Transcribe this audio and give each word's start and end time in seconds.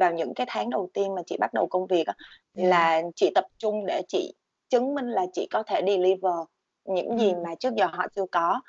vào 0.00 0.12
những 0.12 0.34
cái 0.34 0.46
tháng 0.50 0.70
đầu 0.70 0.90
tiên 0.94 1.14
mà 1.14 1.22
chị 1.26 1.36
bắt 1.40 1.54
đầu 1.54 1.66
công 1.70 1.86
việc 1.86 2.04
là 2.54 3.02
chị 3.16 3.30
tập 3.34 3.44
trung 3.58 3.86
để 3.86 4.02
chị 4.08 4.34
chứng 4.70 4.94
minh 4.94 5.08
là 5.10 5.26
chị 5.32 5.48
có 5.50 5.62
thể 5.62 5.80
deliver 5.86 6.34
những 6.84 7.18
gì 7.18 7.32
Ừm. 7.32 7.42
mà 7.42 7.54
trước 7.60 7.74
giờ 7.74 7.86
họ 7.92 8.06
chưa 8.16 8.26
có. 8.32 8.60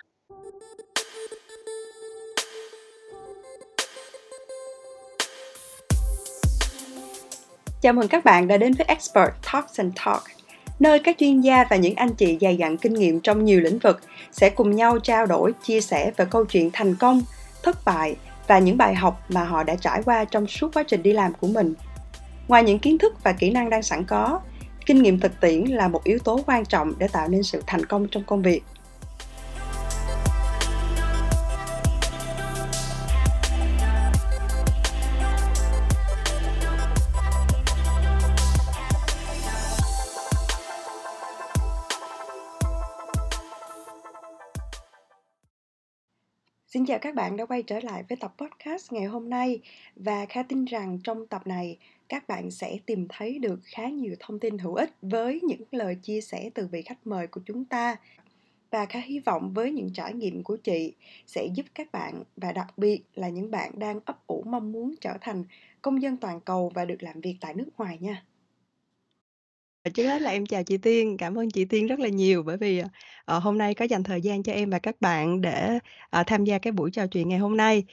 Chào 7.82 7.94
mừng 7.94 8.08
các 8.08 8.26
bạn 8.26 8.48
đã 8.48 8.58
đến 8.58 8.74
với 8.74 8.86
Expert 8.88 9.32
Talks 9.52 9.80
and 9.80 9.94
Talk, 10.06 10.24
nơi 10.80 11.00
các 11.00 11.16
chuyên 11.20 11.42
gia 11.42 11.66
và 11.70 11.76
những 11.76 11.96
anh 11.96 12.14
chị 12.14 12.38
dày 12.42 12.58
dặn 12.58 12.78
kinh 12.78 12.94
nghiệm 12.94 13.20
trong 13.20 13.46
nhiều 13.46 13.60
lĩnh 13.60 13.80
vực 13.80 14.00
sẽ 14.32 14.50
cùng 14.50 14.76
nhau 14.76 15.00
trao 15.00 15.26
đổi, 15.26 15.54
chia 15.64 15.82
sẻ 15.82 16.12
về 16.18 16.26
câu 16.32 16.46
chuyện 16.46 16.70
thành 16.74 16.96
công, 17.00 17.22
thất 17.64 17.78
bại 17.86 18.16
và 18.52 18.60
những 18.60 18.78
bài 18.78 18.96
học 18.96 19.26
mà 19.30 19.44
họ 19.44 19.64
đã 19.64 19.76
trải 19.76 20.04
qua 20.04 20.26
trong 20.26 20.48
suốt 20.48 20.74
quá 20.74 20.84
trình 20.88 21.04
đi 21.04 21.14
làm 21.14 21.34
của 21.34 21.48
mình. 21.48 21.74
Ngoài 22.48 22.64
những 22.64 22.80
kiến 22.80 22.98
thức 22.98 23.24
và 23.24 23.34
kỹ 23.34 23.52
năng 23.52 23.70
đang 23.70 23.84
sẵn 23.84 24.04
có, 24.04 24.40
kinh 24.86 25.02
nghiệm 25.02 25.20
thực 25.20 25.42
tiễn 25.42 25.64
là 25.64 25.88
một 25.88 26.04
yếu 26.04 26.20
tố 26.20 26.40
quan 26.46 26.66
trọng 26.66 26.94
để 26.98 27.08
tạo 27.08 27.28
nên 27.28 27.44
sự 27.44 27.64
thành 27.68 27.86
công 27.86 28.08
trong 28.12 28.24
công 28.24 28.42
việc. 28.42 28.64
Xin 46.82 46.86
chào 46.86 47.00
các 47.00 47.16
bạn 47.16 47.38
đã 47.38 47.46
quay 47.46 47.64
trở 47.64 47.80
lại 47.80 48.04
với 48.10 48.16
tập 48.16 48.34
podcast 48.38 48.94
ngày 48.94 49.06
hôm 49.06 49.30
nay 49.30 49.60
và 49.96 50.26
Kha 50.26 50.44
tin 50.44 50.66
rằng 50.66 51.00
trong 51.04 51.28
tập 51.28 51.48
này, 51.48 51.78
các 52.10 52.28
bạn 52.28 52.52
sẽ 52.52 52.78
tìm 52.86 53.08
thấy 53.10 53.40
được 53.40 53.60
khá 53.64 53.90
nhiều 53.90 54.16
thông 54.20 54.40
tin 54.40 54.58
hữu 54.58 54.76
ích 54.76 54.94
với 55.02 55.42
những 55.44 55.62
lời 55.72 55.96
chia 55.96 56.22
sẻ 56.22 56.50
từ 56.54 56.68
vị 56.72 56.82
khách 56.82 57.08
mời 57.08 57.28
của 57.28 57.42
chúng 57.46 57.66
ta 57.66 57.96
và 58.72 58.86
Kha 58.86 59.00
hy 59.00 59.20
vọng 59.20 59.52
với 59.54 59.72
những 59.72 59.94
trải 59.94 60.14
nghiệm 60.14 60.44
của 60.44 60.58
chị 60.58 60.94
sẽ 61.28 61.48
giúp 61.54 61.66
các 61.76 61.92
bạn, 61.92 62.24
và 62.38 62.52
đặc 62.52 62.78
biệt 62.78 63.02
là 63.16 63.30
những 63.30 63.52
bạn 63.52 63.80
đang 63.80 64.00
ấp 64.06 64.28
ủ 64.28 64.44
mong 64.48 64.72
muốn 64.72 64.96
trở 65.02 65.14
thành 65.22 65.44
công 65.82 66.02
dân 66.02 66.18
toàn 66.18 66.40
cầu 66.42 66.72
và 66.76 66.86
được 66.86 67.04
làm 67.04 67.22
việc 67.22 67.36
tại 67.42 67.54
nước 67.54 67.70
ngoài 67.78 67.98
nha. 68.02 68.24
Trước 69.90 70.04
hết 70.04 70.22
là 70.22 70.30
em 70.32 70.46
chào 70.46 70.64
chị 70.64 70.78
Tiên, 70.78 71.18
cảm 71.18 71.36
ơn 71.40 71.50
chị 71.50 71.66
Tiên 71.66 71.88
rất 71.88 72.00
là 72.00 72.08
nhiều 72.10 72.44
bởi 72.44 72.58
vì, 72.58 72.82
ờ, 73.26 73.40
hôm 73.40 73.58
nay 73.58 73.74
có 73.74 73.86
dành 73.86 74.04
thời 74.04 74.22
gian 74.22 74.44
cho 74.44 74.54
em 74.54 74.70
và 74.70 74.80
các 74.80 75.02
bạn 75.02 75.42
để, 75.42 75.80
ờ, 76.10 76.24
tham 76.28 76.44
gia 76.44 76.58
cái 76.60 76.72
buổi 76.74 76.92
trò 76.92 77.08
chuyện 77.08 77.30
ngày 77.30 77.40
hôm 77.40 77.58
nay. 77.58 77.84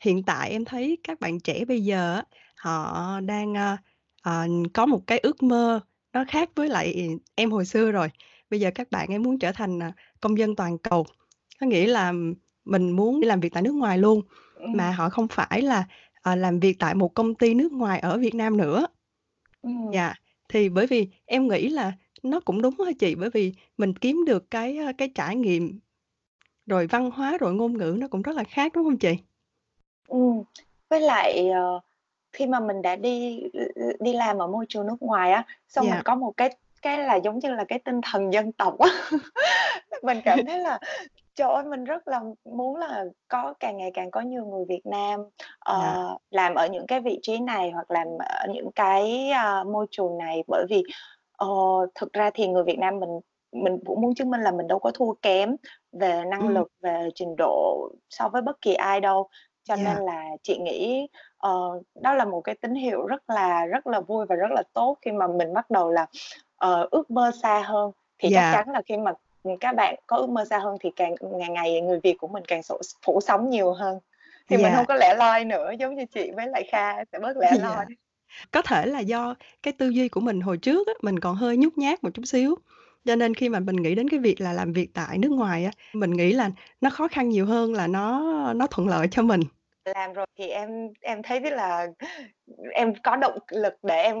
Hiện 0.00 0.22
tại 0.22 0.50
em 0.50 0.64
thấy 0.64 0.98
các 1.04 1.20
bạn 1.20 1.40
trẻ 1.40 1.64
bây 1.64 1.84
giờ 1.84 2.14
á, 2.14 2.24
họ 2.56 3.20
đang, 3.20 3.54
ơ, 3.54 3.76
ờ, 4.22 4.46
có 4.74 4.86
một 4.86 5.00
cái 5.06 5.18
ước 5.18 5.42
mơ 5.42 5.80
nó 6.12 6.24
khác 6.28 6.50
với 6.56 6.68
lại 6.68 7.08
em 7.34 7.50
hồi 7.50 7.64
xưa 7.64 7.90
rồi. 7.90 8.08
Bây 8.50 8.60
giờ 8.60 8.70
các 8.74 8.90
bạn 8.90 9.08
ấy 9.12 9.18
muốn 9.18 9.38
trở 9.38 9.52
thành, 9.52 9.82
à, 9.82 9.92
công 10.20 10.38
dân 10.38 10.56
toàn 10.56 10.78
cầu, 10.78 11.06
có 11.60 11.66
nghĩa 11.66 11.86
là 11.86 12.12
mình 12.64 12.90
muốn 12.90 13.20
đi 13.20 13.28
làm 13.28 13.40
việc 13.40 13.52
tại 13.54 13.62
nước 13.62 13.74
ngoài 13.74 13.98
luôn, 13.98 14.22
mà 14.72 14.90
Ừm. 14.90 14.92
họ 14.92 15.10
không 15.10 15.28
phải 15.28 15.62
là, 15.62 15.84
ờ, 16.22 16.36
làm 16.36 16.60
việc 16.60 16.76
tại 16.78 16.94
một 16.94 17.08
công 17.14 17.34
ty 17.34 17.54
nước 17.54 17.72
ngoài 17.72 18.00
ở 18.00 18.18
Việt 18.18 18.34
Nam 18.34 18.56
nữa. 18.56 18.86
Ừm. 19.62 19.92
Dạ, 19.92 20.14
thì 20.48 20.68
bởi 20.68 20.86
vì 20.86 21.08
em 21.26 21.48
nghĩ 21.48 21.68
là 21.68 21.92
nó 22.22 22.40
cũng 22.40 22.62
đúng 22.62 22.74
thôi 22.78 22.94
chị, 22.98 23.14
bởi 23.14 23.30
vì 23.30 23.52
mình 23.78 23.94
kiếm 23.94 24.24
được 24.26 24.50
cái, 24.50 24.78
cái 24.98 25.08
trải 25.14 25.36
nghiệm, 25.36 25.80
rồi 26.66 26.86
văn 26.86 27.10
hóa, 27.10 27.38
rồi 27.38 27.54
ngôn 27.54 27.78
ngữ 27.78 27.96
nó 27.98 28.08
cũng 28.08 28.22
rất 28.22 28.36
là 28.36 28.44
khác, 28.44 28.72
đúng 28.74 28.84
hông 28.84 28.98
chị? 28.98 29.14
Ừm, 30.08 30.42
với 30.90 31.00
lại, 31.00 31.48
ờ, 31.50 31.80
khi 32.32 32.46
mà 32.46 32.60
mình 32.60 32.82
đã 32.82 32.96
đi 32.96 33.42
đi 34.00 34.12
làm 34.12 34.38
ở 34.38 34.46
môi 34.46 34.66
trường 34.68 34.86
nước 34.86 34.96
ngoài 35.00 35.32
á, 35.32 35.44
xong 35.68 35.90
mình 35.90 35.98
Dạ. 35.98 36.02
có 36.04 36.14
một 36.14 36.32
cái 36.36 36.56
cái 36.82 36.98
là 36.98 37.16
giống 37.16 37.38
như 37.38 37.50
là 37.54 37.64
cái 37.68 37.78
tinh 37.78 38.00
thần 38.02 38.32
dân 38.32 38.52
tộc 38.52 38.78
á. 38.78 38.88
Mình 40.02 40.20
cảm 40.24 40.46
thấy 40.46 40.58
là, 40.60 40.78
trời 41.36 41.48
ơi, 41.54 41.64
mình 41.64 41.84
rất 41.84 42.08
là 42.08 42.20
muốn 42.44 42.76
là 42.76 43.04
có 43.28 43.54
càng 43.60 43.76
ngày 43.76 43.90
càng 43.94 44.10
có 44.10 44.20
nhiều 44.20 44.44
người 44.46 44.64
Việt 44.68 44.86
Nam, 44.86 45.20
Dạ. 45.78 45.98
ờ, 46.04 46.16
làm 46.30 46.54
ở 46.54 46.66
những 46.66 46.86
cái 46.86 47.00
vị 47.00 47.18
trí 47.22 47.38
này 47.38 47.70
hoặc 47.70 47.90
làm 47.90 48.06
ở 48.18 48.46
những 48.54 48.70
cái, 48.74 49.30
a, 49.30 49.64
môi 49.64 49.86
trường 49.90 50.18
này. 50.18 50.44
Bởi 50.48 50.64
vì, 50.70 50.82
ờ, 51.38 51.46
thực 51.94 52.12
ra 52.12 52.30
thì 52.34 52.48
người 52.48 52.64
Việt 52.64 52.78
Nam 52.78 53.00
mình 53.00 53.20
mình 53.52 53.78
cũng 53.86 54.00
muốn 54.00 54.14
chứng 54.14 54.30
minh 54.30 54.40
là 54.40 54.50
mình 54.50 54.66
đâu 54.66 54.78
có 54.78 54.90
thua 54.94 55.12
kém 55.22 55.56
về 55.92 56.24
năng 56.26 56.40
Ừm. 56.46 56.54
lực, 56.54 56.68
về 56.82 57.08
trình 57.14 57.34
độ 57.38 57.88
so 58.10 58.28
với 58.28 58.42
bất 58.42 58.60
kỳ 58.60 58.74
ai 58.74 59.00
đâu. 59.00 59.28
Cho 59.64 59.76
nên 59.76 59.96
Dạ. 59.96 60.02
là 60.04 60.24
chị 60.42 60.58
nghĩ, 60.58 61.08
ờ, 61.38 61.50
đó 62.02 62.14
là 62.14 62.24
một 62.24 62.40
cái 62.40 62.54
tín 62.60 62.74
hiệu 62.74 63.06
rất 63.06 63.30
là 63.30 63.64
rất 63.66 63.86
là 63.86 64.00
vui 64.00 64.26
và 64.26 64.34
rất 64.36 64.50
là 64.50 64.62
tốt 64.72 64.96
khi 65.02 65.12
mà 65.12 65.26
mình 65.26 65.54
bắt 65.54 65.70
đầu 65.70 65.90
là, 65.90 66.06
ờ, 66.56 66.88
ước 66.90 67.10
mơ 67.10 67.30
xa 67.42 67.60
hơn. 67.66 67.90
Thì 68.18 68.28
chắc 68.34 68.40
Dạ. 68.42 68.50
chắn 68.52 68.68
là 68.74 68.82
khi 68.86 68.96
mà, 68.96 69.12
các 69.60 69.72
bạn 69.76 69.94
có 70.06 70.16
ước 70.16 70.28
mơ 70.28 70.44
xa 70.44 70.58
hơn 70.58 70.76
thì 70.80 70.90
càng 70.96 71.14
ngày 71.20 71.48
ngày 71.48 71.80
người 71.80 72.00
Việt 72.02 72.16
của 72.18 72.28
mình 72.28 72.44
càng 72.48 72.62
sổ 72.62 72.80
phủ 73.06 73.20
sóng 73.20 73.50
nhiều 73.50 73.72
hơn, 73.72 73.98
thì 74.48 74.56
mình 74.56 74.66
Dạ. 74.66 74.76
hông 74.76 74.86
có 74.86 74.94
lẻ 74.94 75.14
loi 75.14 75.44
nữa, 75.44 75.72
giống 75.78 75.94
như 75.94 76.04
chị 76.14 76.30
với 76.36 76.46
lại 76.48 76.68
Kha 76.72 77.04
sẽ 77.12 77.18
bớt 77.18 77.36
lẻ 77.36 77.52
loi. 77.60 77.84
Dạ. 77.88 77.94
Có 78.50 78.62
thể 78.62 78.86
là 78.86 79.00
do 79.00 79.34
cái 79.62 79.72
tư 79.72 79.88
duy 79.88 80.08
của 80.08 80.20
mình 80.20 80.40
hồi 80.40 80.58
trước 80.58 80.86
á, 80.86 80.92
mình 81.02 81.18
còn 81.18 81.34
hơi 81.34 81.56
nhút 81.56 81.78
nhát 81.78 82.04
một 82.04 82.10
chút 82.14 82.22
xíu, 82.24 82.54
cho 83.04 83.16
nên 83.16 83.34
khi 83.34 83.48
mà 83.48 83.60
mình 83.60 83.76
nghĩ 83.76 83.94
đến 83.94 84.08
cái 84.08 84.20
việc 84.20 84.40
là 84.40 84.52
làm 84.52 84.72
việc 84.72 84.88
tại 84.94 85.18
nước 85.18 85.30
ngoài 85.30 85.64
á, 85.64 85.70
mình 85.92 86.10
nghĩ 86.10 86.32
là 86.32 86.50
nó 86.80 86.90
khó 86.90 87.08
khăn 87.08 87.28
nhiều 87.28 87.46
hơn 87.46 87.74
là 87.74 87.86
nó 87.86 88.22
nó 88.52 88.66
thuận 88.66 88.88
lợi 88.88 89.08
cho 89.10 89.22
mình. 89.22 89.40
Làm 89.84 90.12
rồi 90.12 90.26
thì 90.38 90.48
em 90.48 90.68
em 91.00 91.22
thấy 91.22 91.40
rất 91.40 91.52
là 91.52 91.86
em 92.72 92.92
có 93.02 93.16
động 93.16 93.38
lực 93.50 93.74
để 93.82 94.02
em, 94.02 94.18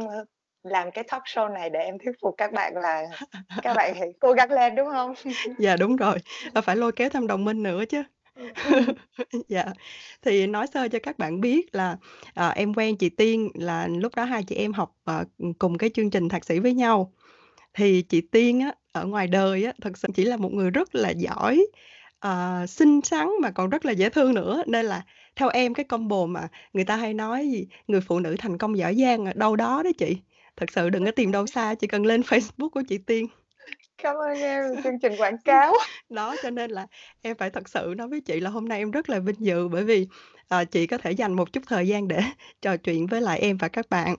làm 0.66 0.90
cái 0.90 1.04
talk 1.08 1.22
show 1.22 1.52
này 1.52 1.70
để 1.70 1.80
em 1.80 1.98
thuyết 2.04 2.12
phục 2.22 2.34
các 2.38 2.52
bạn 2.52 2.72
là 2.76 3.02
các 3.62 3.74
bạn 3.76 3.94
hãy 3.94 4.08
cố 4.20 4.32
gắng 4.32 4.50
lên, 4.50 4.74
đúng 4.74 4.88
hông? 4.88 5.14
Dạ, 5.58 5.76
đúng 5.76 5.96
rồi, 5.96 6.18
phải 6.64 6.76
lôi 6.76 6.92
kéo 6.92 7.08
thêm 7.08 7.26
đồng 7.26 7.44
minh 7.44 7.62
nữa 7.62 7.84
chứ. 7.88 8.02
Ừm. 8.64 8.84
Dạ, 9.48 9.64
thì 10.22 10.46
nói 10.46 10.66
sơ 10.74 10.88
cho 10.88 10.98
các 11.02 11.18
bạn 11.18 11.40
biết 11.40 11.74
là, 11.74 11.96
ờ, 12.34 12.48
em 12.48 12.74
quen 12.74 12.96
chị 12.96 13.08
Tiên 13.08 13.48
là 13.54 13.88
lúc 13.88 14.14
đó 14.14 14.24
hai 14.24 14.42
chị 14.42 14.54
em 14.54 14.72
học, 14.72 14.96
ừm, 15.38 15.54
cùng 15.54 15.78
cái 15.78 15.90
chương 15.94 16.10
trình 16.10 16.28
thạc 16.28 16.44
sĩ 16.44 16.58
với 16.58 16.74
nhau. 16.74 17.12
Thì 17.74 18.02
chị 18.02 18.20
Tiên 18.20 18.60
á, 18.60 18.72
ở 18.92 19.06
ngoài 19.06 19.26
đời 19.26 19.64
á, 19.64 19.72
thực 19.82 19.98
sự 19.98 20.08
chỉ 20.14 20.24
là 20.24 20.36
một 20.36 20.52
người 20.52 20.70
rất 20.70 20.94
là 20.94 21.10
giỏi, 21.10 21.66
ờ, 22.18 22.66
xinh 22.68 23.00
xắn 23.04 23.28
mà 23.42 23.50
còn 23.50 23.70
rất 23.70 23.84
là 23.84 23.92
dễ 23.92 24.10
thương 24.10 24.34
nữa, 24.34 24.62
nên 24.66 24.86
là 24.86 25.02
theo 25.36 25.48
em 25.48 25.74
cái 25.74 25.84
combo 25.84 26.26
mà 26.26 26.48
người 26.72 26.84
ta 26.84 26.96
hay 26.96 27.14
nói 27.14 27.48
gì, 27.50 27.66
người 27.86 28.00
phụ 28.00 28.20
nữ 28.20 28.36
thành 28.38 28.58
công 28.58 28.78
giỏi 28.78 28.94
giang 28.94 29.24
ở 29.26 29.32
đâu 29.34 29.56
đó 29.56 29.82
đó 29.82 29.90
chị. 29.98 30.16
Thực 30.56 30.70
sự 30.70 30.90
đừng 30.90 31.04
có 31.04 31.10
tìm 31.10 31.32
đâu 31.32 31.46
xa, 31.46 31.74
chỉ 31.74 31.86
cần 31.86 32.06
lên 32.06 32.20
Facebook 32.28 32.68
của 32.70 32.82
chị 32.88 32.98
Tiên. 32.98 33.26
Cảm 33.98 34.16
ơn 34.16 34.40
em, 34.40 34.64
chương 34.84 34.98
trình 34.98 35.12
quảng 35.18 35.38
cáo. 35.44 35.74
Đó, 36.10 36.36
cho 36.42 36.50
nên 36.50 36.70
là 36.70 36.86
em 37.22 37.36
phải 37.36 37.50
thật 37.50 37.68
sự 37.68 37.94
nói 37.96 38.08
với 38.08 38.20
chị 38.20 38.40
là 38.40 38.50
hôm 38.50 38.68
nay 38.68 38.78
em 38.78 38.90
rất 38.90 39.08
là 39.08 39.18
vinh 39.18 39.36
dự 39.38 39.68
bởi 39.68 39.84
vì, 39.84 40.06
ờ, 40.48 40.64
chị 40.64 40.86
có 40.86 40.98
thể 40.98 41.10
dành 41.10 41.32
một 41.32 41.52
chút 41.52 41.62
thời 41.66 41.88
gian 41.88 42.08
để 42.08 42.20
trò 42.62 42.76
chuyện 42.76 43.06
với 43.06 43.20
lại 43.20 43.38
em 43.40 43.56
và 43.56 43.68
các 43.68 43.86
bạn. 43.90 44.16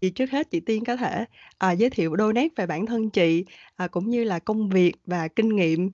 Thì 0.00 0.10
trước 0.10 0.30
hết 0.30 0.50
chị 0.50 0.60
Tiên 0.60 0.84
có 0.84 0.96
thể, 0.96 1.24
ờ, 1.58 1.72
giới 1.72 1.90
thiệu 1.90 2.16
đôi 2.16 2.32
nét 2.32 2.48
về 2.56 2.66
bản 2.66 2.86
thân 2.86 3.10
chị, 3.10 3.44
ờ, 3.76 3.88
cũng 3.88 4.10
như 4.10 4.24
là 4.24 4.38
công 4.38 4.68
việc 4.68 4.92
và 5.06 5.28
kinh 5.28 5.56
nghiệm. 5.56 5.90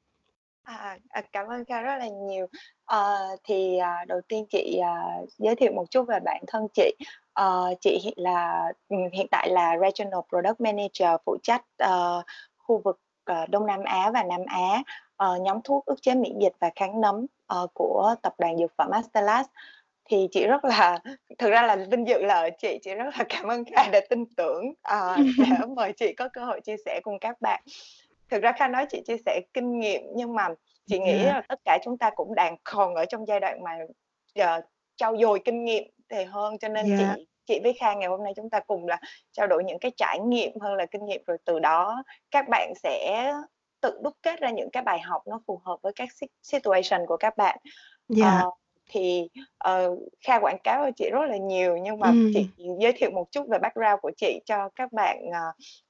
À, 0.63 0.99
à, 1.09 1.23
cảm 1.33 1.47
ơn 1.47 1.65
Kha 1.65 1.81
rất 1.81 1.97
là 1.99 2.09
nhiều. 2.29 2.47
Ờ, 2.85 3.19
thì, 3.45 3.79
à, 3.79 4.05
đầu 4.09 4.21
tiên 4.29 4.45
chị, 4.51 4.79
à, 4.83 4.95
giới 5.39 5.57
thiệu 5.57 5.73
một 5.73 5.91
chút 5.91 6.05
về 6.09 6.19
bản 6.25 6.45
thân 6.47 6.67
chị. 6.75 6.95
Ờ, 7.41 7.75
chị 7.81 7.99
hiện 8.05 8.15
là 8.17 8.65
ừm, 8.89 9.01
hiện 9.13 9.27
tại 9.31 9.49
là 9.51 9.77
Regional 9.81 10.21
Product 10.29 10.61
Manager 10.61 11.21
phụ 11.27 11.37
trách, 11.43 11.65
ờ, 11.79 12.23
khu 12.59 12.81
vực, 12.85 13.01
ờ, 13.25 13.47
Đông 13.47 13.67
Nam 13.67 13.81
Á 13.85 14.11
và 14.15 14.23
Nam 14.23 14.41
Á, 14.47 14.83
ờ, 15.17 15.39
nhóm 15.43 15.61
thuốc 15.65 15.85
ức 15.87 16.03
chế 16.03 16.15
miễn 16.15 16.39
dịch 16.39 16.53
và 16.61 16.71
kháng 16.77 17.01
nấm, 17.01 17.27
ờ, 17.47 17.67
của 17.75 18.15
tập 18.23 18.35
đoàn 18.39 18.57
dược 18.59 18.73
phẩm 18.79 18.91
Astellas. 18.91 19.47
Thì 20.05 20.29
chị 20.33 20.47
rất 20.47 20.65
là 20.65 20.99
thực 21.39 21.51
ra 21.51 21.63
là 21.63 21.77
vinh 21.91 22.07
dự 22.09 22.19
là 22.23 22.35
ở 22.35 22.51
chị, 22.59 22.79
chị 22.83 22.95
rất 22.95 23.05
là 23.19 23.25
cảm 23.29 23.47
ơn 23.49 23.65
Kha 23.65 23.89
đã 23.93 24.01
tin 24.11 24.25
tưởng, 24.37 24.65
ờ, 24.83 25.17
để 25.39 25.47
mời 25.77 25.93
chị 25.93 26.13
có 26.17 26.29
cơ 26.33 26.45
hội 26.45 26.61
chia 26.61 26.77
sẻ 26.85 27.01
cùng 27.03 27.19
các 27.19 27.41
bạn. 27.41 27.63
Thực 28.31 28.43
ra 28.43 28.53
Kha 28.53 28.69
nói 28.69 28.87
chị 28.91 29.03
chia 29.07 29.17
sẻ 29.27 29.41
kinh 29.55 29.79
nghiệm 29.81 30.03
nhưng 30.17 30.35
mà 30.35 30.49
chị 30.87 30.99
nghĩ 30.99 31.23
là 31.23 31.43
tất 31.49 31.61
cả 31.65 31.79
chúng 31.85 31.99
ta 31.99 32.11
cũng 32.17 32.35
đang 32.35 32.57
còn 32.65 32.95
ở 32.95 33.05
trong 33.05 33.27
giai 33.27 33.41
đoạn 33.41 33.65
mà, 33.65 33.79
ờ, 34.35 34.61
trau 34.97 35.17
dồi 35.17 35.41
kinh 35.45 35.65
nghiệm 35.65 35.85
thì 36.09 36.25
hơn, 36.25 36.59
cho 36.59 36.69
nên 36.69 36.87
Dạ. 36.99 37.15
chị 37.17 37.27
chị 37.51 37.61
với 37.63 37.73
Kha 37.81 37.95
ngày 37.95 38.09
hôm 38.09 38.25
nay 38.25 38.33
chúng 38.37 38.51
ta 38.51 38.61
cùng 38.61 38.89
là 38.89 38.99
trao 39.33 39.47
đổi 39.47 39.65
những 39.65 39.79
cái 39.79 39.91
trải 39.97 40.19
nghiệm 40.19 40.61
hơn 40.61 40.75
là 40.75 40.87
kinh 40.87 41.05
nghiệm, 41.07 41.23
rồi 41.27 41.39
từ 41.45 41.59
đó 41.59 42.03
các 42.31 42.49
bạn 42.49 42.73
sẽ 42.83 43.33
tự 43.81 43.99
đúc 44.03 44.17
kết 44.23 44.41
ra 44.41 44.51
những 44.51 44.71
cái 44.71 44.83
bài 44.83 45.01
học 45.01 45.23
nó 45.27 45.41
phù 45.47 45.61
hợp 45.65 45.77
với 45.83 45.93
các 45.97 46.09
sit 46.13 46.31
situation 46.43 47.07
của 47.07 47.17
các 47.17 47.37
bạn. 47.37 47.59
Dạ. 48.09 48.39
Ờ, 48.39 48.51
thì, 48.91 49.29
ờ, 49.59 49.97
Kha 50.27 50.39
quảng 50.39 50.59
cáo 50.65 50.85
cho 50.85 50.91
chị 50.97 51.11
rất 51.13 51.27
là 51.29 51.37
nhiều 51.37 51.77
nhưng 51.77 52.01
mà 52.01 52.09
Ừm. 52.09 52.31
chị 52.35 52.47
giới 52.81 52.93
thiệu 52.93 53.11
một 53.11 53.33
chút 53.33 53.49
về 53.49 53.59
background 53.59 54.01
của 54.03 54.11
chị 54.17 54.41
cho 54.47 54.69
các 54.75 54.93
bạn, 54.93 55.19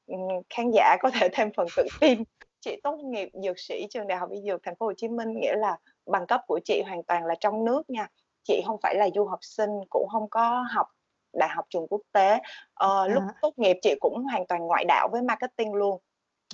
ừm, 0.07 0.19
khán 0.51 0.71
giả 0.71 0.97
có 1.01 1.11
thể 1.21 1.29
thêm 1.33 1.51
phần 1.57 1.67
tự 1.77 1.87
tin. 2.01 2.23
Chị 2.61 2.81
tốt 2.83 2.97
nghiệp 2.97 3.29
dược 3.45 3.59
sĩ 3.59 3.87
trường 3.91 4.07
Đại 4.07 4.19
học 4.19 4.31
Y 4.31 4.41
Dược 4.43 4.61
Thành 4.63 4.75
phố 4.77 4.87
Hồ 4.87 4.93
Chí 4.97 5.09
Minh, 5.09 5.41
nghĩa 5.41 5.57
là 5.57 5.77
bằng 6.07 6.27
cấp 6.27 6.41
của 6.47 6.61
chị 6.65 6.83
hoàn 6.87 7.03
toàn 7.03 7.25
là 7.27 7.35
trong 7.41 7.65
nước 7.65 7.91
nha. 7.91 8.09
Chị 8.45 8.63
hông 8.65 8.81
phải 8.83 8.95
là 8.95 9.09
du 9.15 9.25
học 9.25 9.39
sinh, 9.43 9.71
cũng 9.91 10.07
hông 10.09 10.29
có 10.31 10.65
học 10.71 10.87
đại 11.33 11.49
học 11.49 11.65
trường 11.71 11.87
quốc 11.91 12.01
tế. 12.13 12.39
Ờ, 12.75 13.09
lúc 13.09 13.23
À. 13.23 13.35
tốt 13.43 13.55
nghiệp 13.57 13.77
chị 13.83 13.95
cũng 14.01 14.25
hoàn 14.25 14.47
toàn 14.47 14.61
ngoại 14.67 14.85
đạo 14.85 15.09
với 15.13 15.23
marketing 15.23 15.75
luôn. 15.75 16.01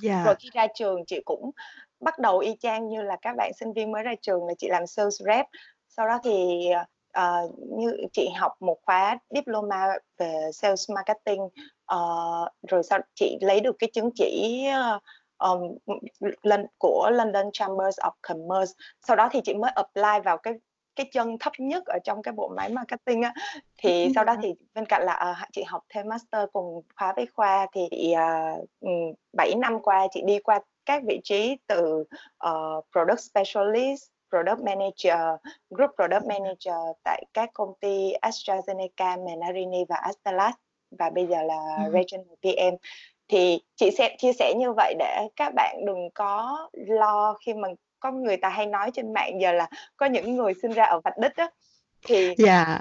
Dạ. 0.00 0.22
Rồi 0.24 0.34
khi 0.38 0.48
ra 0.52 0.66
trường 0.74 1.04
chị 1.06 1.20
cũng 1.24 1.50
bắt 2.00 2.18
đầu 2.18 2.38
y 2.38 2.56
chang 2.60 2.88
như 2.88 3.02
là 3.02 3.16
các 3.22 3.34
bạn 3.36 3.52
sinh 3.60 3.72
viên 3.72 3.92
mới 3.92 4.02
ra 4.02 4.12
trường 4.22 4.46
là 4.46 4.54
chị 4.58 4.68
làm 4.70 4.86
sales 4.86 5.22
rep. 5.22 5.46
Sau 5.88 6.08
đó 6.08 6.18
thì, 6.24 6.66
ờ, 7.12 7.48
như 7.76 7.96
chị 8.12 8.28
học 8.36 8.52
một 8.60 8.76
khóa 8.82 9.18
diploma 9.30 9.88
về 10.18 10.50
sales 10.52 10.90
marketing, 10.90 11.48
ờ, 11.84 11.98
rồi 12.68 12.82
sau 12.82 12.98
chị 13.14 13.38
lấy 13.40 13.60
được 13.60 13.76
cái 13.78 13.90
chứng 13.94 14.10
chỉ, 14.14 14.64
ờm, 15.36 15.60
Lon 16.42 16.66
của 16.78 17.10
London 17.12 17.50
Chambers 17.52 17.98
of 17.98 18.10
Commerce. 18.22 18.72
Sau 19.06 19.16
đó 19.16 19.28
thì 19.32 19.40
chị 19.44 19.54
mới 19.54 19.70
apply 19.74 20.20
vào 20.24 20.38
cái 20.38 20.54
cái 20.96 21.06
chân 21.12 21.36
thấp 21.40 21.52
nhất 21.58 21.84
ở 21.86 21.98
trong 22.04 22.22
cái 22.22 22.32
bộ 22.32 22.48
máy 22.56 22.68
marketing 22.70 23.22
á. 23.22 23.32
Thì 23.78 24.08
sau 24.14 24.24
đó 24.24 24.34
Dạ. 24.34 24.40
thì 24.42 24.54
bên 24.74 24.86
cạnh 24.86 25.02
là, 25.04 25.12
ờ, 25.12 25.34
chị 25.52 25.62
học 25.66 25.82
thêm 25.88 26.08
master 26.08 26.48
cùng 26.52 26.82
khóa 26.96 27.12
với 27.16 27.26
khoa 27.34 27.66
thì, 27.72 28.12
ờ, 28.12 28.54
ừm, 28.80 29.12
7 29.36 29.54
năm 29.60 29.80
qua 29.82 30.06
chị 30.10 30.22
đi 30.26 30.38
qua 30.38 30.60
các 30.86 31.02
vị 31.08 31.20
trí 31.24 31.56
từ, 31.66 32.04
ờ, 32.38 32.80
product 32.92 33.20
specialist, 33.20 34.02
product 34.30 34.60
manager, 34.64 35.20
group 35.70 35.90
product 35.96 36.26
manager 36.28 36.74
tại 37.04 37.24
các 37.34 37.50
công 37.54 37.74
ty 37.80 38.12
AstraZeneca, 38.22 39.24
Menarini 39.24 39.84
và 39.88 39.96
Astellas 39.96 40.54
và 40.98 41.10
bây 41.10 41.26
giờ 41.26 41.42
là 41.42 41.60
Ừm. 41.84 41.92
regional 41.92 42.34
PM. 42.42 42.74
Thì 43.28 43.58
chị 43.76 43.90
sẽ 43.90 44.16
chia 44.18 44.32
sẻ 44.32 44.54
như 44.56 44.72
vậy 44.72 44.94
để 44.98 45.28
các 45.36 45.52
bạn 45.56 45.76
đừng 45.86 46.10
có 46.14 46.58
lo 46.72 47.34
khi 47.46 47.54
mà 47.54 47.68
có 48.00 48.10
người 48.12 48.36
ta 48.36 48.48
hay 48.48 48.66
nói 48.66 48.90
trên 48.94 49.12
mạng 49.12 49.40
giờ 49.40 49.52
là 49.52 49.68
có 49.96 50.06
những 50.06 50.36
người 50.36 50.54
sinh 50.62 50.72
ra 50.72 50.84
ở 50.84 51.00
vạch 51.04 51.18
đích 51.18 51.36
á, 51.36 51.50
thì 52.06 52.34
Dạ. 52.38 52.78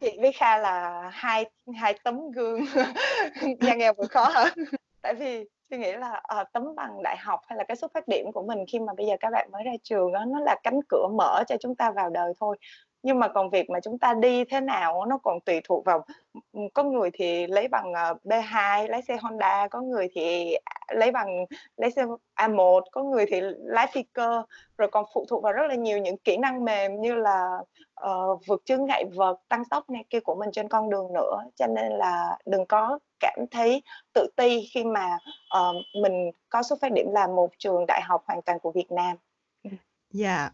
chị 0.00 0.18
với 0.20 0.32
Kha 0.32 0.56
là 0.58 1.08
hai 1.12 1.44
hai 1.76 1.98
tấm 2.04 2.30
gương 2.30 2.60
nhà 3.60 3.74
nghèo 3.74 3.92
vượt 3.92 4.10
khó 4.10 4.28
hả? 4.28 4.44
Tại 5.02 5.14
vì 5.14 5.44
chị 5.70 5.76
nghĩ 5.76 5.92
là, 5.92 6.20
ờ, 6.22 6.44
tấm 6.52 6.74
bằng 6.76 7.02
đại 7.02 7.16
học 7.16 7.40
hay 7.46 7.56
là 7.58 7.64
cái 7.68 7.76
xuất 7.76 7.92
phát 7.94 8.08
điểm 8.08 8.32
của 8.32 8.42
mình 8.42 8.58
khi 8.72 8.78
mà 8.78 8.92
bây 8.96 9.06
giờ 9.06 9.16
các 9.20 9.30
bạn 9.32 9.48
mới 9.52 9.64
ra 9.64 9.72
trường 9.82 10.12
á, 10.12 10.24
nó 10.28 10.40
là 10.40 10.56
cánh 10.62 10.80
cửa 10.88 11.06
mở 11.16 11.44
cho 11.48 11.56
chúng 11.60 11.76
ta 11.76 11.90
vào 11.90 12.10
đời 12.10 12.32
thôi. 12.40 12.56
Nhưng 13.02 13.18
mà 13.18 13.28
còn 13.28 13.50
việc 13.50 13.70
mà 13.70 13.80
chúng 13.80 13.98
ta 13.98 14.14
đi 14.14 14.44
thế 14.44 14.60
nào 14.60 15.04
nó 15.06 15.18
còn 15.18 15.40
tùy 15.40 15.60
thuộc 15.64 15.84
vào 15.84 16.04
ừ, 16.52 16.60
có 16.74 16.82
người 16.82 17.10
thì 17.14 17.46
lấy 17.46 17.68
bằng, 17.68 17.92
ờ, 17.92 18.14
B2 18.24 18.88
lái 18.88 19.02
xe 19.02 19.16
Honda, 19.16 19.68
có 19.68 19.80
người 19.80 20.08
thì, 20.14 20.54
à, 20.54 20.94
lấy 20.94 21.10
bằng 21.10 21.44
lái 21.76 21.90
xe 21.90 22.02
A1, 22.34 22.80
có 22.92 23.02
người 23.02 23.26
thì 23.28 23.40
lái 23.58 23.86
phi 23.92 24.02
cơ, 24.02 24.42
rồi 24.78 24.88
còn 24.92 25.04
phụ 25.14 25.24
thuộc 25.28 25.42
vào 25.42 25.52
rất 25.52 25.66
là 25.68 25.74
nhiều 25.74 25.98
những 25.98 26.16
kỹ 26.16 26.36
năng 26.36 26.64
mềm 26.64 27.00
như 27.00 27.14
là, 27.14 27.58
uh, 28.06 28.46
vượt 28.46 28.62
chướng 28.64 28.84
ngại 28.86 29.04
vật, 29.14 29.40
tăng 29.48 29.64
tốc 29.64 29.90
này 29.90 30.04
kia 30.10 30.20
của 30.20 30.34
mình 30.34 30.50
trên 30.52 30.68
con 30.68 30.90
đường 30.90 31.12
nữa. 31.14 31.44
Cho 31.56 31.66
nên 31.66 31.92
là 31.92 32.38
đừng 32.46 32.66
có 32.66 32.98
cảm 33.20 33.38
thấy 33.50 33.82
tự 34.14 34.28
ti 34.36 34.68
khi 34.74 34.84
mà, 34.84 35.18
uh, 35.58 35.76
mình 36.02 36.30
có 36.48 36.62
xuất 36.62 36.78
phát 36.80 36.92
điểm 36.92 37.06
là 37.12 37.26
một 37.26 37.50
trường 37.58 37.84
đại 37.88 38.00
học 38.04 38.22
hoàn 38.26 38.42
toàn 38.42 38.58
của 38.58 38.72
Việt 38.72 38.92
Nam. 38.92 39.16
Dạ. 39.64 39.70
Dạ. 40.10 40.50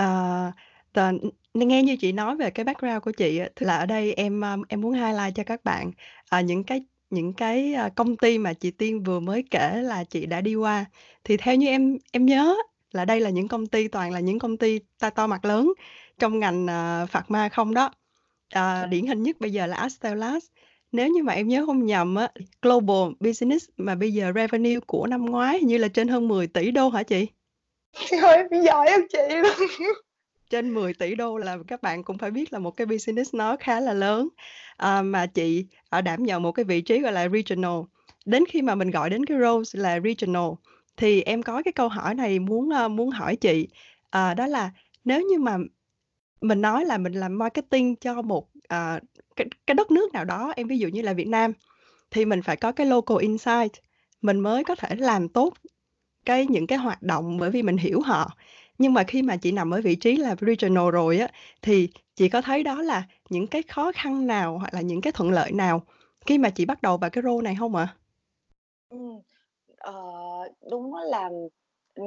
Uh 0.00 0.54
t 0.92 0.98
nghe 1.54 1.82
như 1.82 1.96
chị 1.96 2.12
nói 2.12 2.36
về 2.36 2.50
cái 2.50 2.64
background 2.64 3.02
của 3.02 3.12
chị 3.12 3.38
á, 3.38 3.48
thì 3.56 3.66
là 3.66 3.76
ở 3.78 3.86
đây 3.86 4.14
em, 4.14 4.44
à, 4.44 4.56
em 4.68 4.80
muốn 4.80 4.92
highlight 4.92 5.34
cho 5.34 5.42
các 5.46 5.64
bạn, 5.64 5.90
à, 6.30 6.40
những 6.40 6.64
cái 6.64 6.82
những 7.10 7.32
cái, 7.32 7.74
à, 7.74 7.88
công 7.88 8.16
ty 8.16 8.38
mà 8.38 8.52
chị 8.52 8.70
Tiên 8.70 9.02
vừa 9.02 9.20
mới 9.20 9.44
kể 9.50 9.82
là 9.82 10.04
chị 10.04 10.26
đã 10.26 10.40
đi 10.40 10.54
qua. 10.54 10.84
Thì 11.24 11.36
theo 11.36 11.54
như 11.56 11.66
em 11.66 11.98
em 12.12 12.26
nhớ 12.26 12.54
là 12.92 13.04
đây 13.04 13.20
là 13.20 13.30
những 13.30 13.48
công 13.48 13.66
ty 13.66 13.88
toàn 13.88 14.12
là 14.12 14.20
những 14.20 14.38
công 14.38 14.56
ty 14.56 14.78
to 14.98 15.10
to 15.10 15.26
mặt 15.26 15.44
lớn 15.44 15.72
trong 16.18 16.38
ngành, 16.38 16.66
ờ, 16.66 17.06
ma 17.28 17.48
không 17.48 17.74
đó. 17.74 17.90
Ờ, 18.54 18.86
điển 18.86 19.06
hình 19.06 19.22
nhất 19.22 19.36
bây 19.40 19.52
giờ 19.52 19.66
là 19.66 19.76
Astellas. 19.76 20.44
Nếu 20.92 21.08
như 21.08 21.22
mà 21.22 21.32
em 21.32 21.48
nhớ 21.48 21.66
không 21.66 21.86
nhầm 21.86 22.14
á, 22.14 22.28
global 22.62 23.12
business 23.20 23.68
mà 23.76 23.94
bây 23.94 24.12
giờ 24.12 24.32
revenue 24.34 24.80
của 24.86 25.06
năm 25.06 25.24
ngoái 25.26 25.58
hình 25.58 25.68
như 25.68 25.78
là 25.78 25.88
trên 25.88 26.08
hơn 26.08 26.28
10 26.28 26.46
tỷ 26.46 26.70
đô 26.70 26.88
hả 26.88 27.02
chị? 27.02 27.26
Trời 28.10 28.20
ơi, 28.20 28.44
giỏi 28.64 28.86
em 28.88 29.00
chị 29.12 29.36
luôn! 29.36 29.68
Trên 30.50 30.74
10 30.74 30.94
tỷ 30.94 31.14
đô 31.14 31.38
là 31.38 31.58
các 31.68 31.82
bạn 31.82 32.04
cũng 32.04 32.18
phải 32.18 32.30
biết 32.30 32.52
là 32.52 32.58
một 32.58 32.70
cái 32.70 32.86
business 32.86 33.34
nó 33.34 33.56
khá 33.60 33.80
là 33.80 33.92
lớn. 33.92 34.28
à, 34.76 35.02
mà 35.02 35.26
chị, 35.26 35.66
ở 35.88 36.00
đảm 36.00 36.22
nhận 36.24 36.42
một 36.42 36.52
cái 36.52 36.64
vị 36.64 36.80
trí 36.80 37.00
gọi 37.00 37.12
là 37.12 37.28
regional. 37.28 37.80
Đến 38.26 38.44
khi 38.48 38.62
mà 38.62 38.74
mình 38.74 38.90
gọi 38.90 39.10
đến 39.10 39.26
cái 39.26 39.38
roles 39.40 39.76
là 39.76 40.00
regional 40.04 40.50
thì 40.96 41.22
em 41.22 41.42
có 41.42 41.62
cái 41.62 41.72
câu 41.72 41.88
hỏi 41.88 42.14
này 42.14 42.38
muốn, 42.38 42.70
ờ, 42.70 42.88
muốn 42.88 43.10
hỏi 43.10 43.36
chị, 43.36 43.68
à, 44.10 44.34
đó 44.34 44.46
là 44.46 44.70
nếu 45.04 45.22
như 45.22 45.38
mà 45.38 45.56
mình 46.40 46.60
nói 46.60 46.84
là 46.84 46.98
mình 46.98 47.12
làm 47.12 47.38
marketing 47.38 47.96
cho 47.96 48.22
một, 48.22 48.48
à, 48.68 49.00
cái 49.36 49.46
cái 49.66 49.74
đất 49.74 49.90
nước 49.90 50.12
nào 50.12 50.24
đó, 50.24 50.52
em 50.56 50.68
ví 50.68 50.78
dụ 50.78 50.88
như 50.88 51.02
là 51.02 51.12
Việt 51.12 51.28
Nam, 51.28 51.52
thì 52.10 52.24
mình 52.24 52.42
phải 52.42 52.56
có 52.56 52.72
cái 52.72 52.86
local 52.86 53.18
insight, 53.22 53.72
mình 54.22 54.40
mới 54.40 54.64
có 54.64 54.74
thể 54.74 54.96
làm 54.96 55.28
tốt 55.28 55.54
cái 56.26 56.46
những 56.46 56.66
cái 56.66 56.78
hoạt 56.78 57.02
động 57.02 57.38
bởi 57.38 57.50
vì 57.50 57.62
mình 57.62 57.76
hiểu 57.76 58.00
họ. 58.00 58.30
Nhưng 58.80 58.94
mà 58.94 59.04
khi 59.04 59.22
mà 59.22 59.36
chị 59.36 59.52
nằm 59.52 59.70
ở 59.74 59.80
vị 59.84 59.96
trí 59.96 60.16
là 60.16 60.36
regional 60.40 60.90
rồi 60.90 61.18
á, 61.18 61.28
thì 61.62 61.88
chị 62.16 62.28
có 62.28 62.42
thấy 62.42 62.62
đó 62.62 62.82
là 62.82 63.02
những 63.30 63.46
cái 63.46 63.62
khó 63.62 63.92
khăn 63.94 64.26
nào 64.26 64.58
hoặc 64.58 64.74
là 64.74 64.80
những 64.80 65.00
cái 65.00 65.12
thuận 65.12 65.30
lợi 65.30 65.52
nào 65.52 65.82
khi 66.26 66.38
mà 66.38 66.50
chị 66.50 66.64
bắt 66.64 66.82
đầu 66.82 66.96
vào 66.96 67.10
cái 67.10 67.22
role 67.22 67.44
này 67.44 67.54
hông 67.54 67.76
ạ? 67.76 67.88
Ừm, 68.88 69.20
ờ, 69.78 69.94
đúng 70.70 70.94
á 70.94 71.02
là, 71.04 71.30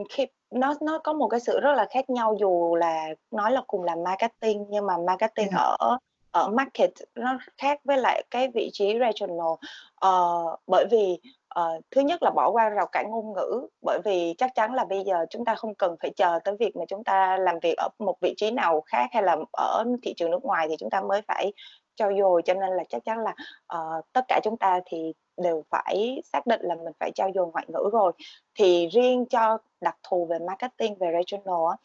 khi 0.10 0.26
nó 0.52 0.74
nó 0.82 1.00
có 1.04 1.14
một 1.14 1.28
cái 1.28 1.40
sự 1.40 1.60
rất 1.60 1.74
là 1.74 1.88
khác 1.92 2.10
nhau 2.10 2.36
dù 2.40 2.76
là 2.76 3.06
nói 3.32 3.52
là 3.52 3.62
cùng 3.68 3.84
là 3.84 3.96
marketing 3.96 4.66
nhưng 4.70 4.86
mà 4.86 4.94
marketing 5.08 5.48
Dạ. 5.52 5.58
ở 5.80 5.98
ở 6.32 6.50
market 6.50 6.92
nó 7.16 7.38
khác 7.58 7.80
với 7.84 7.98
lại 7.98 8.24
cái 8.32 8.48
vị 8.56 8.70
trí 8.74 8.86
regional. 9.00 9.48
Ờ, 9.96 10.34
bởi 10.68 10.86
vì, 10.92 11.20
ờ, 11.54 11.80
thứ 11.92 12.02
nhất 12.02 12.24
là 12.24 12.32
bỏ 12.32 12.50
qua 12.52 12.70
rào 12.70 12.86
cản 12.92 13.12
ngôn 13.12 13.34
ngữ, 13.34 13.68
bởi 13.82 14.00
vì 14.06 14.34
chắc 14.38 14.56
chắn 14.56 14.74
là 14.74 14.86
bây 14.86 15.04
giờ 15.04 15.26
chúng 15.30 15.46
ta 15.46 15.56
không 15.56 15.76
cần 15.76 15.96
phải 16.02 16.12
chờ 16.16 16.40
tới 16.44 16.56
việc 16.60 16.76
mà 16.76 16.86
chúng 16.88 17.04
ta 17.04 17.38
làm 17.38 17.60
việc 17.62 17.74
ở 17.78 17.88
một 18.00 18.16
vị 18.22 18.34
trí 18.38 18.52
nào 18.52 18.82
khác 18.82 19.10
hay 19.14 19.24
là 19.24 19.38
ở 19.52 19.84
thị 20.04 20.14
trường 20.18 20.32
nước 20.32 20.44
ngoài 20.46 20.68
thì 20.70 20.76
chúng 20.80 20.90
ta 20.90 21.02
mới 21.02 21.22
phải 21.28 21.52
trau 21.96 22.12
dồi, 22.20 22.42
cho 22.46 22.54
nên 22.54 22.70
là 22.70 22.84
chắc 22.90 23.06
chắn 23.06 23.20
là, 23.20 23.36
ờ, 23.68 24.02
tất 24.14 24.26
cả 24.28 24.40
chúng 24.44 24.58
ta 24.58 24.80
thì 24.86 25.14
đều 25.38 25.64
phải 25.70 26.22
xác 26.34 26.48
định 26.48 26.60
là 26.64 26.76
mình 26.76 26.94
phải 27.00 27.12
trau 27.16 27.30
dồi 27.36 27.48
ngoại 27.54 27.66
ngữ 27.68 27.90
rồi. 27.94 28.12
Thì 28.56 28.88
riêng 28.88 29.26
cho 29.30 29.58
đặc 29.82 29.96
thù 30.10 30.26
về 30.26 30.40
marketing, 30.40 30.96
về 31.00 31.12
regional 31.14 31.76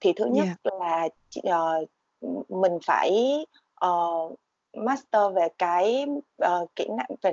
thì 0.00 0.12
thứ 0.16 0.24
nhất 0.26 0.46
Dạ. 0.64 0.70
là 0.78 1.08
ừm, 2.20 2.42
mình 2.48 2.78
phải, 2.86 3.36
ờ, 3.74 3.90
master 4.76 5.22
về 5.34 5.48
cái, 5.58 6.06
ờ, 6.38 6.66
kỹ 6.76 6.86
năng 6.96 7.06
về, 7.22 7.32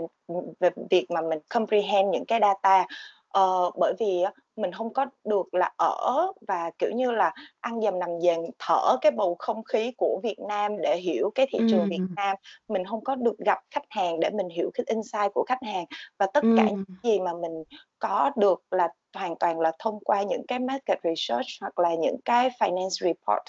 về 0.59 0.69
việc 0.89 1.05
mà 1.11 1.21
mình 1.21 1.39
comprehend 1.53 2.09
những 2.13 2.25
cái 2.25 2.39
data. 2.41 2.85
Ờ, 3.27 3.71
bởi 3.79 3.93
vì 3.99 4.23
mình 4.55 4.71
hông 4.71 4.93
có 4.93 5.05
được 5.25 5.53
là 5.53 5.71
ở 5.77 6.27
và, 6.47 6.71
kiểu 6.79 6.91
như 6.95 7.11
là, 7.11 7.33
ăn 7.59 7.81
dầm 7.81 7.99
nằm 7.99 8.09
dềm, 8.21 8.39
thở 8.59 8.97
cái 9.01 9.11
bầu 9.11 9.35
không 9.39 9.63
khí 9.63 9.91
của 9.97 10.19
Việt 10.23 10.35
Nam 10.49 10.71
để 10.81 10.97
hiểu 10.97 11.31
cái 11.35 11.47
thị 11.51 11.63
trường 11.67 11.87
Việt 11.89 12.01
Ừm. 12.01 12.15
Nam. 12.15 12.35
Mình 12.67 12.83
hông 12.85 13.03
có 13.03 13.15
được 13.15 13.37
gặp 13.45 13.59
khách 13.71 13.83
hàng 13.89 14.19
để 14.19 14.29
mình 14.29 14.49
hiểu 14.49 14.69
cái 14.73 14.83
insight 14.89 15.33
của 15.33 15.43
khách 15.47 15.63
hàng. 15.63 15.85
Và 16.19 16.27
tất 16.33 16.45
cả 16.55 16.63
những 16.67 16.75
Ừm. 16.75 17.01
gì 17.03 17.19
mà 17.19 17.31
mình 17.33 17.63
có 17.99 18.31
được 18.37 18.63
là 18.71 18.87
hoàn 19.15 19.35
toàn 19.39 19.59
là 19.59 19.71
thông 19.79 19.99
qua 20.03 20.23
những 20.23 20.41
cái 20.47 20.59
market 20.59 20.99
research 21.03 21.47
hoặc 21.61 21.79
là 21.79 21.95
những 22.01 22.17
cái 22.25 22.49
finance 22.59 22.89
report. 22.89 23.43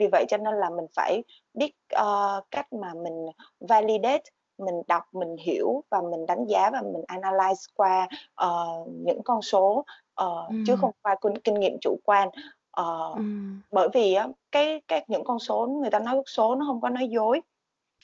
Vì 0.00 0.08
vậy 0.12 0.26
cho 0.28 0.38
nên 0.38 0.54
là 0.54 0.70
mình 0.70 0.86
phải 0.96 1.24
biết, 1.54 1.72
ờ, 1.90 2.42
cách 2.52 2.74
mà 2.74 2.94
mình 3.04 3.26
validate, 3.60 4.24
mình 4.58 4.76
đọc, 4.88 5.04
mình 5.14 5.36
hiểu 5.46 5.84
và 5.92 6.02
mình 6.12 6.26
đánh 6.26 6.46
giá 6.48 6.70
và 6.72 6.82
mình 6.82 7.02
analyze 7.08 7.66
qua, 7.76 8.08
ờ, 8.36 8.66
những 9.06 9.22
con 9.24 9.42
số, 9.42 9.84
ờ, 10.14 10.52
chứ 10.64 10.76
Ừm. 10.76 10.80
không 10.80 10.92
qua 11.02 11.16
kinh 11.22 11.38
kinh 11.44 11.54
nghiệm 11.60 11.78
chủ 11.82 11.98
quan. 12.04 12.30
Ờ, 12.72 13.10
Ừm. 13.14 13.62
bởi 13.72 13.88
vì 13.94 14.14
á, 14.14 14.28
cái 14.52 14.82
cái 14.88 15.06
những 15.08 15.24
con 15.24 15.40
số 15.40 15.68
người 15.82 15.90
ta 15.90 16.00
nói 16.00 16.22
số 16.28 16.56
nó 16.56 16.66
hông 16.66 16.82
có 16.82 16.90
nói 16.90 17.08
dối. 17.10 17.42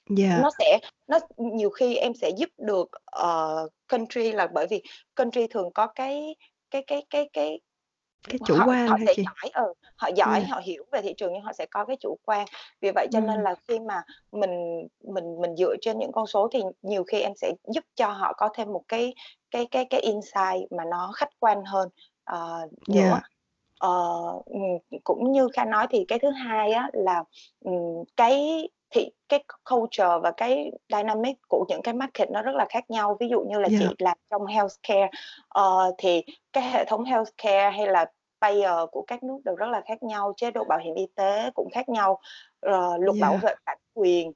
Dạ. 0.08 0.42
Nó 0.42 0.50
sẽ 0.60 0.80
nó 1.08 1.18
nhiều 1.38 1.70
khi 1.70 1.96
em 1.96 2.14
sẽ 2.14 2.30
giúp 2.38 2.50
được, 2.58 2.88
ờ, 3.06 3.68
country 3.88 4.32
là 4.32 4.48
bởi 4.54 4.68
vì 4.70 4.82
country 5.16 5.48
thường 5.48 5.70
có 5.74 5.88
cái 5.88 6.36
cái 6.70 6.84
cái 6.88 7.06
cái 7.10 7.30
cái 7.34 7.60
Cái 8.28 8.38
chủ 8.44 8.54
họ 8.54 8.66
quan 8.66 8.86
họ 8.88 8.96
sẽ 9.06 9.14
chị? 9.16 9.22
giỏi 9.24 9.50
ừ, 9.66 9.72
họ 9.96 10.08
giỏi, 10.16 10.40
Yeah. 10.40 10.50
họ 10.50 10.60
hiểu 10.64 10.84
về 10.92 11.02
thị 11.02 11.14
trường 11.16 11.32
nhưng 11.32 11.42
họ 11.42 11.52
sẽ 11.52 11.66
có 11.70 11.84
cái 11.84 11.96
chủ 12.00 12.18
quan. 12.24 12.46
Vì 12.80 12.90
vậy 12.94 13.06
cho 13.12 13.20
nên 13.20 13.36
Ừm. 13.36 13.44
là 13.44 13.54
khi 13.68 13.78
mà 13.80 14.02
mình 14.32 14.50
mình 15.04 15.40
mình 15.40 15.56
dựa 15.56 15.74
trên 15.80 15.98
những 15.98 16.12
con 16.12 16.26
số 16.26 16.48
thì 16.52 16.62
nhiều 16.82 17.04
khi 17.04 17.20
em 17.20 17.32
sẽ 17.36 17.52
giúp 17.74 17.84
cho 17.94 18.08
họ 18.08 18.32
có 18.36 18.48
thêm 18.54 18.72
một 18.72 18.82
cái 18.88 19.14
cái 19.50 19.66
cái 19.70 19.84
cái 19.90 20.00
insight 20.00 20.72
mà 20.72 20.84
nó 20.90 21.12
khách 21.16 21.30
quan 21.40 21.64
hơn, 21.64 21.88
ờ, 22.24 22.68
nữa. 22.88 22.94
Dạ. 22.94 23.20
Ờ, 23.80 23.90
ừm, 24.46 25.00
cũng 25.04 25.32
như 25.32 25.48
Kha 25.52 25.64
nói 25.64 25.86
thì 25.90 26.04
cái 26.08 26.18
thứ 26.18 26.30
hai 26.30 26.72
á 26.72 26.90
là, 26.92 27.24
ừm, 27.64 27.74
cái 28.16 28.68
thị 28.90 29.10
cái 29.28 29.44
culture 29.70 30.18
và 30.22 30.30
cái 30.36 30.70
dynamic 30.92 31.36
của 31.48 31.64
những 31.68 31.82
cái 31.82 31.94
market 31.94 32.30
nó 32.30 32.42
rất 32.42 32.54
là 32.54 32.66
khác 32.70 32.90
nhau. 32.90 33.16
Ví 33.20 33.28
dụ 33.28 33.40
như 33.50 33.58
là 33.58 33.68
chị 33.78 33.94
làm 33.98 34.18
trong 34.30 34.46
healthcare, 34.46 35.08
ờ, 35.48 35.92
thì 35.98 36.22
cái 36.52 36.70
hệ 36.70 36.84
thống 36.84 37.04
healthcare 37.04 37.70
hay 37.70 37.86
là 37.86 38.06
payer 38.40 38.88
của 38.92 39.04
các 39.06 39.22
nước 39.22 39.38
đều 39.44 39.56
rất 39.56 39.66
là 39.66 39.82
khác 39.86 40.02
nhau, 40.02 40.32
chế 40.36 40.50
độ 40.50 40.64
bảo 40.64 40.78
hiểm 40.78 40.94
y 40.94 41.06
tế 41.14 41.50
cũng 41.54 41.70
khác 41.70 41.88
nhau, 41.88 42.18
ờ, 42.60 42.96
luật 42.98 43.16
bảo 43.20 43.32
Dạ. 43.32 43.38
vệ 43.42 43.54
bản 43.66 43.78
quyền, 43.94 44.32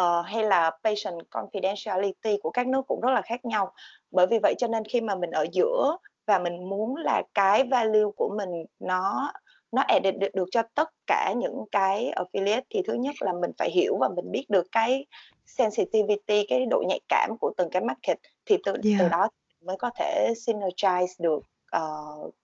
uh, 0.00 0.26
hay 0.26 0.44
là 0.44 0.70
patient 0.84 1.30
confidentiality 1.30 2.38
của 2.42 2.50
các 2.50 2.66
nước 2.66 2.82
cũng 2.86 3.00
rất 3.00 3.10
là 3.10 3.22
khác 3.22 3.44
nhau 3.44 3.72
bởi 4.10 4.26
vì 4.26 4.38
vậy 4.42 4.54
cho 4.58 4.66
nên 4.66 4.84
khi 4.84 5.00
mà 5.00 5.14
mình 5.14 5.30
ở 5.30 5.46
giữa 5.52 5.96
và 6.26 6.38
mình 6.38 6.68
muốn 6.68 6.96
là 6.96 7.22
cái 7.34 7.64
value 7.64 8.10
của 8.16 8.34
mình 8.36 8.64
nó 8.78 9.32
nó 9.72 9.82
edit 9.88 10.18
được, 10.18 10.28
được 10.34 10.48
cho 10.50 10.62
tất 10.74 10.88
cả 11.06 11.32
những 11.36 11.64
cái 11.72 12.12
affiliate 12.16 12.62
thì 12.70 12.82
thứ 12.86 12.94
nhất 12.94 13.14
là 13.20 13.32
mình 13.32 13.50
phải 13.58 13.70
hiểu 13.70 13.96
và 14.00 14.08
mình 14.08 14.30
biết 14.30 14.46
được 14.48 14.66
cái 14.72 15.06
sensitivity 15.46 16.46
cái 16.48 16.66
độ 16.66 16.82
nhạy 16.88 17.00
cảm 17.08 17.30
của 17.40 17.52
từng 17.56 17.70
cái 17.70 17.82
market 17.82 18.18
thì 18.46 18.56
từ 18.64 18.72
yeah. 18.84 18.96
từ 18.98 19.08
đó 19.08 19.28
mới 19.60 19.76
có 19.76 19.90
thể 19.96 20.32
synergize 20.36 21.14
được 21.18 21.42
uh, 21.76 22.34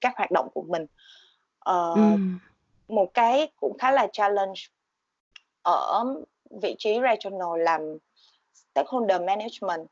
các 0.00 0.12
hoạt 0.16 0.30
động 0.30 0.48
của 0.54 0.62
mình 0.62 0.86
uh, 1.70 1.98
mm. 1.98 2.38
một 2.88 3.14
cái 3.14 3.48
cũng 3.60 3.78
khá 3.78 3.90
là 3.90 4.06
challenge 4.12 4.60
ở 5.62 6.04
vị 6.62 6.74
trí 6.78 6.98
regional 7.02 7.62
làm 7.62 7.80
stakeholder 8.54 9.22
management 9.22 9.86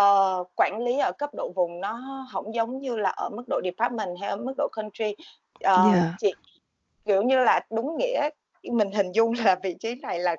uh, 0.00 0.50
quản 0.56 0.82
lý 0.84 0.98
ở 0.98 1.12
cấp 1.18 1.30
độ 1.34 1.52
vùng 1.56 1.80
nó 1.80 2.26
không 2.32 2.54
giống 2.54 2.80
như 2.80 2.96
là 2.96 3.10
ở 3.10 3.28
mức 3.28 3.44
độ 3.48 3.60
department 3.64 4.08
hay 4.20 4.30
ở 4.30 4.36
mức 4.36 4.54
độ 4.56 4.68
country 4.72 5.10
uh, 5.54 5.94
yeah. 5.94 6.14
chị 6.18 6.34
kiểu 7.04 7.22
như 7.22 7.44
là 7.44 7.60
đúng 7.70 7.96
nghĩa 7.96 8.28
mình 8.62 8.90
hình 8.90 9.12
dung 9.12 9.32
là 9.44 9.56
vị 9.62 9.74
trí 9.80 9.94
này 9.94 10.18
là 10.18 10.36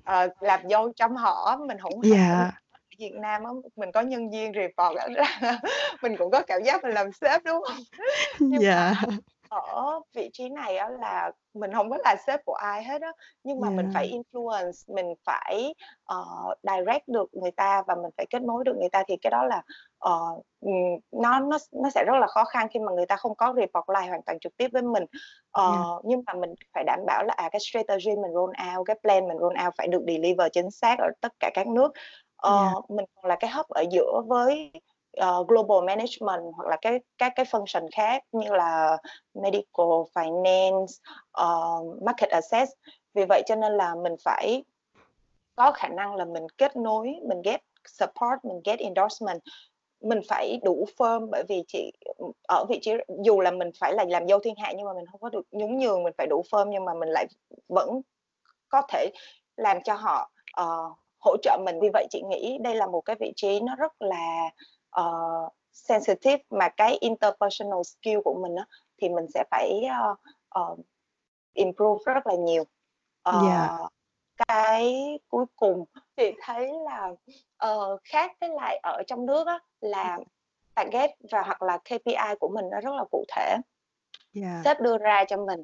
uh, 0.00 0.42
làm 0.42 0.60
dâu 0.70 0.92
trong 0.92 1.16
họ 1.16 1.56
mình 1.66 1.78
không 1.78 2.00
yeah. 2.00 2.54
Việt 2.98 3.14
Nam 3.14 3.44
á 3.44 3.50
mình 3.76 3.92
có 3.92 4.00
nhân 4.00 4.30
viên 4.30 4.52
report 4.52 5.16
ra 5.16 5.40
mình 6.02 6.16
cũng 6.16 6.30
có 6.30 6.42
cảm 6.46 6.62
giác 6.62 6.82
mình 6.82 6.94
làm 6.94 7.12
sếp 7.12 7.44
đúng 7.44 7.62
không? 7.68 7.78
Nhưng 8.38 8.62
yeah. 8.62 8.96
mà 9.08 9.16
ở 9.54 10.00
vị 10.14 10.30
trí 10.32 10.48
này 10.48 10.76
á 10.76 10.88
là 10.88 11.30
mình 11.54 11.72
không 11.72 11.90
có 11.90 11.98
là 12.04 12.16
sếp 12.26 12.44
của 12.44 12.54
ai 12.54 12.84
hết 12.84 13.02
á 13.02 13.12
nhưng 13.44 13.60
mà 13.60 13.70
mình 13.70 13.90
phải 13.94 14.12
influence 14.12 14.94
mình 14.94 15.14
phải 15.24 15.74
uh, 16.12 16.58
direct 16.62 17.08
được 17.08 17.34
người 17.34 17.50
ta 17.50 17.82
và 17.86 17.94
mình 17.94 18.10
phải 18.16 18.26
kết 18.30 18.42
nối 18.42 18.64
được 18.64 18.76
người 18.76 18.88
ta 18.88 19.02
thì 19.08 19.16
cái 19.16 19.30
đó 19.30 19.44
là 19.44 19.62
uh, 20.08 20.44
nó 21.12 21.40
nó 21.40 21.58
nó 21.72 21.90
sẽ 21.90 22.04
rất 22.04 22.16
là 22.20 22.26
khó 22.26 22.44
khăn 22.44 22.68
khi 22.70 22.80
mà 22.80 22.92
người 22.92 23.06
ta 23.06 23.16
không 23.16 23.34
có 23.34 23.54
report 23.56 23.88
lại 23.88 24.08
hoàn 24.08 24.22
toàn 24.22 24.38
trực 24.38 24.56
tiếp 24.56 24.68
với 24.72 24.82
mình 24.82 25.02
uh, 25.02 25.74
yeah. 25.74 26.00
nhưng 26.04 26.22
mà 26.26 26.34
mình 26.34 26.54
phải 26.74 26.84
đảm 26.86 27.00
bảo 27.06 27.24
là 27.24 27.34
à 27.36 27.48
cái 27.52 27.60
strategy 27.60 28.16
mình 28.22 28.32
roll 28.32 28.52
out 28.76 28.86
cái 28.86 28.96
plan 29.02 29.28
mình 29.28 29.38
roll 29.38 29.64
out 29.66 29.74
phải 29.78 29.88
được 29.88 30.04
deliver 30.06 30.52
chính 30.52 30.70
xác 30.70 30.98
ở 30.98 31.10
tất 31.20 31.32
cả 31.40 31.50
các 31.54 31.66
nước 31.66 31.92
yeah. 32.50 32.90
mình 32.90 33.04
còn 33.14 33.24
là 33.28 33.36
cái 33.40 33.50
hub 33.50 33.66
ở 33.68 33.84
giữa 33.90 34.22
với 34.26 34.72
uh, 35.20 35.48
global 35.48 35.86
management 35.86 36.42
hoặc 36.56 36.68
là 36.68 36.76
cái 36.80 37.00
các 37.18 37.32
cái 37.36 37.46
function 37.46 37.88
khác 37.92 38.22
như 38.32 38.52
là 38.52 38.98
medical, 39.34 39.86
finance, 40.14 40.86
uh, 41.42 42.02
market 42.02 42.30
access. 42.30 42.72
Vì 43.14 43.24
vậy 43.28 43.42
cho 43.46 43.54
nên 43.54 43.72
là 43.72 43.94
mình 43.94 44.14
phải 44.24 44.64
có 45.56 45.72
khả 45.72 45.88
năng 45.88 46.14
là 46.14 46.24
mình 46.24 46.46
kết 46.58 46.76
nối, 46.76 47.14
mình 47.28 47.42
get 47.42 47.60
support, 47.86 48.44
mình 48.44 48.60
get 48.64 48.78
endorsement 48.78 49.42
mình 50.04 50.20
phải 50.28 50.60
đủ 50.62 50.86
firm 50.98 51.28
bởi 51.30 51.42
vì 51.48 51.64
chị 51.68 51.92
ở 52.48 52.64
vị 52.68 52.78
trí 52.82 52.92
dù 53.24 53.40
là 53.40 53.50
mình 53.50 53.70
phải 53.80 53.94
là 53.94 54.04
làm 54.08 54.28
dâu 54.28 54.38
thiên 54.38 54.54
hạ 54.56 54.72
nhưng 54.76 54.86
mà 54.86 54.92
mình 54.92 55.06
không 55.06 55.20
có 55.20 55.28
được 55.28 55.46
nhún 55.50 55.78
nhường 55.78 56.02
mình 56.02 56.12
phải 56.18 56.26
đủ 56.26 56.42
firm 56.50 56.68
nhưng 56.68 56.84
mà 56.84 56.94
mình 56.94 57.08
lại 57.08 57.26
vẫn 57.68 58.00
có 58.68 58.82
thể 58.88 59.10
làm 59.56 59.82
cho 59.82 59.94
họ 59.94 60.30
uh, 60.60 60.98
hỗ 61.24 61.36
trợ 61.36 61.58
mình 61.64 61.78
vì 61.82 61.88
vậy 61.92 62.06
chị 62.10 62.22
nghĩ 62.28 62.58
đây 62.60 62.74
là 62.74 62.86
một 62.86 63.00
cái 63.00 63.16
vị 63.20 63.32
trí 63.36 63.60
nó 63.60 63.76
rất 63.76 63.92
là 64.02 64.50
uh, 65.00 65.52
sensitive 65.72 66.42
mà 66.50 66.68
cái 66.68 66.98
interpersonal 67.00 67.82
skill 67.82 68.18
của 68.24 68.38
mình 68.42 68.54
á, 68.54 68.66
thì 68.98 69.08
mình 69.08 69.26
sẽ 69.34 69.44
phải 69.50 69.82
uh, 70.10 70.18
uh, 70.60 70.78
improve 71.52 72.14
rất 72.14 72.26
là 72.26 72.34
nhiều 72.34 72.62
uh, 73.28 73.48
yeah. 73.48 73.70
cái 74.48 75.18
cuối 75.28 75.44
cùng 75.56 75.84
thì 76.16 76.32
thấy 76.42 76.72
là 76.84 77.08
uh, 77.70 78.00
khác 78.04 78.32
với 78.40 78.50
lại 78.50 78.80
ở 78.82 79.02
trong 79.06 79.26
nước 79.26 79.46
á, 79.46 79.58
là 79.80 80.18
target 80.74 81.10
và 81.32 81.42
hoặc 81.42 81.62
là 81.62 81.78
KPI 81.78 82.34
của 82.40 82.48
mình 82.48 82.64
nó 82.70 82.80
rất 82.80 82.94
là 82.94 83.04
cụ 83.10 83.24
thể 83.36 83.56
yeah. 84.34 84.64
sếp 84.64 84.80
đưa 84.80 84.98
ra 84.98 85.24
cho 85.28 85.36
mình 85.36 85.60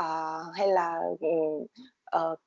uh, 0.00 0.54
hay 0.54 0.68
là 0.68 1.00
uh, 2.16 2.38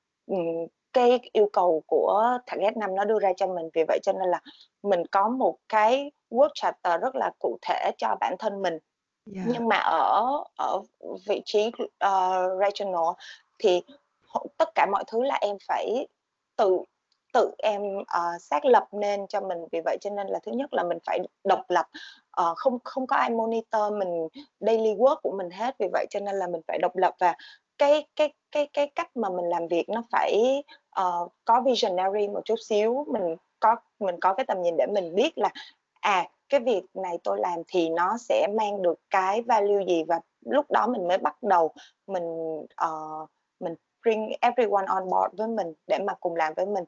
cái 0.94 1.30
yêu 1.34 1.50
cầu 1.54 1.84
của 1.88 2.38
target 2.46 2.78
năm 2.78 2.96
nó 2.96 3.06
đưa 3.06 3.20
ra 3.20 3.34
cho 3.38 3.48
mình. 3.48 3.70
Vì 3.74 3.84
vậy 3.88 4.00
cho 4.04 4.14
nên 4.14 4.30
là 4.30 4.42
mình 4.84 5.04
có 5.12 5.30
một 5.30 5.58
cái 5.70 6.12
work 6.30 6.50
chapter 6.54 7.02
rất 7.02 7.16
là 7.16 7.32
cụ 7.40 7.58
thể 7.62 7.92
cho 7.98 8.16
bản 8.20 8.36
thân 8.40 8.62
mình. 8.62 8.78
Yeah. 9.36 9.48
nhưng 9.54 9.68
mà 9.68 9.76
ở 9.76 10.44
ở 10.58 10.82
vị 11.28 11.42
trí 11.46 11.68
uh, 11.68 12.60
regional 12.60 13.14
thì 13.60 13.82
tất 14.58 14.70
cả 14.76 14.88
mọi 14.92 15.04
thứ 15.08 15.24
là 15.24 15.38
em 15.42 15.58
phải 15.68 16.08
tự 16.56 16.84
tự 17.34 17.52
em 17.58 17.82
uh, 17.98 18.42
xác 18.42 18.66
lập 18.66 18.88
nên 18.92 19.28
cho 19.28 19.42
mình. 19.42 19.58
Vì 19.72 19.82
vậy 19.86 19.98
cho 20.02 20.10
nên 20.10 20.28
là 20.28 20.40
thứ 20.44 20.52
nhất 20.52 20.74
là 20.74 20.84
mình 20.84 20.98
phải 21.06 21.20
độc 21.44 21.70
lập 21.70 21.90
uh, 22.42 22.58
không 22.58 22.80
không 22.84 23.08
có 23.08 23.16
ai 23.16 23.30
monitor 23.30 23.94
mình 23.94 24.28
daily 24.60 24.94
work 24.94 25.16
của 25.24 25.32
mình 25.38 25.50
hết. 25.50 25.76
Vì 25.80 25.88
vậy 25.94 26.06
cho 26.10 26.20
nên 26.20 26.36
là 26.36 26.48
mình 26.48 26.62
phải 26.68 26.78
độc 26.82 26.96
lập 26.96 27.16
và 27.20 27.36
cái 27.82 28.08
cái 28.16 28.34
cái 28.52 28.68
cái 28.74 28.88
cách 28.96 29.18
mà 29.18 29.30
mình 29.30 29.46
làm 29.46 29.68
việc 29.68 29.90
nó 29.90 30.04
phải 30.12 30.64
uh, 31.02 31.32
có 31.46 31.62
visionary 31.62 32.28
một 32.28 32.42
chút 32.46 32.56
xíu. 32.60 33.06
Mình 33.08 33.36
có 33.60 33.76
mình 34.00 34.20
có 34.20 34.34
cái 34.34 34.46
tầm 34.46 34.62
nhìn 34.62 34.78
để 34.78 34.86
mình 34.86 35.16
biết 35.16 35.38
là 35.38 35.50
à 36.02 36.30
cái 36.50 36.60
việc 36.60 36.84
này 36.94 37.18
tôi 37.24 37.40
làm 37.40 37.60
thì 37.68 37.90
nó 37.90 38.18
sẽ 38.18 38.48
mang 38.58 38.82
được 38.82 39.00
cái 39.10 39.42
value 39.42 39.86
gì. 39.88 40.04
Và 40.04 40.20
lúc 40.42 40.72
đó 40.72 40.88
mình 40.88 41.08
mới 41.08 41.18
bắt 41.18 41.44
đầu 41.44 41.72
mình 42.08 42.58
uh, 42.60 43.30
mình 43.60 43.76
bring 44.04 44.32
everyone 44.42 44.86
on 44.88 45.10
board 45.10 45.38
với 45.38 45.48
mình 45.48 45.74
để 45.88 46.00
mà 46.00 46.14
cùng 46.20 46.36
làm 46.36 46.54
với 46.54 46.66
mình. 46.66 46.84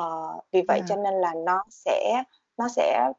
Uh, 0.00 0.44
vì 0.52 0.62
vậy 0.68 0.78
yeah. 0.78 0.88
cho 0.88 0.96
nên 0.96 1.14
là 1.14 1.34
nó 1.34 1.64
sẽ 1.70 2.22
nó 2.56 2.68
sẽ 2.68 3.12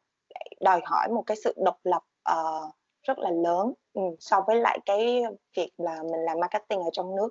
đòi 0.62 0.82
hỏi 0.86 1.08
một 1.10 1.24
cái 1.26 1.38
sự 1.44 1.54
độc 1.58 1.78
lập 1.84 2.04
uh, 2.32 2.76
rất 3.04 3.20
là 3.20 3.32
lớn 3.32 3.74
ừ, 3.96 4.02
so 4.20 4.42
với 4.48 4.56
lại 4.56 4.80
cái 4.86 5.24
việc 5.58 5.70
là 5.78 6.04
mình 6.04 6.22
làm 6.26 6.40
marketing 6.40 6.80
ở 6.80 6.90
trong 6.94 7.16
nước 7.16 7.30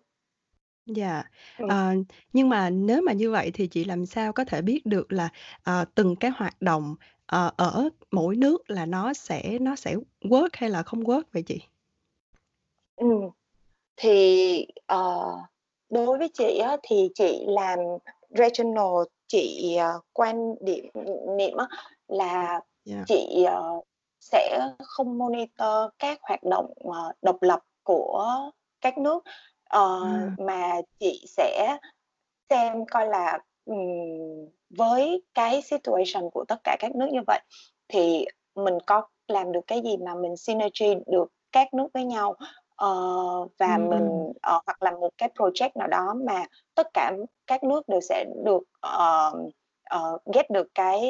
Dạ, 0.87 1.25
Ừm. 1.59 1.69
ờ, 1.69 1.95
nhưng 2.33 2.49
mà 2.49 2.71
nếu 2.71 3.03
mà 3.03 3.13
như 3.13 3.31
vậy 3.31 3.51
thì 3.55 3.67
chị 3.67 3.85
làm 3.85 4.07
sao 4.07 4.33
có 4.33 4.45
thể 4.45 4.63
biết 4.63 4.87
được 4.87 5.13
là, 5.13 5.29
ờ, 5.63 5.85
từng 5.95 6.17
cái 6.17 6.31
hoạt 6.37 6.63
động, 6.63 6.95
ờ, 7.27 7.51
ở 7.57 7.89
mỗi 8.13 8.37
nước 8.37 8.71
là 8.71 8.87
nó 8.87 9.13
sẽ 9.15 9.59
nó 9.61 9.77
sẽ 9.77 9.97
work 10.21 10.49
hay 10.53 10.71
là 10.71 10.83
không 10.83 11.01
work 11.05 11.23
vậy 11.33 11.43
chị? 11.43 11.61
Ừm, 12.97 13.31
thì, 13.97 14.67
ờ, 14.87 15.27
đối 15.91 16.19
với 16.19 16.29
chị 16.35 16.59
á, 16.59 16.77
thì 16.83 17.11
chị 17.15 17.45
làm 17.49 17.79
regional, 18.31 19.05
chị, 19.29 19.77
ờ, 19.81 20.01
quan 20.15 20.55
điểm 20.61 20.85
niệm 21.39 21.57
á 21.59 21.67
là 22.09 22.61
Yeah. 22.85 23.05
chị, 23.07 23.45
ờ, 23.49 23.63
sẽ 24.33 24.61
không 24.85 25.19
monitor 25.19 25.91
các 25.99 26.19
hoạt 26.23 26.41
động, 26.51 26.73
ờ, 26.85 27.13
độc 27.23 27.43
lập 27.43 27.61
của 27.85 28.27
các 28.81 28.99
nước 28.99 29.25
ờ, 29.71 29.81
À. 30.03 30.37
mà 30.39 30.73
chị 31.01 31.25
sẽ 31.29 31.79
xem 32.51 32.87
coi 32.87 33.07
là, 33.09 33.39
ừm, 33.65 33.77
với 34.79 35.23
cái 35.35 35.63
situation 35.63 36.31
của 36.35 36.45
tất 36.49 36.57
cả 36.65 36.77
các 36.81 36.95
nước 36.97 37.09
như 37.13 37.21
vậy 37.27 37.41
thì 37.89 38.27
mình 38.55 38.75
có 38.87 39.03
làm 39.29 39.53
được 39.53 39.61
cái 39.67 39.83
gì 39.85 39.97
mà 39.97 40.15
mình 40.15 40.37
synergy 40.37 40.95
được 41.07 41.29
các 41.53 41.75
nước 41.75 41.89
với 41.95 42.05
nhau, 42.05 42.35
ờ, 42.77 42.89
và 43.59 43.77
Ừm. 43.77 43.89
mình 43.91 44.33
ờ, 44.43 44.61
hoặc 44.67 44.83
là 44.83 44.91
một 44.91 45.11
cái 45.19 45.31
project 45.39 45.71
nào 45.75 45.89
đó 45.89 46.15
mà 46.27 46.45
tất 46.75 46.87
cả 46.95 47.13
các 47.47 47.65
nước 47.65 47.89
đều 47.89 48.01
sẽ 48.01 48.25
được, 48.45 48.63
ờ, 48.81 49.33
ờ, 49.85 50.19
get 50.35 50.51
được 50.51 50.69
cái 50.75 51.03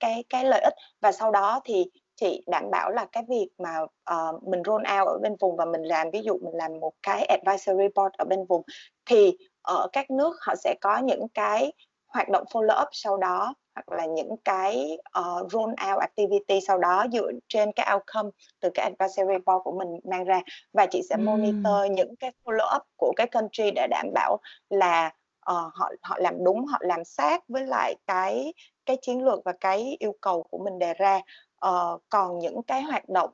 cái 0.00 0.24
cái 0.30 0.44
lợi 0.44 0.60
ích 0.64 0.74
và 1.00 1.12
sau 1.12 1.30
đó 1.32 1.60
thì 1.64 1.86
chị 2.20 2.42
đảm 2.46 2.70
bảo 2.70 2.90
là 2.90 3.04
cái 3.12 3.24
việc 3.28 3.48
mà 3.58 3.80
uh, 3.82 4.42
mình 4.48 4.62
roll 4.66 4.84
out 4.98 5.08
ở 5.08 5.18
bên 5.22 5.36
vùng 5.40 5.56
và 5.56 5.64
mình 5.64 5.82
làm 5.82 6.10
ví 6.10 6.22
dụ 6.22 6.38
mình 6.42 6.54
làm 6.54 6.80
một 6.80 6.92
cái 7.02 7.24
advisory 7.24 7.88
board 7.94 8.14
ở 8.18 8.24
bên 8.24 8.44
vùng 8.48 8.62
thì 9.06 9.36
ở 9.62 9.88
các 9.92 10.10
nước 10.10 10.36
họ 10.40 10.54
sẽ 10.56 10.74
có 10.80 10.98
những 10.98 11.28
cái 11.28 11.72
hoạt 12.06 12.28
động 12.28 12.44
follow 12.52 12.82
up 12.82 12.88
sau 12.92 13.16
đó 13.16 13.54
hoặc 13.74 13.98
là 13.98 14.06
những 14.06 14.36
cái 14.44 14.98
uh, 15.18 15.52
roll 15.52 15.70
out 15.70 16.00
activity 16.00 16.60
sau 16.60 16.78
đó 16.78 17.06
dựa 17.12 17.30
trên 17.48 17.72
cái 17.72 17.94
outcome 17.94 18.30
từ 18.60 18.70
cái 18.74 18.90
advisory 18.90 19.38
board 19.46 19.62
của 19.64 19.72
mình 19.78 19.88
mang 20.10 20.24
ra. 20.24 20.40
Và 20.72 20.86
chị 20.90 21.02
sẽ 21.10 21.16
monitor 21.16 21.90
những 21.90 22.16
cái 22.16 22.32
follow 22.44 22.76
up 22.76 22.82
của 22.96 23.12
cái 23.16 23.26
country 23.26 23.70
để 23.70 23.86
đảm 23.90 24.06
bảo 24.14 24.38
là 24.70 25.06
uh, 25.50 25.74
họ 25.74 25.90
họ 26.02 26.16
làm 26.18 26.44
đúng 26.44 26.66
họ 26.66 26.78
làm 26.80 27.04
sát 27.04 27.44
với 27.48 27.66
lại 27.66 27.94
cái 28.06 28.54
cái 28.86 28.96
chiến 29.02 29.24
lược 29.24 29.44
và 29.44 29.52
cái 29.60 29.96
yêu 30.00 30.14
cầu 30.20 30.42
của 30.42 30.58
mình 30.58 30.78
đề 30.78 30.94
ra 30.94 31.20
Ờ, 31.58 31.98
còn 32.08 32.38
những 32.38 32.62
cái 32.62 32.82
hoạt 32.82 33.08
động, 33.08 33.30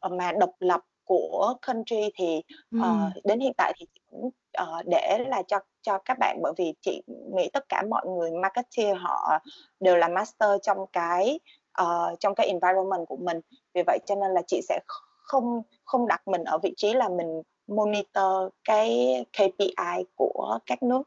ờ, 0.00 0.08
mà 0.10 0.32
độc 0.32 0.50
lập 0.58 0.80
của 1.04 1.54
country 1.66 2.10
thì, 2.14 2.42
ờ, 2.76 3.10
Ừm. 3.14 3.22
đến 3.24 3.40
hiện 3.40 3.52
tại 3.56 3.72
thì 3.78 3.86
cũng, 4.10 4.30
ờ, 4.52 4.82
để 4.86 5.18
là 5.28 5.42
cho 5.48 5.58
cho 5.82 5.98
các 5.98 6.16
bạn 6.20 6.38
bởi 6.42 6.52
vì 6.56 6.74
chị 6.80 7.02
nghĩ 7.34 7.50
tất 7.52 7.68
cả 7.68 7.82
mọi 7.90 8.06
người 8.06 8.30
marketer 8.30 8.96
họ 9.00 9.38
đều 9.80 9.96
là 9.96 10.08
master 10.08 10.50
trong 10.62 10.78
cái, 10.92 11.40
ờ, 11.72 12.14
trong 12.20 12.34
cái 12.34 12.46
environment 12.46 13.06
của 13.08 13.16
mình. 13.16 13.40
Vì 13.74 13.82
vậy 13.86 13.98
cho 14.06 14.14
nên 14.14 14.30
là 14.30 14.42
chị 14.46 14.60
sẽ 14.68 14.80
không 15.18 15.62
không 15.84 16.08
đặt 16.08 16.28
mình 16.28 16.44
ở 16.44 16.58
vị 16.58 16.74
trí 16.76 16.92
là 16.94 17.08
mình 17.08 17.42
monitor 17.66 18.52
cái 18.64 19.14
KPI 19.32 20.04
của 20.16 20.58
các 20.66 20.82
nước. 20.82 21.02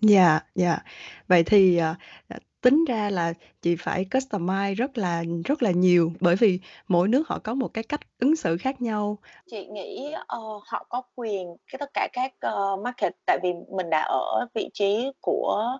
Dạ, 0.00 0.40
dạ. 0.54 0.78
Vậy 1.28 1.42
thì, 1.46 1.76
ờ, 1.78 1.94
tính 2.66 2.84
ra 2.84 3.10
là 3.10 3.32
chị 3.62 3.76
phải 3.78 4.06
customize 4.10 4.74
rất 4.74 4.98
là 4.98 5.24
rất 5.44 5.62
là 5.62 5.70
nhiều, 5.70 6.12
bởi 6.20 6.36
vì 6.36 6.60
mỗi 6.88 7.08
nước 7.08 7.28
họ 7.28 7.38
có 7.38 7.54
một 7.54 7.68
cái 7.68 7.84
cách 7.84 8.00
ứng 8.18 8.36
xử 8.36 8.56
khác 8.56 8.82
nhau. 8.82 9.18
Chị 9.50 9.66
nghĩ, 9.66 10.14
uh, 10.38 10.62
họ 10.66 10.86
có 10.88 11.02
quyền 11.14 11.56
cái 11.72 11.78
tất 11.78 11.90
cả 11.94 12.08
các, 12.12 12.32
uh, 12.46 12.80
market 12.84 13.12
tại 13.26 13.38
vì 13.42 13.52
mình 13.76 13.90
đã 13.90 14.00
ở 14.00 14.46
vị 14.54 14.70
trí 14.72 15.12
của, 15.20 15.78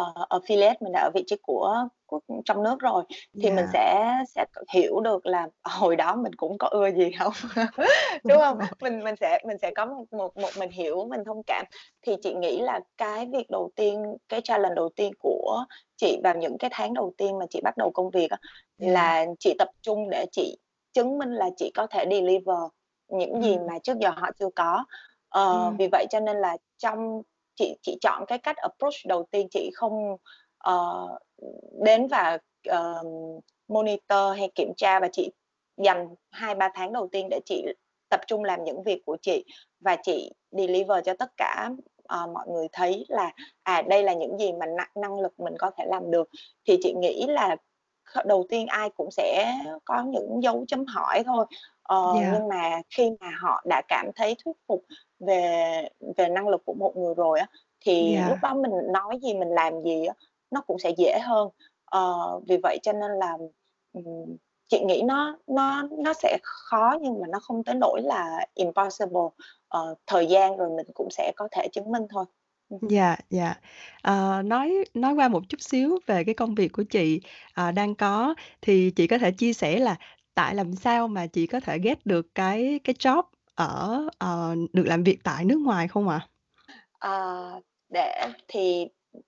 uh, 0.00 0.28
affiliate, 0.30 0.74
mình 0.80 0.92
đã 0.92 1.00
ở 1.00 1.10
vị 1.14 1.24
trí 1.26 1.36
của 1.42 1.88
quốc 2.06 2.22
trong 2.44 2.62
nước 2.62 2.76
rồi, 2.80 3.04
thì 3.42 3.50
mình 3.50 3.66
Dạ. 3.66 3.72
sẽ 3.72 4.12
sẽ 4.28 4.44
hiểu 4.74 5.00
được 5.00 5.26
là 5.26 5.48
hồi 5.64 5.96
đó 5.96 6.16
mình 6.16 6.32
cũng 6.36 6.58
có 6.58 6.68
ưa 6.68 6.90
gì 6.92 7.10
hông, 7.18 7.32
đúng 8.24 8.24
Đúng 8.24 8.38
hông? 8.40 8.58
rồi. 8.58 8.68
Mình 8.80 9.04
mình 9.04 9.14
sẽ 9.20 9.38
mình 9.46 9.58
sẽ 9.62 9.70
có 9.76 9.86
một 9.86 10.04
một 10.12 10.36
một 10.36 10.56
mình 10.56 10.70
hiểu, 10.70 11.06
mình 11.10 11.20
thông 11.26 11.42
cảm. 11.46 11.64
Thì 12.02 12.16
chị 12.22 12.34
nghĩ 12.34 12.60
là 12.60 12.80
cái 12.98 13.26
việc 13.32 13.50
đầu 13.50 13.70
tiên, 13.76 14.02
cái 14.28 14.40
challenge 14.44 14.74
đầu 14.74 14.88
tiên 14.96 15.12
của 15.18 15.64
chị 15.96 16.18
vào 16.24 16.34
những 16.38 16.58
cái 16.58 16.70
tháng 16.74 16.94
đầu 16.94 17.14
tiên 17.18 17.38
mà 17.38 17.46
chị 17.50 17.60
bắt 17.64 17.74
đầu 17.78 17.90
công 17.94 18.10
việc 18.10 18.28
Dạ. 18.78 18.86
là 18.92 19.26
chị 19.40 19.54
tập 19.58 19.68
trung 19.82 20.10
để 20.10 20.26
chị 20.32 20.58
chứng 20.92 21.18
minh 21.18 21.32
là 21.32 21.50
chị 21.56 21.70
có 21.74 21.86
thể 21.90 22.04
deliver 22.10 22.58
những 23.08 23.42
gì 23.42 23.58
mà 23.68 23.78
trước 23.82 23.98
giờ 24.00 24.10
họ 24.16 24.28
chưa 24.38 24.48
có. 24.56 24.84
Ờ, 25.28 25.72
Ừm. 25.72 25.78
vì 25.78 25.88
vậy 25.92 26.06
cho 26.10 26.20
nên 26.20 26.36
là 26.36 26.56
trong 26.78 27.22
chị 27.56 27.74
chị 27.82 27.98
chọn 28.00 28.24
cái 28.28 28.38
cách 28.38 28.56
approach 28.56 28.94
đầu 29.08 29.26
tiên, 29.30 29.46
chị 29.50 29.70
không, 29.74 29.92
ờ, 30.66 31.08
đến 31.84 32.06
và, 32.08 32.38
ờm, 32.68 33.06
monitor 33.68 34.36
hay 34.38 34.50
kiểm 34.54 34.72
tra 34.76 35.00
và 35.00 35.08
chị 35.12 35.30
dành 35.84 36.08
2-3 36.30 36.70
tháng 36.74 36.92
đầu 36.92 37.08
tiên 37.12 37.28
để 37.30 37.40
chị 37.44 37.66
tập 38.10 38.20
trung 38.26 38.44
làm 38.44 38.64
những 38.64 38.82
việc 38.82 39.02
của 39.06 39.16
chị 39.22 39.44
và 39.80 39.96
chị 40.02 40.32
deliver 40.50 41.04
cho 41.04 41.14
tất 41.18 41.30
cả, 41.36 41.70
ờ, 42.08 42.26
mọi 42.34 42.46
người 42.48 42.66
thấy 42.72 43.04
là, 43.08 43.30
à, 43.62 43.82
đây 43.82 44.02
là 44.02 44.12
những 44.14 44.38
gì 44.38 44.52
mà 44.52 44.66
năng 44.66 44.88
năng 44.94 45.20
lực 45.20 45.40
mình 45.40 45.54
có 45.58 45.70
thể 45.78 45.84
làm 45.88 46.10
được. 46.10 46.28
Thì 46.68 46.78
chị 46.82 46.94
nghĩ 47.00 47.26
là 47.28 47.56
đầu 48.26 48.46
tiên 48.48 48.66
ai 48.66 48.90
cũng 48.96 49.10
sẽ 49.10 49.52
có 49.84 50.02
những 50.04 50.40
dấu 50.42 50.64
chấm 50.68 50.84
hỏi 50.86 51.22
thôi, 51.26 51.46
ờ, 51.82 51.96
Dạ. 52.02 52.30
nhưng 52.30 52.48
mà 52.48 52.80
khi 52.96 53.10
mà 53.20 53.30
họ 53.40 53.62
đã 53.68 53.82
cảm 53.88 54.10
thấy 54.16 54.36
thuyết 54.44 54.56
phục 54.68 54.84
về 55.20 55.88
về 56.16 56.28
năng 56.28 56.48
lực 56.48 56.62
của 56.64 56.74
một 56.74 56.96
người 56.96 57.14
rồi 57.14 57.40
á, 57.40 57.46
thì 57.80 58.22
lúc 58.22 58.38
Dạ. 58.38 58.42
đó 58.42 58.54
mình 58.54 58.72
nói 58.92 59.18
gì, 59.22 59.34
mình 59.34 59.48
làm 59.48 59.82
gì 59.82 60.06
á, 60.06 60.14
nó 60.50 60.60
cũng 60.66 60.78
sẽ 60.78 60.90
dễ 60.98 61.18
hơn. 61.22 61.48
Ờ, 61.84 62.14
vì 62.48 62.56
vậy 62.62 62.78
cho 62.82 62.92
nên 62.92 63.10
là, 63.12 63.36
ừm, 63.92 64.36
chị 64.68 64.84
nghĩ 64.84 65.02
nó 65.06 65.38
nó 65.46 65.82
nó 66.04 66.12
sẽ 66.12 66.38
khó 66.42 66.98
nhưng 67.02 67.20
mà 67.20 67.26
nó 67.30 67.38
không 67.40 67.64
tới 67.64 67.74
nỗi 67.74 68.00
là 68.04 68.46
impossible, 68.54 69.20
ờ, 69.68 69.94
thời 70.06 70.26
gian 70.26 70.56
rồi 70.56 70.68
mình 70.76 70.86
cũng 70.94 71.08
sẽ 71.10 71.32
có 71.36 71.48
thể 71.52 71.68
chứng 71.72 71.92
minh 71.92 72.02
thôi. 72.10 72.24
Dạ, 72.80 73.16
dạ. 73.30 73.54
Ờ, 74.02 74.42
nói 74.42 74.84
nói 74.94 75.14
qua 75.14 75.28
một 75.28 75.42
chút 75.48 75.60
xíu 75.60 75.98
về 76.06 76.24
cái 76.24 76.34
công 76.34 76.54
việc 76.54 76.68
của 76.72 76.82
chị, 76.90 77.20
ờ, 77.54 77.72
đang 77.72 77.94
có, 77.94 78.34
thì 78.60 78.90
chị 78.90 79.06
có 79.06 79.18
thể 79.18 79.30
chia 79.32 79.52
sẻ 79.52 79.78
là 79.78 79.96
tại 80.34 80.54
làm 80.54 80.72
sao 80.74 81.08
mà 81.08 81.26
chị 81.26 81.46
có 81.46 81.60
thể 81.60 81.78
get 81.78 82.06
được 82.06 82.26
cái 82.34 82.80
cái 82.84 82.94
job 82.98 83.22
ở, 83.54 84.00
ờ, 84.18 84.54
được 84.72 84.84
làm 84.86 85.02
việc 85.04 85.18
tại 85.24 85.44
nước 85.44 85.58
ngoài 85.64 85.88
không 85.88 86.08
ạ? 86.08 86.28
Ờ, 86.98 87.60
để 87.88 88.26
thì 88.48 88.86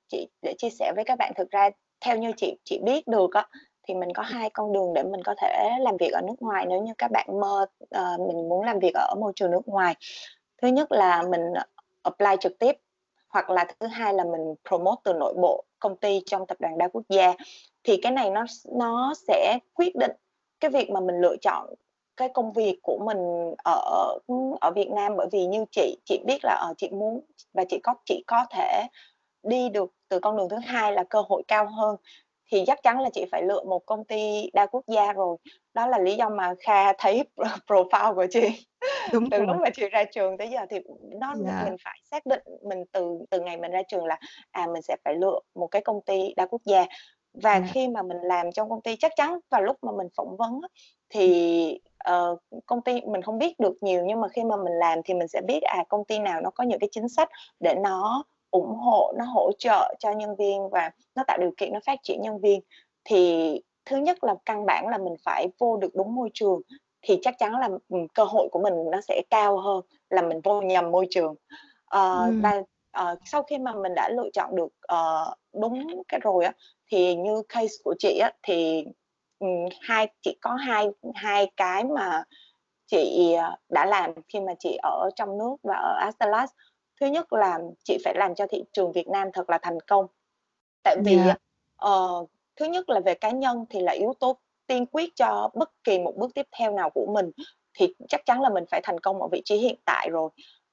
chị 0.08 0.28
để 0.42 0.54
chia 0.58 0.70
sẻ 0.70 0.92
với 0.96 1.04
các 1.04 1.18
bạn, 1.18 1.32
thực 1.36 1.50
ra 1.50 1.70
theo 2.00 2.16
như 2.16 2.32
chị 2.36 2.56
chị 2.64 2.80
biết 2.84 3.08
được 3.08 3.34
á, 3.34 3.48
thì 3.88 3.94
mình 3.94 4.08
có 4.14 4.22
2 4.22 4.50
con 4.50 4.72
đường 4.72 4.94
để 4.94 5.02
mình 5.02 5.22
có 5.24 5.34
thể 5.42 5.70
làm 5.80 5.96
việc 5.96 6.12
ở 6.12 6.20
nước 6.20 6.34
ngoài 6.40 6.66
nếu 6.68 6.82
như 6.82 6.92
các 6.98 7.10
bạn 7.10 7.26
mơ 7.40 7.66
ờ, 7.90 8.16
mình 8.18 8.48
muốn 8.48 8.64
làm 8.64 8.78
việc 8.78 8.94
ở 8.94 9.14
môi 9.20 9.32
trường 9.36 9.50
nước 9.50 9.68
ngoài. 9.68 9.94
Thứ 10.62 10.68
nhất 10.68 10.92
là 10.92 11.22
mình, 11.22 11.40
apply 12.02 12.36
trực 12.40 12.58
tiếp, 12.58 12.76
hoặc 13.28 13.50
là 13.50 13.66
thứ 13.80 13.86
hai 13.86 14.14
là 14.14 14.24
mình 14.24 14.54
promote 14.68 15.00
từ 15.04 15.12
nội 15.12 15.34
bộ 15.42 15.64
công 15.78 15.96
ty 15.96 16.22
trong 16.26 16.46
tập 16.46 16.56
đoàn 16.60 16.78
đa 16.78 16.88
quốc 16.88 17.02
gia. 17.08 17.34
Thì 17.84 17.96
cái 18.02 18.12
này 18.12 18.30
nó 18.30 18.44
nó 18.72 19.14
sẽ 19.28 19.58
quyết 19.74 19.96
định 19.96 20.12
cái 20.60 20.70
việc 20.70 20.90
mà 20.90 21.00
mình 21.00 21.20
lựa 21.20 21.36
chọn 21.40 21.74
cái 22.16 22.28
công 22.34 22.52
việc 22.52 22.78
của 22.82 22.98
mình 23.06 23.54
ở, 23.64 24.18
ở 24.60 24.70
Việt 24.74 24.90
Nam. 24.90 25.16
Bởi 25.16 25.26
vì 25.32 25.46
như 25.46 25.64
chị, 25.70 25.96
chị 26.04 26.20
biết 26.26 26.38
là, 26.42 26.54
ờ, 26.60 26.74
chị 26.78 26.88
muốn 26.90 27.20
và 27.52 27.64
chị 27.68 27.78
có 27.82 27.94
chị 28.04 28.24
có 28.26 28.44
thể 28.50 28.86
đi 29.42 29.68
được 29.68 29.92
từ 30.08 30.18
con 30.20 30.36
đường 30.36 30.48
thứ 30.48 30.56
hai 30.56 30.92
là 30.92 31.04
cơ 31.04 31.22
hội 31.28 31.42
cao 31.48 31.66
hơn, 31.66 31.96
thì 32.50 32.64
chắc 32.66 32.82
chắn 32.82 33.00
là 33.00 33.10
chị 33.12 33.24
phải 33.32 33.42
lựa 33.42 33.62
một 33.64 33.86
công 33.86 34.04
ty 34.04 34.50
đa 34.52 34.66
quốc 34.66 34.84
gia 34.86 35.12
rồi. 35.12 35.36
Đó 35.74 35.86
là 35.86 35.98
lý 35.98 36.16
do 36.16 36.28
mà 36.28 36.54
Kha 36.60 36.92
thấy 36.92 37.24
pro 37.36 37.44
profile 37.66 38.14
của 38.14 38.26
chị 38.30 38.66
Đúng 39.12 39.30
từ 39.30 39.38
lúc 39.38 39.48
rồi. 39.48 39.56
mà 39.64 39.70
chị 39.70 39.88
ra 39.88 40.04
trường 40.04 40.36
tới 40.38 40.48
giờ 40.48 40.60
thì 40.70 40.78
nó 41.20 41.34
Dạ. 41.46 41.62
mình 41.64 41.76
phải 41.84 41.98
xác 42.10 42.26
định 42.26 42.42
mình 42.62 42.84
từ 42.92 43.18
từ 43.30 43.40
ngày 43.40 43.56
mình 43.56 43.70
ra 43.72 43.82
trường 43.88 44.04
là, 44.06 44.18
à, 44.50 44.66
mình 44.72 44.82
sẽ 44.82 44.96
phải 45.04 45.14
lựa 45.14 45.40
một 45.54 45.66
cái 45.66 45.82
công 45.82 46.00
ty 46.00 46.34
đa 46.36 46.46
quốc 46.46 46.62
gia. 46.64 46.84
Và 47.32 47.60
Dạ. 47.60 47.66
khi 47.72 47.88
mà 47.88 48.02
mình 48.02 48.16
làm 48.22 48.52
trong 48.52 48.70
công 48.70 48.80
ty 48.80 48.96
chắc 48.96 49.12
chắn 49.16 49.38
vào 49.50 49.62
lúc 49.62 49.76
mà 49.82 49.92
mình 49.92 50.08
phỏng 50.16 50.36
vấn 50.36 50.60
thì, 51.08 51.80
ờ, 51.98 52.36
công 52.66 52.82
ty 52.82 53.00
mình 53.00 53.22
không 53.22 53.38
biết 53.38 53.60
được 53.60 53.74
nhiều 53.80 54.04
nhưng 54.06 54.20
mà 54.20 54.28
khi 54.28 54.44
mà 54.44 54.56
mình 54.56 54.72
làm 54.72 54.98
thì 55.04 55.14
mình 55.14 55.28
sẽ 55.28 55.40
biết, 55.46 55.62
à, 55.62 55.84
công 55.88 56.04
ty 56.04 56.18
nào 56.18 56.40
nó 56.40 56.50
có 56.50 56.64
những 56.64 56.78
cái 56.78 56.88
chính 56.92 57.08
sách 57.08 57.28
để 57.60 57.74
nó 57.74 58.24
ủng 58.50 58.74
hộ, 58.76 59.12
nó 59.18 59.24
hỗ 59.24 59.52
trợ 59.58 59.94
cho 59.98 60.10
nhân 60.12 60.36
viên 60.36 60.68
và 60.70 60.90
nó 61.14 61.24
tạo 61.26 61.38
điều 61.40 61.50
kiện 61.56 61.72
nó 61.72 61.80
phát 61.86 61.98
triển 62.02 62.22
nhân 62.22 62.40
viên. 62.40 62.60
Thì 63.04 63.50
thứ 63.84 63.96
nhất 63.96 64.24
là 64.24 64.34
căn 64.44 64.66
bản 64.66 64.88
là 64.88 64.98
mình 64.98 65.14
phải 65.24 65.46
vô 65.58 65.76
được 65.76 65.94
đúng 65.94 66.14
môi 66.14 66.30
trường, 66.34 66.60
thì 67.02 67.18
chắc 67.22 67.34
chắn 67.38 67.52
là, 67.60 67.68
cơ 68.14 68.24
hội 68.24 68.48
của 68.52 68.60
mình 68.62 68.74
nó 68.92 69.00
sẽ 69.00 69.22
cao 69.30 69.58
hơn 69.58 69.80
là 70.10 70.22
mình 70.22 70.40
vô 70.44 70.60
nhầm 70.62 70.90
môi 70.90 71.06
trường. 71.10 71.34
Ờ, 71.84 72.32
Ừm. 72.32 72.42
và, 72.42 72.62
ờ, 72.92 73.16
sau 73.24 73.42
khi 73.42 73.58
mà 73.58 73.72
mình 73.74 73.94
đã 73.94 74.08
lựa 74.08 74.28
chọn 74.32 74.56
được, 74.56 74.68
ờ, 74.80 75.34
đúng 75.60 76.02
cái 76.08 76.20
rồi 76.24 76.44
á, 76.44 76.52
thì 76.90 77.16
như 77.16 77.42
case 77.48 77.74
của 77.84 77.94
chị 77.98 78.18
á, 78.18 78.32
thì, 78.42 78.84
ừm, 79.38 79.50
hai 79.80 80.08
chị 80.22 80.38
có 80.40 80.54
hai 80.54 80.88
hai 81.14 81.50
cái 81.56 81.84
mà 81.84 82.24
chị, 82.86 83.36
đã 83.68 83.86
làm 83.86 84.12
khi 84.28 84.40
mà 84.40 84.54
chị 84.58 84.78
ở 84.82 85.10
trong 85.16 85.38
nước 85.38 85.56
và 85.62 85.74
ở 85.76 85.94
Astellas. 86.00 86.50
Thứ 87.00 87.06
nhất 87.06 87.32
là 87.32 87.58
chị 87.84 87.98
phải 88.04 88.14
làm 88.16 88.34
cho 88.34 88.46
thị 88.50 88.64
trường 88.72 88.92
Việt 88.92 89.08
Nam 89.08 89.28
thật 89.32 89.50
là 89.50 89.58
thành 89.62 89.80
công. 89.80 90.06
Tại 90.84 90.96
vì 91.04 91.26
Dạ. 91.26 91.28
á, 91.28 91.36
ờ, 91.76 92.26
thứ 92.56 92.66
nhất 92.66 92.88
là 92.90 93.00
về 93.00 93.14
cá 93.14 93.30
nhân 93.30 93.64
thì 93.70 93.80
là 93.80 93.92
yếu 93.92 94.14
tố 94.20 94.36
tiên 94.66 94.86
quyết 94.86 95.16
cho 95.16 95.50
bất 95.54 95.70
kỳ 95.84 95.98
một 95.98 96.14
bước 96.16 96.34
tiếp 96.34 96.46
theo 96.58 96.72
nào 96.72 96.90
của 96.90 97.06
mình, 97.14 97.30
thì 97.78 97.94
chắc 98.08 98.20
chắn 98.26 98.40
là 98.40 98.48
mình 98.50 98.64
phải 98.70 98.80
thành 98.84 99.00
công 99.00 99.22
ở 99.22 99.28
vị 99.32 99.42
trí 99.44 99.56
hiện 99.56 99.76
tại 99.86 100.08
rồi. 100.12 100.30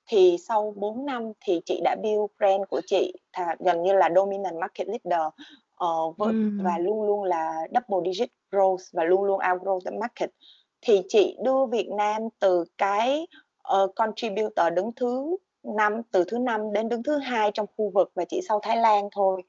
Thì 0.07 0.37
sau 0.47 0.73
4 0.77 1.05
năm 1.05 1.31
thì 1.41 1.61
chị 1.65 1.81
đã 1.83 1.95
build 2.03 2.25
brand 2.39 2.63
của 2.69 2.81
chị 2.87 3.13
thà 3.33 3.55
gần 3.59 3.83
như 3.83 3.93
là 3.93 4.09
dominant 4.15 4.55
market 4.61 4.87
leader, 4.87 5.27
ờ, 5.75 5.87
với 6.17 6.33
và 6.57 6.77
Ừm. 6.77 6.79
luôn 6.79 7.03
luôn 7.03 7.23
là 7.23 7.53
double 7.75 8.11
digit 8.13 8.29
growth 8.51 8.77
và 8.93 9.03
luôn 9.03 9.23
luôn 9.23 9.39
outgrow 9.39 9.79
the 9.85 9.91
market. 9.99 10.29
Thì 10.81 11.01
chị 11.09 11.37
đưa 11.43 11.65
Việt 11.65 11.89
Nam 11.97 12.21
từ 12.39 12.63
cái, 12.77 13.27
ờ, 13.63 13.87
contributor 13.95 14.73
đứng 14.75 14.91
thứ 14.95 15.37
5 15.77 16.01
từ 16.11 16.23
thứ 16.27 16.37
5 16.37 16.73
đến 16.73 16.89
đứng 16.89 17.03
thứ 17.03 17.17
2 17.17 17.51
trong 17.53 17.65
khu 17.77 17.91
vực 17.93 18.11
và 18.15 18.25
chỉ 18.29 18.41
sau 18.49 18.59
Thái 18.63 18.77
Lan 18.77 19.09
thôi. 19.11 19.41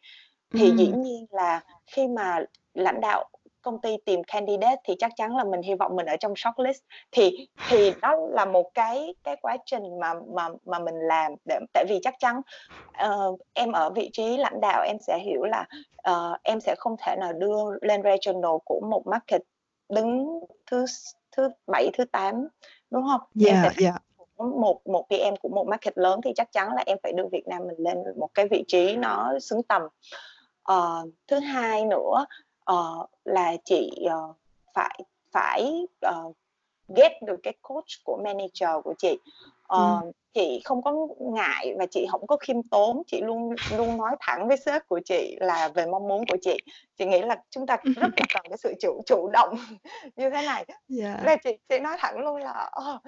Thì 0.55 0.75
dĩ 0.79 0.87
Ừm. 0.87 0.97
nhiên 0.97 1.27
là 1.31 1.61
khi 1.93 2.09
mà 2.09 2.39
lãnh 2.75 3.01
đạo 3.01 3.25
công 3.63 3.81
ty 3.81 3.97
tìm 4.07 4.25
candidate 4.25 4.77
thì 4.85 4.95
chắc 4.99 5.13
chắn 5.17 5.37
là 5.37 5.45
mình 5.45 5.63
hy 5.63 5.75
vọng 5.75 5.97
mình 5.97 6.07
ở 6.07 6.17
trong 6.21 6.35
shortlist. 6.37 6.83
Thì 7.13 7.49
thì 7.65 7.93
đó 8.03 8.17
là 8.31 8.45
một 8.45 8.71
cái 8.75 9.15
cái 9.25 9.37
quá 9.43 9.57
trình 9.67 9.83
mà 10.01 10.15
mà 10.35 10.49
mà 10.67 10.79
mình 10.79 10.95
làm 10.97 11.33
để 11.49 11.59
tại 11.75 11.85
vì 11.89 11.99
chắc 12.03 12.15
chắn, 12.19 12.41
ờ, 12.99 13.33
em 13.55 13.73
ở 13.73 13.91
vị 13.91 14.11
trí 14.13 14.37
lãnh 14.37 14.61
đạo 14.61 14.83
em 14.87 14.97
sẽ 15.07 15.19
hiểu 15.25 15.45
là, 15.45 15.65
ờ, 15.97 16.39
em 16.45 16.61
sẽ 16.61 16.75
không 16.79 16.97
thể 17.07 17.17
nào 17.21 17.33
đưa 17.33 17.57
lên 17.83 18.03
regional 18.05 18.53
của 18.65 18.81
một 18.91 19.03
market 19.07 19.43
đứng 19.95 20.41
thứ 20.71 20.85
thứ 21.37 21.49
7, 21.73 21.91
thứ 21.99 22.05
8, 22.13 22.49
đúng 22.91 23.03
hông? 23.05 23.21
Em 23.45 23.57
sẽ 23.63 23.69
Dạ, 23.69 23.73
phải 23.77 23.77
dạ. 23.79 23.99
Một 24.39 24.81
một 24.87 25.07
PM 25.09 25.37
của 25.43 25.49
một 25.49 25.67
market 25.69 25.99
lớn 25.99 26.21
thì 26.25 26.33
chắc 26.37 26.53
chắn 26.53 26.69
là 26.75 26.83
em 26.87 26.99
phải 27.03 27.13
đưa 27.13 27.27
Việt 27.33 27.47
Nam 27.47 27.63
mình 27.69 27.77
lên 27.79 27.99
một 28.17 28.29
cái 28.35 28.49
vị 28.51 28.65
trí 28.69 28.97
nó 28.97 29.33
xứng 29.41 29.63
tầm. 29.63 29.83
Ờ, 30.63 31.07
thứ 31.29 31.39
hai 31.39 31.85
nữa, 31.85 32.27
ờ, 32.65 33.07
là 33.25 33.57
chị, 33.65 33.91
ờ, 34.11 34.33
phải 34.75 35.01
phải, 35.33 35.87
ờ, 36.01 36.33
get 36.97 37.13
được 37.23 37.37
cái 37.43 37.55
coach 37.63 37.85
của 38.05 38.21
manager 38.25 38.71
của 38.85 38.95
chị. 38.99 39.19
Ờ, 39.63 40.01
Ừm. 40.03 40.13
chị 40.35 40.61
không 40.65 40.83
có 40.83 40.93
ngại 41.21 41.75
và 41.79 41.87
chị 41.91 42.07
hổng 42.07 42.27
có 42.27 42.37
khiêm 42.37 42.63
tốn, 42.63 43.03
chị 43.07 43.21
luôn 43.21 43.59
luôn 43.71 43.97
nói 43.97 44.17
thẳng 44.21 44.49
với 44.49 44.57
sếp 44.57 44.89
của 44.89 45.01
chị 45.05 45.37
là 45.41 45.69
về 45.69 45.87
mong 45.87 46.09
muốn 46.09 46.25
của 46.29 46.37
chị. 46.43 46.57
Chị 46.99 47.05
nghĩ 47.07 47.21
là 47.23 47.37
chúng 47.51 47.67
ta 47.67 47.77
rất 48.01 48.13
là 48.17 48.25
cần 48.35 48.43
cái 48.49 48.59
sự 48.59 48.75
chủ 48.81 49.03
chủ 49.07 49.29
động 49.33 49.55
như 50.17 50.31
thế 50.31 50.43
này. 50.47 50.65
Dạ. 50.89 51.21
Và 51.27 51.37
chị 51.37 51.59
chị 51.69 51.79
nói 51.79 51.97
thẳng 52.01 52.19
luôn 52.19 52.37
là, 52.37 52.69
ờ, 52.73 52.99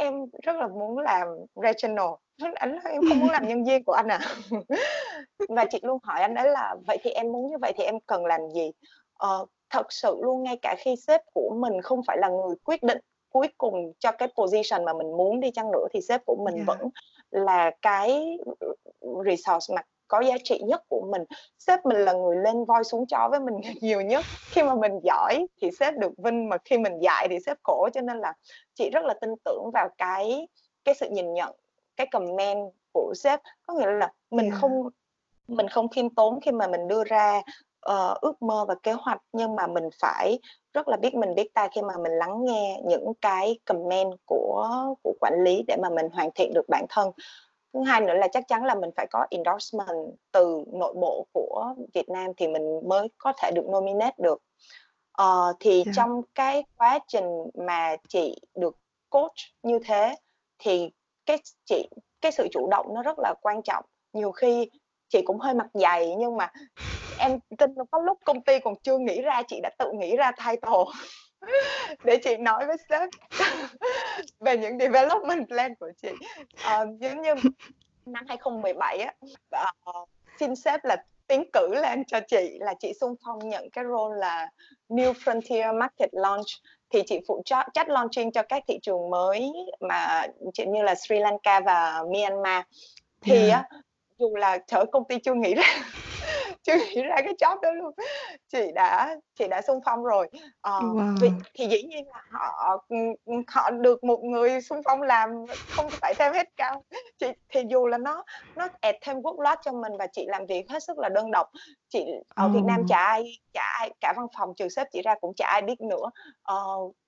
"Em 0.00 0.14
rất 0.42 0.56
là 0.56 0.68
muốn 0.68 0.98
làm 0.98 1.28
regional." 1.62 2.08
Ảnh 2.54 2.70
nói: 2.76 2.80
"Em 2.92 3.02
không 3.08 3.18
muốn 3.20 3.30
làm 3.30 3.48
nhân 3.48 3.64
viên 3.64 3.84
của 3.84 3.92
anh 3.92 4.08
à?" 4.08 4.18
Và 5.48 5.64
chị 5.70 5.80
luôn 5.82 5.98
hỏi 6.02 6.20
anh 6.22 6.34
ấy 6.34 6.48
là 6.48 6.76
"Vậy 6.86 6.98
thì 7.02 7.10
em 7.10 7.32
muốn 7.32 7.50
như 7.50 7.56
vậy 7.62 7.72
thì 7.78 7.84
em 7.84 8.00
cần 8.06 8.26
làm 8.26 8.40
gì?" 8.54 8.72
Ờ, 9.14 9.46
thật 9.70 9.86
sự 9.92 10.16
luôn, 10.22 10.42
ngay 10.42 10.58
cả 10.62 10.74
khi 10.78 10.94
sếp 11.06 11.20
của 11.34 11.50
mình 11.60 11.82
không 11.82 12.00
phải 12.06 12.18
là 12.20 12.28
người 12.28 12.56
quyết 12.64 12.82
định 12.82 12.98
cuối 13.32 13.48
cùng 13.58 13.92
cho 13.98 14.12
cái 14.12 14.28
position 14.38 14.84
mà 14.84 14.92
mình 14.92 15.16
muốn 15.16 15.40
đi 15.40 15.50
chăng 15.50 15.72
nữa 15.72 15.86
thì 15.94 16.00
sếp 16.08 16.20
của 16.26 16.36
mình 16.44 16.64
vẫn 16.66 16.78
Dạ. 16.78 17.40
là 17.42 17.70
cái 17.82 18.38
resource 19.26 19.74
mặt 19.74 19.86
có 20.10 20.20
giá 20.20 20.36
trị 20.44 20.60
nhất 20.66 20.82
của 20.88 21.06
mình. 21.10 21.24
Sếp 21.58 21.86
mình 21.86 21.96
là 21.96 22.12
người 22.12 22.36
lên 22.36 22.64
voi 22.64 22.84
xuống 22.84 23.06
chó 23.06 23.28
với 23.30 23.40
mình 23.40 23.54
nhiều 23.80 24.00
nhất. 24.00 24.24
Khi 24.50 24.62
mà 24.62 24.74
mình 24.74 24.92
giỏi 25.02 25.46
thì 25.60 25.70
sếp 25.80 25.94
được 25.94 26.12
vinh 26.18 26.48
mà 26.48 26.56
khi 26.64 26.78
mình 26.78 26.98
dạy 26.98 27.26
thì 27.30 27.38
sếp 27.46 27.56
khổ. 27.62 27.88
Cho 27.94 28.00
nên 28.00 28.18
là 28.18 28.34
chị 28.74 28.90
rất 28.90 29.04
là 29.04 29.14
tin 29.20 29.30
tưởng 29.44 29.70
vào 29.74 29.88
cái 29.98 30.48
cái 30.84 30.94
sự 30.94 31.08
nhìn 31.10 31.34
nhận 31.34 31.56
cái 31.96 32.06
comment 32.06 32.72
của 32.92 33.12
sếp. 33.16 33.40
Có 33.66 33.74
nghĩa 33.74 33.90
là 33.90 34.12
mình 34.30 34.50
không 34.60 34.88
mình 35.48 35.68
không 35.68 35.88
khiêm 35.88 36.14
tốn 36.14 36.40
khi 36.40 36.52
mà 36.52 36.66
mình 36.66 36.88
đưa 36.88 37.04
ra 37.04 37.42
ờ, 37.80 38.18
ước 38.20 38.42
mơ 38.42 38.64
và 38.68 38.74
kế 38.82 38.92
hoạch. 38.92 39.22
Nhưng 39.32 39.56
mà 39.56 39.66
mình 39.66 39.88
phải 40.00 40.38
rất 40.74 40.88
là 40.88 40.96
biết 40.96 41.14
mình 41.14 41.34
biết 41.34 41.54
ta 41.54 41.68
khi 41.74 41.82
mà 41.82 41.94
mình 42.02 42.12
lắng 42.12 42.44
nghe 42.44 42.80
những 42.84 43.12
cái 43.20 43.58
comment 43.64 44.12
của 44.26 44.68
của 45.02 45.14
quản 45.20 45.44
lý 45.44 45.64
để 45.68 45.76
mà 45.82 45.90
mình 45.90 46.08
hoàn 46.12 46.30
thiện 46.34 46.52
được 46.54 46.68
bản 46.68 46.86
thân 46.88 47.10
thứ 47.72 47.82
hai 47.82 48.00
nữa 48.00 48.14
là 48.14 48.28
chắc 48.32 48.48
chắn 48.48 48.64
là 48.64 48.74
mình 48.74 48.90
phải 48.96 49.06
có 49.10 49.26
endorsement 49.30 50.14
từ 50.32 50.64
nội 50.72 50.94
bộ 51.00 51.26
của 51.32 51.74
Việt 51.94 52.08
Nam 52.08 52.30
thì 52.36 52.48
mình 52.48 52.88
mới 52.88 53.08
có 53.18 53.32
thể 53.42 53.50
được 53.54 53.64
nominate 53.72 54.16
được. 54.18 54.42
Ờ, 55.12 55.52
thì 55.60 55.82
Dạ. 55.86 55.92
trong 55.96 56.22
cái 56.34 56.64
quá 56.76 56.98
trình 57.08 57.24
mà 57.54 57.96
chị 58.08 58.40
được 58.54 58.76
coach 59.10 59.36
như 59.62 59.78
thế 59.84 60.14
thì 60.58 60.90
cái 61.26 61.38
chị 61.64 61.88
cái 62.20 62.32
sự 62.32 62.48
chủ 62.52 62.68
động 62.70 62.94
nó 62.94 63.02
rất 63.02 63.18
là 63.18 63.34
quan 63.42 63.62
trọng. 63.62 63.84
Nhiều 64.12 64.32
khi 64.32 64.70
chị 65.08 65.22
cũng 65.22 65.38
hơi 65.38 65.54
mặt 65.54 65.68
dày 65.74 66.14
nhưng 66.18 66.36
mà 66.36 66.52
em 67.18 67.38
tin 67.58 67.74
có 67.90 67.98
lúc 67.98 68.18
công 68.24 68.42
ty 68.42 68.58
còn 68.58 68.74
chưa 68.82 68.98
nghĩ 68.98 69.22
ra 69.22 69.42
chị 69.48 69.60
đã 69.62 69.70
tự 69.78 69.92
nghĩ 69.92 70.16
ra 70.16 70.32
title 70.32 70.84
để 72.04 72.16
chị 72.24 72.36
nói 72.36 72.66
với 72.66 72.76
sếp 72.88 73.08
về 74.40 74.56
những 74.56 74.78
development 74.78 75.48
plan 75.48 75.74
của 75.74 75.90
chị. 76.02 76.08
Ờ, 76.64 76.86
giống 77.00 77.22
như 77.22 77.34
năm 78.06 78.24
2017 78.28 78.98
á 78.98 79.14
uh, 79.90 80.08
xin 80.40 80.56
sếp 80.56 80.84
là 80.84 80.96
tiến 81.26 81.44
cử 81.52 81.68
lên 81.74 82.04
cho 82.04 82.20
chị 82.28 82.58
là 82.60 82.74
chị 82.80 82.92
xung 83.00 83.14
phong 83.24 83.48
nhận 83.48 83.70
cái 83.70 83.84
role 83.84 84.18
là 84.18 84.50
New 84.88 85.12
Frontier 85.12 85.78
Market 85.78 86.10
Launch. 86.12 86.46
Thì 86.90 87.02
chị 87.06 87.20
phụ 87.28 87.42
trách 87.44 87.66
trách 87.74 87.88
launching 87.88 88.32
cho 88.32 88.42
các 88.42 88.62
thị 88.68 88.78
trường 88.82 89.10
mới 89.10 89.52
mà 89.80 90.26
chị 90.54 90.66
như 90.66 90.82
là 90.82 90.94
Sri 90.94 91.18
Lanka 91.18 91.60
và 91.60 92.02
Myanmar. 92.12 92.64
Thì 93.20 93.48
Yeah. 93.48 93.66
á 93.70 93.78
dù 94.18 94.36
là 94.36 94.58
ơi, 94.70 94.86
công 94.92 95.04
ty 95.08 95.18
chưa 95.18 95.34
nghĩ 95.34 95.54
ra 95.54 95.64
chưa 96.62 96.74
nghĩ 96.76 97.02
ra 97.02 97.16
cái 97.16 97.34
job 97.38 97.60
đó 97.60 97.72
luôn. 97.72 97.92
Chị 98.52 98.72
đã 98.74 99.16
chị 99.38 99.48
đã 99.48 99.62
xung 99.62 99.80
phong 99.84 100.04
rồi. 100.04 100.28
Ờ, 100.60 100.80
vì 101.20 101.28
Wow. 101.28 101.40
thì 101.54 101.66
dĩ 101.66 101.82
nhiên 101.82 102.06
là 102.08 102.22
họ 102.30 102.78
họ 103.48 103.70
được 103.70 104.04
một 104.04 104.20
người 104.24 104.60
xung 104.60 104.80
phong 104.84 105.02
làm 105.02 105.30
không 105.68 105.90
phải 106.00 106.14
thêm 106.18 106.32
hết 106.32 106.48
cao. 106.56 106.84
Chị 107.18 107.26
thì 107.48 107.60
dù 107.70 107.86
là 107.86 107.98
nó 107.98 108.24
nó 108.54 108.68
add 108.80 108.98
thêm 109.02 109.16
workload 109.16 109.56
cho 109.64 109.72
mình 109.72 109.92
và 109.98 110.06
chị 110.06 110.26
làm 110.28 110.46
việc 110.46 110.70
hết 110.70 110.82
sức 110.82 110.98
là 110.98 111.08
đơn 111.08 111.30
độc 111.30 111.46
chị 111.88 112.04
ở 112.28 112.48
Việt 112.48 112.62
Nam 112.66 112.82
chả 112.88 112.96
ai 113.04 113.24
chả 113.52 113.62
ai 113.78 113.90
cả 114.00 114.12
văn 114.16 114.26
phòng 114.38 114.54
trừ 114.56 114.68
sếp 114.68 114.86
chị 114.92 115.02
ra 115.02 115.14
cũng 115.20 115.34
chả 115.36 115.46
ai 115.46 115.62
biết 115.62 115.80
nữa. 115.80 116.10
Ờ, 116.42 116.54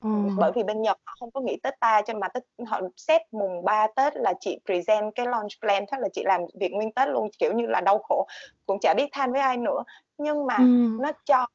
Ồ. 0.01 0.09
bởi 0.37 0.53
vì 0.55 0.63
bên 0.63 0.83
Nhật 0.83 0.97
họ 1.07 1.15
không 1.21 1.31
có 1.31 1.41
nghĩ 1.41 1.57
Tết 1.63 1.81
ta 1.81 2.03
cho 2.07 2.15
mà 2.15 2.29
Tết 2.29 2.43
họ 2.67 2.81
set 2.97 3.23
mùng 3.33 3.65
3 3.65 3.87
Tết 3.97 4.17
là 4.17 4.35
chị 4.41 4.59
present 4.65 5.15
cái 5.15 5.27
launch 5.27 5.51
plan 5.61 5.85
thế 5.93 5.99
là 6.01 6.09
chị 6.13 6.23
làm 6.25 6.41
việc 6.61 6.73
nguyên 6.73 6.93
Tết 6.93 7.09
luôn 7.09 7.29
kiểu 7.39 7.53
như 7.53 7.67
là 7.67 7.81
đau 7.81 7.99
khổ 8.09 8.27
cũng 8.73 8.81
chả 8.81 8.95
biết 8.95 9.09
than 9.13 9.33
với 9.33 9.41
ai 9.41 9.57
nữa 9.57 9.85
nhưng 10.19 10.47
mà 10.47 10.57
Ừm. 10.57 11.03
nó 11.03 11.13
cho 11.25 11.47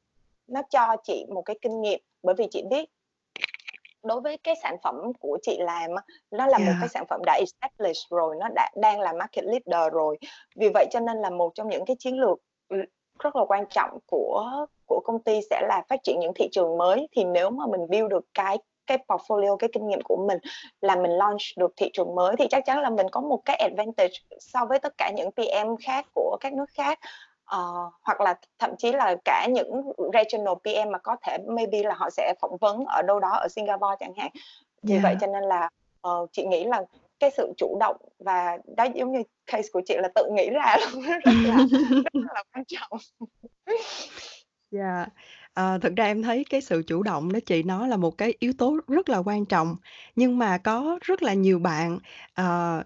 nó 0.46 0.62
cho 0.70 0.96
chị 1.04 1.26
một 1.34 1.42
cái 1.42 1.58
kinh 1.62 1.80
nghiệm 1.80 2.00
bởi 2.22 2.34
vì 2.38 2.46
chị 2.50 2.62
biết 2.70 2.90
đối 4.02 4.20
với 4.20 4.36
cái 4.36 4.54
sản 4.62 4.76
phẩm 4.82 5.12
của 5.20 5.38
chị 5.42 5.58
làm 5.60 5.90
nó 6.30 6.46
là 6.46 6.58
một 6.58 6.64
Yeah. 6.64 6.76
cái 6.80 6.88
sản 6.88 7.04
phẩm 7.08 7.20
đã 7.26 7.40
established 7.40 8.10
rồi 8.10 8.36
nó 8.40 8.48
đã 8.54 8.70
đang 8.76 9.00
là 9.00 9.12
market 9.12 9.44
leader 9.44 9.92
rồi 9.92 10.18
vì 10.56 10.68
vậy 10.74 10.86
cho 10.90 11.00
nên 11.00 11.16
là 11.16 11.30
một 11.30 11.52
trong 11.54 11.68
những 11.68 11.84
cái 11.84 11.96
chiến 11.98 12.20
lược 12.20 12.38
ừ, 12.68 12.76
rất 13.18 13.36
là 13.36 13.44
quan 13.48 13.64
trọng 13.70 13.98
của 14.06 14.66
của 14.86 15.00
công 15.04 15.22
ty 15.22 15.40
sẽ 15.50 15.62
là 15.68 15.82
phát 15.88 16.00
triển 16.02 16.20
những 16.20 16.32
thị 16.34 16.48
trường 16.52 16.78
mới 16.78 17.08
thì 17.12 17.24
nếu 17.24 17.50
mà 17.50 17.66
mình 17.66 17.86
build 17.88 18.10
được 18.10 18.24
cái 18.34 18.58
cái 18.88 18.98
portfolio 19.08 19.56
cái 19.56 19.70
kinh 19.72 19.88
nghiệm 19.88 20.00
của 20.00 20.26
mình 20.28 20.38
là 20.80 20.96
mình 20.96 21.10
launch 21.10 21.42
được 21.56 21.72
thị 21.76 21.90
trường 21.92 22.14
mới 22.14 22.36
thì 22.38 22.46
chắc 22.50 22.64
chắn 22.66 22.80
là 22.80 22.90
mình 22.90 23.06
có 23.12 23.20
một 23.20 23.40
cái 23.44 23.56
advantage 23.56 24.14
so 24.40 24.64
với 24.64 24.78
tất 24.78 24.94
cả 24.98 25.10
những 25.16 25.30
PM 25.30 25.76
khác 25.86 26.06
của 26.14 26.36
các 26.40 26.52
nước 26.52 26.70
khác 26.74 26.98
Ờ, 27.48 27.90
hoặc 28.02 28.20
là 28.20 28.34
thậm 28.58 28.76
chí 28.78 28.92
là 28.92 29.16
cả 29.24 29.46
những 29.50 29.92
regional 30.12 30.54
PM 30.64 30.90
mà 30.92 30.98
có 30.98 31.16
thể 31.22 31.38
maybe 31.46 31.82
là 31.82 31.94
họ 31.94 32.10
sẽ 32.10 32.34
phỏng 32.40 32.56
vấn 32.56 32.84
ở 32.84 33.02
đâu 33.02 33.20
đó 33.20 33.28
ở 33.28 33.48
Singapore 33.48 33.96
chẳng 34.00 34.12
hạn 34.16 34.30
vì 34.82 34.98
vậy 34.98 35.12
Yeah. 35.12 35.18
cho 35.20 35.26
nên 35.26 35.42
là 35.42 35.68
ờ, 36.00 36.26
chị 36.32 36.46
nghĩ 36.46 36.64
là 36.64 36.82
cái 37.18 37.30
sự 37.36 37.52
chủ 37.56 37.76
động 37.80 37.96
và 38.18 38.58
đó 38.76 38.86
giống 38.94 39.12
như 39.12 39.22
case 39.46 39.68
của 39.72 39.80
chị 39.86 39.94
là 39.98 40.08
tự 40.14 40.30
nghĩ 40.32 40.50
ra 40.50 40.76
luôn 40.80 41.02
rất 41.24 41.34
là 41.44 41.56
rất 42.04 42.24
là 42.34 42.42
quan 42.54 42.64
trọng 42.66 42.98
Dạ. 44.70 45.06
Ờ, 45.58 45.78
thực 45.82 45.96
ra 45.96 46.04
em 46.04 46.22
thấy 46.22 46.44
cái 46.50 46.60
sự 46.60 46.82
chủ 46.86 47.02
động 47.02 47.32
đó 47.32 47.38
chị, 47.46 47.62
nó 47.62 47.86
là 47.86 47.96
một 47.96 48.18
cái 48.18 48.34
yếu 48.38 48.52
tố 48.58 48.78
rất 48.88 49.08
là 49.08 49.18
quan 49.18 49.44
trọng. 49.44 49.76
Nhưng 50.16 50.38
mà 50.38 50.58
có 50.58 50.98
rất 51.02 51.22
là 51.22 51.34
nhiều 51.34 51.58
bạn, 51.58 51.98
ờ, 52.34 52.82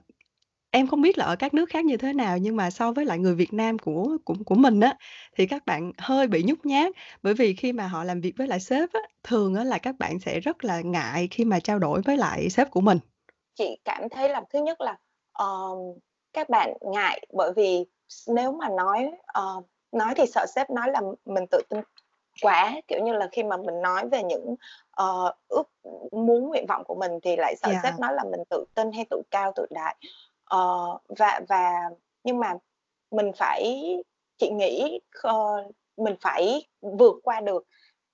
em 0.70 0.86
không 0.86 1.02
biết 1.02 1.18
là 1.18 1.24
ở 1.24 1.36
các 1.36 1.54
nước 1.54 1.70
khác 1.70 1.84
như 1.84 1.96
thế 1.96 2.12
nào, 2.12 2.38
nhưng 2.38 2.56
mà 2.56 2.70
so 2.70 2.92
với 2.92 3.04
lại 3.06 3.18
người 3.18 3.34
Việt 3.34 3.52
Nam 3.52 3.78
của 3.78 4.18
của 4.24 4.34
của 4.46 4.54
mình 4.54 4.80
á, 4.80 4.96
thì 5.36 5.46
các 5.46 5.66
bạn 5.66 5.92
hơi 5.98 6.26
bị 6.26 6.42
nhút 6.42 6.58
nhát. 6.66 6.92
Bởi 7.22 7.34
vì 7.34 7.54
khi 7.54 7.72
mà 7.72 7.86
họ 7.88 8.04
làm 8.04 8.20
việc 8.20 8.34
với 8.38 8.48
lại 8.48 8.60
sếp 8.60 8.90
á, 8.92 9.00
thường 9.24 9.54
á 9.54 9.64
là 9.64 9.78
các 9.78 9.96
bạn 9.98 10.18
sẽ 10.20 10.40
rất 10.40 10.64
là 10.64 10.80
ngại 10.80 11.28
khi 11.30 11.44
mà 11.44 11.60
trao 11.60 11.78
đổi 11.78 12.02
với 12.02 12.16
lại 12.18 12.50
sếp 12.50 12.70
của 12.70 12.80
mình. 12.80 12.98
Chị 13.54 13.78
cảm 13.84 14.08
thấy 14.08 14.28
là 14.28 14.42
thứ 14.50 14.58
nhất 14.62 14.80
là, 14.80 14.96
ờm, 15.32 15.78
các 16.32 16.48
bạn 16.48 16.72
ngại 16.92 17.26
bởi 17.34 17.52
vì 17.56 17.84
s 18.08 18.30
nếu 18.30 18.52
mà 18.52 18.68
nói, 18.68 19.10
ờ, 19.26 19.62
nói 19.92 20.14
thì 20.16 20.24
sợ 20.26 20.46
sếp 20.54 20.70
nói 20.70 20.90
là 20.90 21.00
mình 21.24 21.44
tự 21.50 21.62
tin 21.70 21.80
quá, 22.40 22.74
kiểu 22.88 23.00
như 23.04 23.12
là, 23.12 23.28
khi 23.32 23.42
mà 23.42 23.56
mình 23.56 23.82
nói 23.82 24.08
về 24.08 24.22
những, 24.22 24.54
ờ, 24.90 25.32
ước 25.48 25.64
muốn, 26.12 26.48
nguyện 26.48 26.66
vọng 26.68 26.82
của 26.86 26.94
mình 26.94 27.12
thì 27.22 27.36
lại 27.36 27.54
sợ 27.56 27.74
sếp 27.82 27.98
nói 27.98 28.12
là 28.14 28.24
mình 28.24 28.40
tự 28.50 28.64
tin 28.74 28.92
hay 28.92 29.06
tự 29.10 29.22
cao, 29.30 29.52
tự 29.56 29.66
đại. 29.70 29.96
Ờ, 30.44 30.98
và 31.18 31.40
và 31.48 31.72
nhưng 32.24 32.38
mà 32.40 32.54
mình 33.10 33.32
phải 33.36 33.86
chị 34.38 34.50
nghĩ 34.50 35.00
kh 35.22 35.26
mình 35.96 36.16
phải 36.22 36.62
vượt 36.98 37.16
qua 37.24 37.40
được 37.40 37.64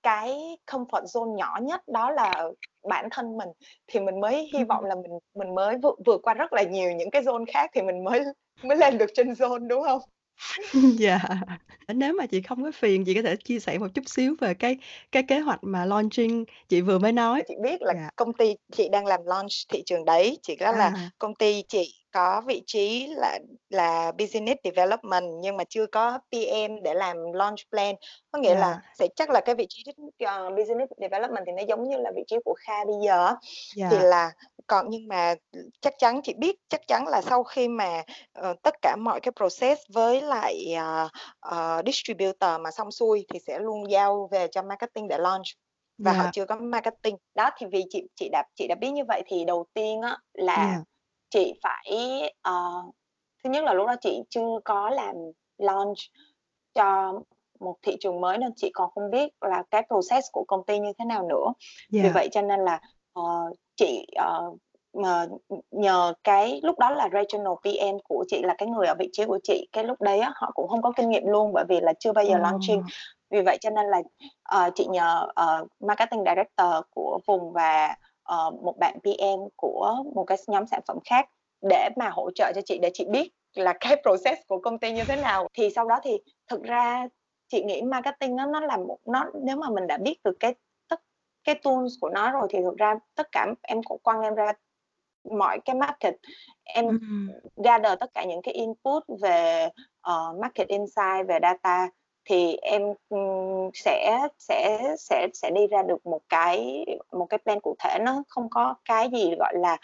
cái 0.03 0.57
comfort 0.67 1.03
zone 1.05 1.35
nhỏ 1.35 1.59
nhất 1.61 1.81
đó 1.87 2.11
là 2.11 2.49
bản 2.89 3.09
thân 3.11 3.37
mình 3.37 3.49
thì 3.87 3.99
mình 3.99 4.19
mới 4.21 4.49
hy 4.53 4.63
vọng 4.63 4.85
là 4.85 4.95
mình 4.95 5.19
mình 5.35 5.55
mới 5.55 5.77
vượt 5.83 5.95
vượt 6.05 6.21
qua 6.23 6.33
rất 6.33 6.53
là 6.53 6.63
nhiều 6.63 6.91
những 6.91 7.11
cái 7.11 7.21
zone 7.23 7.45
khác 7.53 7.71
thì 7.73 7.81
mình 7.81 8.03
mới 8.03 8.21
mới 8.63 8.77
lên 8.77 8.97
được 8.97 9.07
trên 9.15 9.29
zone, 9.33 9.67
đúng 9.67 9.83
hông? 9.83 10.01
Dạ. 10.99 11.19
Nếu 11.87 12.13
mà 12.13 12.25
chị 12.27 12.41
không 12.41 12.63
có 12.63 12.71
phiền, 12.71 13.03
chị 13.05 13.13
có 13.13 13.21
thể 13.21 13.35
chia 13.35 13.59
sẻ 13.59 13.77
một 13.77 13.87
chút 13.93 14.01
xíu 14.09 14.35
về 14.41 14.53
cái 14.53 14.77
cái 15.11 15.23
kế 15.27 15.39
hoạch 15.39 15.59
mà 15.63 15.85
launching 15.85 16.45
chị 16.69 16.81
vừa 16.81 16.99
mới 16.99 17.11
nói. 17.11 17.43
Chị 17.47 17.53
biết 17.63 17.81
là 17.81 17.93
Dạ. 17.93 18.09
công 18.15 18.33
ty 18.33 18.55
chị 18.71 18.89
đang 18.91 19.05
làm 19.05 19.19
launch 19.25 19.51
thị 19.69 19.83
trường 19.85 20.05
đấy, 20.05 20.39
chỉ 20.41 20.55
có 20.55 20.71
là 20.71 20.91
À. 20.93 21.11
công 21.17 21.35
ty 21.35 21.63
chị 21.67 21.93
có 22.11 22.41
vị 22.47 22.63
trí 22.67 23.07
là 23.07 23.39
là 23.69 24.11
Business 24.19 24.57
Development 24.63 25.23
nhưng 25.41 25.57
mà 25.57 25.63
chưa 25.69 25.85
có 25.87 26.19
PM 26.31 26.83
để 26.83 26.93
làm 26.93 27.17
launch 27.33 27.59
plan. 27.71 27.95
Có 28.31 28.39
nghĩa 28.39 28.55
là 28.55 28.75
Dạ. 28.75 28.81
sẽ 28.99 29.07
chắc 29.15 29.29
là 29.29 29.41
cái 29.41 29.55
vị 29.55 29.65
trí 29.69 29.83
ờ, 30.25 30.49
Business 30.49 30.91
Development 31.01 31.43
thì 31.45 31.51
nó 31.51 31.63
giống 31.67 31.83
như 31.89 31.97
là 31.97 32.11
vị 32.15 32.23
trí 32.27 32.35
của 32.45 32.53
Kha 32.59 32.85
bây 32.85 32.95
giờ 33.05 33.25
á, 33.27 33.35
thì 33.89 33.99
Dạ. 33.99 34.03
là 34.03 34.31
còn 34.67 34.85
nhưng 34.89 35.07
mà, 35.07 35.35
chắc 35.81 35.93
chắn 35.99 36.21
chị 36.23 36.33
biết 36.37 36.55
chắc 36.69 36.81
chắn 36.87 37.07
là 37.07 37.21
sau 37.21 37.43
khi 37.43 37.67
mà, 37.67 38.03
ờ, 38.33 38.53
tất 38.63 38.73
cả 38.81 38.95
mọi 38.99 39.19
cái 39.19 39.31
process 39.35 39.81
với 39.93 40.21
lại, 40.21 40.73
ờ, 40.77 41.09
ờ, 41.39 41.81
distributor 41.85 42.51
mà 42.61 42.71
xong 42.71 42.91
xuôi 42.91 43.25
thì 43.33 43.39
sẽ 43.47 43.59
luôn 43.59 43.91
giao 43.91 44.27
về 44.31 44.47
cho 44.51 44.61
marketing 44.63 45.07
để 45.07 45.17
launch 45.17 45.45
và 46.03 46.13
họ 46.13 46.23
Dạ. 46.23 46.29
chưa 46.33 46.45
có 46.45 46.55
marketing. 46.55 47.17
Đó, 47.35 47.49
thì 47.57 47.65
vì 47.71 47.83
chị 47.89 48.03
chị 48.15 48.29
đã 48.31 48.43
chị 48.55 48.67
đã 48.67 48.75
biết 48.75 48.89
như 48.91 49.03
vậy 49.07 49.21
thì 49.27 49.45
đầu 49.45 49.65
tiên 49.73 50.01
á 50.01 50.17
là 50.33 50.67
Yeah. 50.67 50.83
Chị 51.29 51.53
phải, 51.63 51.91
ờ, 52.41 52.53
thứ 53.43 53.49
nhất 53.49 53.63
là 53.63 53.73
lúc 53.73 53.87
đó 53.87 53.95
chị 54.01 54.21
chưa 54.29 54.59
có 54.65 54.89
làm 54.89 55.15
launch 55.57 55.97
cho 56.73 57.13
một 57.59 57.75
thị 57.81 57.95
trường 57.99 58.21
mới 58.21 58.37
nên 58.37 58.51
chị 58.55 58.69
còn 58.73 58.89
không 58.95 59.11
biết 59.11 59.33
là 59.41 59.63
cái 59.71 59.83
process 59.87 60.27
của 60.31 60.43
công 60.47 60.63
ty 60.65 60.79
như 60.79 60.93
thế 60.99 61.05
nào 61.05 61.27
nữa. 61.29 61.53
Vì 61.91 61.99
Yeah. 61.99 62.13
vậy 62.15 62.29
cho 62.31 62.41
nên 62.41 62.59
là, 62.59 62.79
ờ, 63.13 63.23
chị, 63.75 64.05
ờ, 64.15 64.51
mà 64.93 65.25
nhờ 65.71 66.13
cái 66.23 66.59
lúc 66.63 66.79
đó 66.79 66.89
là 66.89 67.09
regional 67.13 67.53
PM 67.63 67.97
của 68.03 68.25
chị 68.27 68.41
là 68.43 68.55
cái 68.57 68.67
người 68.69 68.87
ở 68.87 68.95
vị 68.99 69.09
trí 69.11 69.25
của 69.25 69.39
chị, 69.43 69.67
cái 69.71 69.83
lúc 69.83 70.01
đấy 70.01 70.19
á, 70.19 70.31
họ 70.35 70.51
cũng 70.53 70.67
không 70.67 70.81
có 70.81 70.91
kinh 70.95 71.09
nghiệm 71.09 71.25
luôn 71.27 71.53
bởi 71.53 71.65
vì 71.69 71.79
là 71.81 71.93
chưa 71.99 72.13
bao 72.13 72.25
giờ 72.25 72.37
launching. 72.37 72.79
Ồ. 72.79 72.85
Vì 73.29 73.41
vậy 73.41 73.57
cho 73.61 73.69
nên 73.69 73.85
là, 73.85 74.01
ờ, 74.43 74.69
chị 74.75 74.85
nhờ, 74.89 75.27
ờ, 75.35 75.65
marketing 75.79 76.23
director 76.25 76.83
của 76.95 77.19
vùng 77.27 77.53
và, 77.53 77.95
ờ, 78.29 78.51
một 78.61 78.77
bạn 78.79 78.99
PM 79.03 79.39
của 79.55 80.03
một 80.15 80.23
cái 80.23 80.37
nhóm 80.47 80.67
sản 80.67 80.81
phẩm 80.87 80.97
khác 81.05 81.29
để 81.69 81.89
mà 81.97 82.09
hỗ 82.09 82.31
trợ 82.31 82.51
cho 82.55 82.61
chị 82.65 82.79
để 82.81 82.89
chị 82.93 83.05
biết 83.05 83.29
là 83.53 83.73
cái 83.79 83.95
process 84.03 84.41
của 84.47 84.59
công 84.59 84.79
ty 84.79 84.91
như 84.91 85.03
thế 85.03 85.15
nào. 85.15 85.47
Thì 85.53 85.69
sau 85.69 85.87
đó 85.87 85.99
thì 86.03 86.17
thực 86.47 86.63
ra 86.63 87.07
chị 87.47 87.63
nghĩ 87.63 87.81
marketing 87.81 88.37
á, 88.37 88.45
nó 88.45 88.59
là 88.59 88.77
một 88.77 88.97
nó 89.05 89.25
nếu 89.43 89.55
mà 89.55 89.69
mình 89.69 89.87
đã 89.87 89.97
biết 89.97 90.23
được 90.23 90.37
cái 90.39 90.53
tất 90.87 91.01
cái 91.43 91.55
tools 91.63 91.93
của 92.01 92.09
nó 92.09 92.31
rồi 92.31 92.47
thì 92.49 92.59
thực 92.61 92.77
ra 92.77 92.95
tất 93.15 93.27
cả 93.31 93.47
em 93.61 93.83
cũng 93.83 93.99
quăng 94.03 94.21
em 94.21 94.35
ra 94.35 94.53
mọi 95.31 95.59
cái 95.65 95.75
market. 95.75 96.15
Em 96.63 96.99
gather 97.55 97.99
tất 97.99 98.13
cả 98.13 98.25
những 98.25 98.41
cái 98.41 98.53
input 98.53 99.03
về 99.21 99.69
uh, 100.09 100.39
market 100.41 100.67
insight 100.67 101.27
về 101.27 101.39
data 101.41 101.89
thì 102.25 102.55
em 102.55 102.81
sẽ 103.73 104.27
sẽ 104.37 104.95
sẽ 104.97 105.27
sẽ 105.33 105.51
đi 105.51 105.67
ra 105.67 105.83
được 105.83 106.05
một 106.05 106.21
cái 106.29 106.85
một 107.11 107.25
cái 107.25 107.37
plan 107.37 107.59
cụ 107.59 107.75
thể. 107.79 107.99
Nó 108.01 108.23
không 108.27 108.49
có 108.49 108.75
cái 108.85 109.09
gì 109.11 109.35
gọi 109.39 109.53
là 109.57 109.77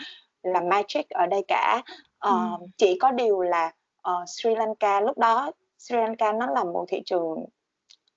là 0.44 0.62
magic 0.62 1.10
ở 1.10 1.26
đây 1.26 1.44
cả. 1.48 1.82
Uh, 1.88 1.92
Ừm. 2.20 2.68
chỉ 2.78 2.98
có 3.00 3.12
điều 3.12 3.42
là 3.42 3.72
uh, 4.10 4.30
Sri 4.30 4.56
Lanka 4.56 5.02
lúc 5.02 5.18
đó 5.18 5.52
Sri 5.78 5.96
Lanka 5.96 6.32
nó 6.32 6.48
là 6.48 6.64
một 6.64 6.86
thị 6.88 7.02
trường 7.06 7.46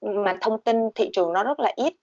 mà 0.01 0.37
thông 0.41 0.61
tin 0.61 0.91
thị 0.95 1.11
trường 1.13 1.33
nó 1.33 1.45
rất 1.45 1.61
là 1.61 1.73
ít. 1.77 1.95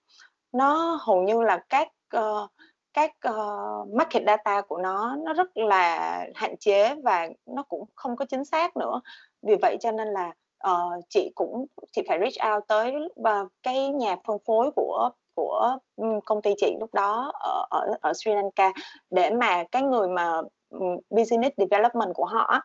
Nó 0.52 0.98
hầu 1.00 1.22
như 1.22 1.42
là 1.42 1.58
các 1.68 1.88
uh, 2.16 2.50
các 2.92 3.12
uh, 3.28 3.88
market 3.94 4.22
data 4.26 4.60
của 4.60 4.78
nó 4.78 5.16
nó 5.16 5.32
rất 5.32 5.56
là 5.56 6.26
hạn 6.34 6.56
chế 6.56 6.94
và 6.94 7.28
nó 7.46 7.62
cũng 7.62 7.84
không 7.94 8.16
có 8.16 8.24
chính 8.24 8.44
xác 8.44 8.76
nữa. 8.76 9.00
Vì 9.42 9.54
vậy 9.62 9.76
cho 9.80 9.92
nên 9.92 10.08
là 10.08 10.32
uh, 10.70 11.04
chị 11.08 11.32
cũng 11.34 11.66
chị 11.92 12.02
phải 12.08 12.18
reach 12.18 12.54
out 12.54 12.64
tới 12.68 12.94
uh, 13.20 13.52
cái 13.62 13.88
nhà 13.88 14.16
phân 14.26 14.38
phối 14.46 14.70
của 14.76 15.10
của 15.34 15.78
công 16.24 16.42
ty 16.42 16.54
chị 16.56 16.76
lúc 16.80 16.94
đó 16.94 17.32
ở 17.34 17.66
ở, 17.70 17.94
ở 18.00 18.12
Sri 18.12 18.32
Lanka 18.32 18.72
để 19.10 19.30
mà 19.30 19.64
cái 19.72 19.82
người 19.82 20.08
mà 20.08 20.40
business 21.10 21.56
development 21.56 22.14
của 22.14 22.24
họ 22.24 22.60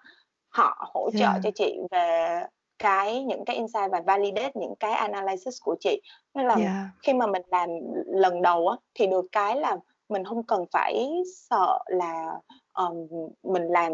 họ 0.49 0.89
hỗ 0.93 1.09
trợ 1.11 1.25
Yeah. 1.25 1.41
cho 1.43 1.49
chị 1.55 1.79
về 1.91 2.39
cái 2.79 3.23
những 3.23 3.45
cái 3.45 3.55
insight 3.55 3.91
và 3.91 4.01
validate 4.05 4.51
những 4.55 4.75
cái 4.79 4.91
analysis 4.91 5.61
của 5.63 5.75
chị 5.79 6.01
nên 6.33 6.47
là 6.47 6.55
Yeah. 6.55 6.87
khi 7.03 7.13
mà 7.13 7.27
mình 7.27 7.41
làm 7.47 7.69
lần 8.05 8.41
đầu 8.41 8.67
á 8.67 8.77
thì 8.93 9.07
được 9.07 9.25
cái 9.31 9.55
là 9.55 9.77
mình 10.09 10.25
không 10.25 10.43
cần 10.43 10.65
phải 10.71 11.23
sợ 11.35 11.79
là 11.87 12.39
um, 12.73 13.07
mình 13.43 13.63
làm 13.67 13.91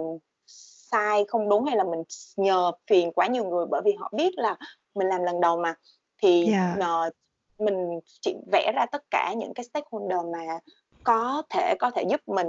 sai 0.92 1.26
không 1.28 1.50
đúng 1.50 1.64
hay 1.64 1.76
là 1.76 1.84
mình 1.84 2.04
nhờ 2.38 2.72
phiền 2.88 3.12
quá 3.12 3.28
nhiều 3.28 3.46
người 3.46 3.66
bởi 3.66 3.82
vì 3.86 3.94
họ 3.94 4.12
biết 4.16 4.34
là 4.38 4.56
mình 4.96 5.08
làm 5.08 5.24
lần 5.24 5.42
đầu 5.42 5.58
mà 5.58 5.74
thì 6.22 6.52
Yeah. 6.52 6.78
uh, 6.78 7.14
mình 7.60 8.00
chỉ 8.22 8.36
vẽ 8.52 8.72
ra 8.76 8.86
tất 8.92 9.04
cả 9.12 9.34
những 9.38 9.54
cái 9.54 9.64
stakeholder 9.64 10.20
mà 10.34 10.60
có 11.04 11.44
thể 11.50 11.76
có 11.80 11.92
thể 11.92 12.04
giúp 12.10 12.22
mình 12.28 12.48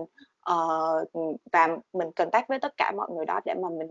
uh, 0.52 1.34
và 1.52 1.68
mình 1.92 2.12
contact 2.16 2.48
với 2.48 2.58
tất 2.58 2.76
cả 2.76 2.92
mọi 2.96 3.08
người 3.10 3.26
đó 3.26 3.40
để 3.44 3.54
mà 3.62 3.68
mình 3.68 3.88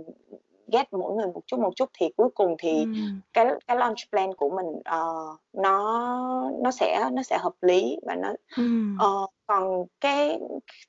get 0.71 0.93
mỗi 0.93 1.13
người 1.13 1.27
một 1.27 1.41
chút 1.47 1.60
một 1.60 1.75
chút 1.75 1.89
thì 1.99 2.10
cuối 2.17 2.29
cùng 2.36 2.55
thì 2.60 2.79
Ừm. 2.79 3.21
cái 3.33 3.45
cái 3.67 3.77
launch 3.77 3.97
plan 4.12 4.33
của 4.33 4.49
mình 4.49 4.67
uh, 4.67 5.39
nó 5.53 6.51
nó 6.63 6.71
sẽ 6.71 7.10
nó 7.13 7.23
sẽ 7.23 7.38
hợp 7.38 7.53
lý 7.62 7.97
và 8.05 8.15
nó 8.15 8.33
Ừm. 8.57 8.97
uh, 9.05 9.29
còn 9.47 9.86
cái 10.01 10.39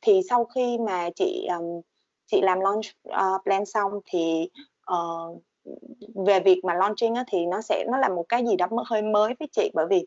thì 0.03 0.21
sau 0.31 0.44
khi 0.44 0.79
mà 0.79 1.11
chị 1.16 1.49
um, 1.59 1.81
chị 2.31 2.41
làm 2.41 2.61
launch 2.61 2.85
uh, 3.09 3.43
plan 3.45 3.64
xong 3.67 3.93
thì 4.05 4.49
uh, 4.93 5.43
về 6.27 6.41
việc 6.41 6.61
mà 6.64 6.75
launching 6.75 7.14
á, 7.14 7.25
thì 7.29 7.47
nó 7.47 7.61
sẽ 7.61 7.85
nó 7.91 7.99
là 7.99 8.09
một 8.09 8.25
cái 8.29 8.47
gì 8.47 8.57
đó 8.57 8.67
hơi 8.87 9.03
mới 9.03 9.35
với 9.38 9.49
chị. 9.53 9.71
Bởi 9.75 9.87
vì 9.91 10.07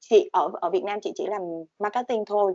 chị 0.00 0.28
ở 0.32 0.50
ở 0.60 0.70
Việt 0.70 0.84
Nam 0.84 0.98
chị 1.02 1.12
chỉ 1.14 1.26
làm 1.26 1.42
marketing 1.78 2.24
thôi. 2.26 2.54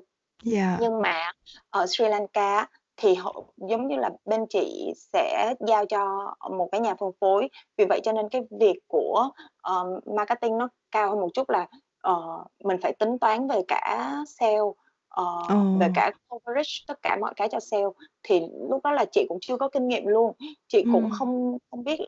Yeah. 0.54 0.78
nhưng 0.82 1.02
mà 1.02 1.32
ở 1.70 1.86
Sri 1.88 2.06
Lanka 2.08 2.68
thì 2.98 3.16
họ 3.16 3.44
giống 3.58 3.88
như 3.88 3.96
là 3.96 4.10
bên 4.26 4.46
chị 4.50 4.94
sẽ 5.14 5.54
giao 5.68 5.86
cho 5.86 6.34
một 6.52 6.70
cái 6.72 6.82
nhà 6.82 6.96
phân 6.96 7.12
phối. 7.22 7.50
Vì 7.78 7.86
vậy 7.86 8.00
cho 8.04 8.12
nên 8.12 8.30
cái 8.30 8.42
việc 8.60 8.80
của 8.88 9.30
uh, 9.72 10.08
marketing 10.08 10.58
nó 10.58 10.70
cao 10.92 11.10
hơn 11.10 11.20
một 11.20 11.30
chút 11.34 11.50
là 11.50 11.68
uh, 12.12 12.48
mình 12.64 12.78
phải 12.82 12.94
tính 12.94 13.20
toán 13.20 13.48
về 13.48 13.62
cả 13.68 14.16
sale 14.28 14.58
uh, 15.22 15.50
Ồ. 15.50 15.56
về 15.80 15.88
cả 15.96 16.12
coverage 16.30 16.72
tất 16.88 17.02
cả 17.02 17.18
mọi 17.22 17.34
cái 17.36 17.50
cho 17.52 17.60
sale 17.60 17.84
thì 18.24 18.42
lúc 18.70 18.84
đó 18.84 18.92
là 18.92 19.06
chị 19.12 19.26
cũng 19.30 19.38
chưa 19.42 19.58
có 19.58 19.70
kinh 19.70 19.88
nghiệm 19.88 20.08
luôn 20.08 20.34
chị 20.68 20.84
cũng 20.94 21.04
Ừm. 21.04 21.12
không 21.12 21.58
không 21.72 21.84
biết 21.84 22.00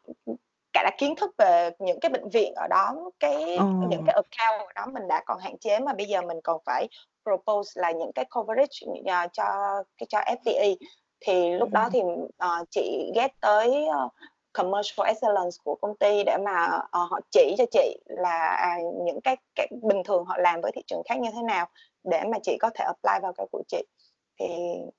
cả 0.74 0.82
là 0.84 0.92
kiến 0.98 1.16
thức 1.16 1.32
về 1.38 1.70
những 1.80 2.00
cái 2.00 2.10
bệnh 2.10 2.30
viện 2.30 2.54
ở 2.56 2.68
đó 2.68 2.96
cái 3.20 3.56
Ồ. 3.56 3.66
những 3.66 4.04
cái 4.06 4.16
account 4.16 4.68
ở 4.68 4.74
đó 4.76 4.86
mình 4.94 5.08
đã 5.08 5.24
còn 5.26 5.40
hạn 5.40 5.58
chế 5.58 5.80
mà 5.80 5.94
bây 5.94 6.06
giờ 6.06 6.22
mình 6.22 6.38
còn 6.44 6.62
phải 6.66 6.88
propose 7.24 7.82
là 7.82 7.92
những 7.92 8.12
cái 8.16 8.26
coverage 8.36 8.88
uh, 8.88 9.34
cho 9.34 9.46
cho 10.10 10.20
FDE 10.20 10.76
thì 11.20 11.54
lúc 11.54 11.70
đó 11.72 11.82
Ừm. 11.82 11.92
thì 11.92 12.00
uh, 12.02 12.68
chị 12.70 13.12
get 13.16 13.32
tới 13.42 13.86
uh, 14.06 14.12
commercial 14.56 15.08
excellence 15.08 15.58
của 15.64 15.76
công 15.82 15.98
ty 15.98 16.24
để 16.24 16.38
mà 16.46 16.78
uh, 16.78 16.86
họ 16.92 17.20
chỉ 17.32 17.56
cho 17.58 17.66
chị 17.72 17.98
là 18.06 18.48
à, 18.48 18.78
những 19.06 19.22
cái, 19.22 19.38
cái 19.56 19.68
bình 19.82 20.04
thường 20.06 20.26
họ 20.26 20.38
làm 20.38 20.62
với 20.62 20.72
thị 20.76 20.82
trường 20.88 21.02
khác 21.10 21.20
như 21.20 21.30
thế 21.36 21.42
nào 21.42 21.68
để 22.04 22.24
mà 22.32 22.38
chị 22.44 22.58
có 22.62 22.70
thể 22.76 22.86
apply 22.86 23.20
vào 23.22 23.34
cái 23.34 23.48
của 23.52 23.64
chị 23.68 23.84
thì 24.40 24.46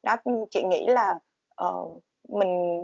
đó 0.02 0.16
chị 0.50 0.62
nghĩ 0.62 0.86
là 0.86 1.14
uh, 1.64 2.02
mình 2.28 2.80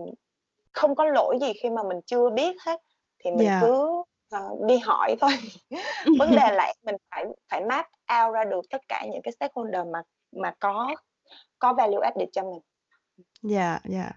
không 0.73 0.95
có 0.95 1.05
lỗi 1.05 1.39
gì 1.41 1.53
khi 1.63 1.71
mà 1.71 1.83
mình 1.83 2.01
chưa 2.07 2.31
biết 2.31 2.57
hết 2.67 2.81
thì 3.25 3.31
mình 3.31 3.49
Yeah. 3.49 3.61
cứ 3.61 4.03
uh, 4.37 4.65
đi 4.67 4.79
hỏi 4.79 5.17
thôi 5.21 5.31
vấn 6.19 6.31
đề 6.31 6.53
là 6.53 6.75
mình 6.83 6.97
phải 7.11 7.25
phải 7.49 7.65
map 7.65 7.87
out 7.87 8.35
ra 8.35 8.45
được 8.45 8.61
tất 8.71 8.83
cả 8.89 9.07
những 9.11 9.23
cái 9.23 9.33
stakeholder 9.33 9.87
mà 9.93 10.03
mà 10.37 10.55
có 10.59 10.95
có 11.59 11.73
value 11.73 12.01
added 12.03 12.29
cho 12.33 12.43
mình 12.43 12.61
Dạ, 13.43 13.81
dạ. 13.85 14.11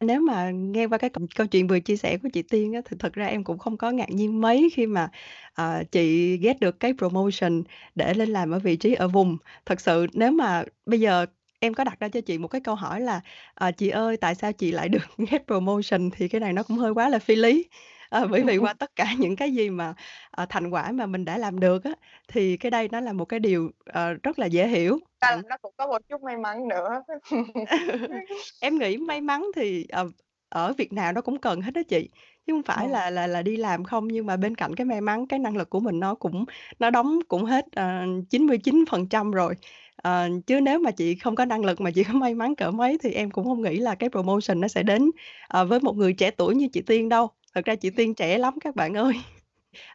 Nếu 0.00 0.20
mà 0.20 0.50
nghe 0.50 0.86
qua 0.86 0.98
cái 0.98 1.10
câu 1.10 1.26
câu 1.36 1.46
chuyện 1.46 1.66
vừa 1.66 1.80
chia 1.80 1.96
sẻ 1.96 2.16
của 2.22 2.28
chị 2.32 2.42
Tiên 2.42 2.72
á, 2.74 2.80
thì 2.84 2.96
thật 3.00 3.12
ra 3.12 3.26
em 3.26 3.44
cũng 3.44 3.58
không 3.58 3.76
có 3.76 3.90
ngạc 3.90 4.10
nhiên 4.10 4.40
mấy 4.40 4.68
khi 4.74 4.86
mà, 4.86 5.08
ờ, 5.54 5.82
chị 5.92 6.36
get 6.36 6.60
được 6.60 6.80
cái 6.80 6.92
promotion 6.98 7.62
để 7.94 8.14
lên 8.14 8.28
làm 8.28 8.50
ở 8.50 8.58
vị 8.58 8.76
trí 8.76 8.94
ở 8.94 9.08
vùng. 9.08 9.36
Thật 9.66 9.80
sự 9.80 10.06
nếu 10.12 10.30
mà 10.30 10.64
bây 10.86 11.00
giờ 11.00 11.26
em 11.60 11.74
có 11.74 11.84
đặt 11.84 12.00
ra 12.00 12.08
cho 12.08 12.20
chị 12.20 12.38
một 12.38 12.48
cái 12.48 12.60
câu 12.60 12.74
hỏi 12.74 13.00
là 13.00 13.20
"Ờ, 13.54 13.70
chị 13.72 13.88
ơi, 13.88 14.16
tại 14.16 14.34
sao 14.34 14.52
chị 14.52 14.72
lại 14.72 14.88
được 14.88 14.98
get 15.30 15.46
promotion?" 15.46 16.10
thì 16.16 16.28
cái 16.28 16.40
này 16.40 16.52
nó 16.52 16.62
cũng 16.62 16.76
hơi 16.78 16.90
quá 16.94 17.08
là 17.08 17.18
phi 17.18 17.36
lý. 17.36 17.64
Ờ, 18.10 18.26
bởi 18.30 18.42
vì 18.42 18.56
qua 18.58 18.74
tất 18.74 18.96
cả 18.96 19.04
những 19.18 19.36
cái 19.36 19.50
gì 19.52 19.70
mà, 19.70 19.94
ờ, 20.30 20.46
thành 20.48 20.70
quả 20.70 20.92
mà 20.92 21.06
mình 21.06 21.24
đã 21.24 21.38
làm 21.38 21.60
được 21.60 21.84
á, 21.84 21.90
thì 22.28 22.56
cái 22.56 22.70
đây 22.70 22.88
nó 22.88 23.00
là 23.00 23.12
một 23.12 23.24
cái 23.24 23.40
điều, 23.40 23.70
ờ, 23.84 24.14
rất 24.22 24.38
là 24.38 24.46
dễ 24.46 24.68
hiểu. 24.68 24.98
Ra 25.20 25.30
là 25.36 25.42
nó 25.48 25.56
cũng 25.62 25.74
có 25.76 25.86
một 25.86 25.98
chút 26.08 26.22
may 26.22 26.36
mắn 26.36 26.68
nữa. 26.68 27.02
Em 28.60 28.78
nghĩ 28.78 28.96
may 28.96 29.20
mắn 29.20 29.46
thì, 29.56 29.86
ờ, 29.88 30.10
ở 30.48 30.72
việc 30.78 30.92
nào 30.92 31.12
nó 31.12 31.20
cũng 31.20 31.38
cần 31.38 31.60
hết 31.60 31.74
á 31.74 31.82
chị, 31.88 32.08
chứ 32.46 32.52
hông 32.52 32.62
phải 32.62 32.84
Ừm. 32.84 32.92
là 32.92 33.10
là 33.10 33.26
là 33.26 33.42
đi 33.42 33.56
làm 33.56 33.84
không. 33.84 34.08
Nhưng 34.08 34.26
mà 34.26 34.36
bên 34.36 34.54
cạnh 34.54 34.74
cái 34.74 34.84
may 34.84 35.00
mắn, 35.00 35.26
cái 35.26 35.38
năng 35.38 35.56
lực 35.56 35.70
của 35.70 35.80
mình 35.80 36.00
nó 36.00 36.14
cũng 36.14 36.44
nó 36.78 36.90
đóng 36.90 37.18
cũng 37.28 37.44
hết, 37.44 37.64
ờ, 37.76 38.04
99% 38.30 39.30
rồi. 39.30 39.54
Ờ, 40.02 40.28
chứ 40.46 40.60
nếu 40.60 40.78
mà 40.78 40.90
chị 40.90 41.14
không 41.14 41.34
có 41.34 41.44
năng 41.44 41.64
lực 41.64 41.80
mà 41.80 41.90
chỉ 41.94 42.04
có 42.04 42.12
may 42.12 42.34
mắn 42.34 42.54
cỡ 42.54 42.70
mấy 42.70 42.98
thì 43.02 43.12
em 43.12 43.30
cũng 43.30 43.44
hông 43.46 43.62
nghĩ 43.62 43.76
là 43.76 43.94
cái 43.94 44.10
promotion 44.10 44.60
nó 44.60 44.68
sẽ 44.68 44.82
đến, 44.82 45.10
ờ, 45.48 45.64
với 45.64 45.80
một 45.80 45.96
người 45.96 46.12
trẻ 46.12 46.30
tuổi 46.30 46.54
như 46.54 46.68
chị 46.72 46.82
Tiên 46.86 47.08
đâu. 47.08 47.28
Thật 47.54 47.64
ra 47.64 47.74
chị 47.76 47.90
Tiên 47.90 48.14
trẻ 48.14 48.38
lắm 48.38 48.54
các 48.60 48.76
bạn 48.76 48.94
ơi. 48.96 49.14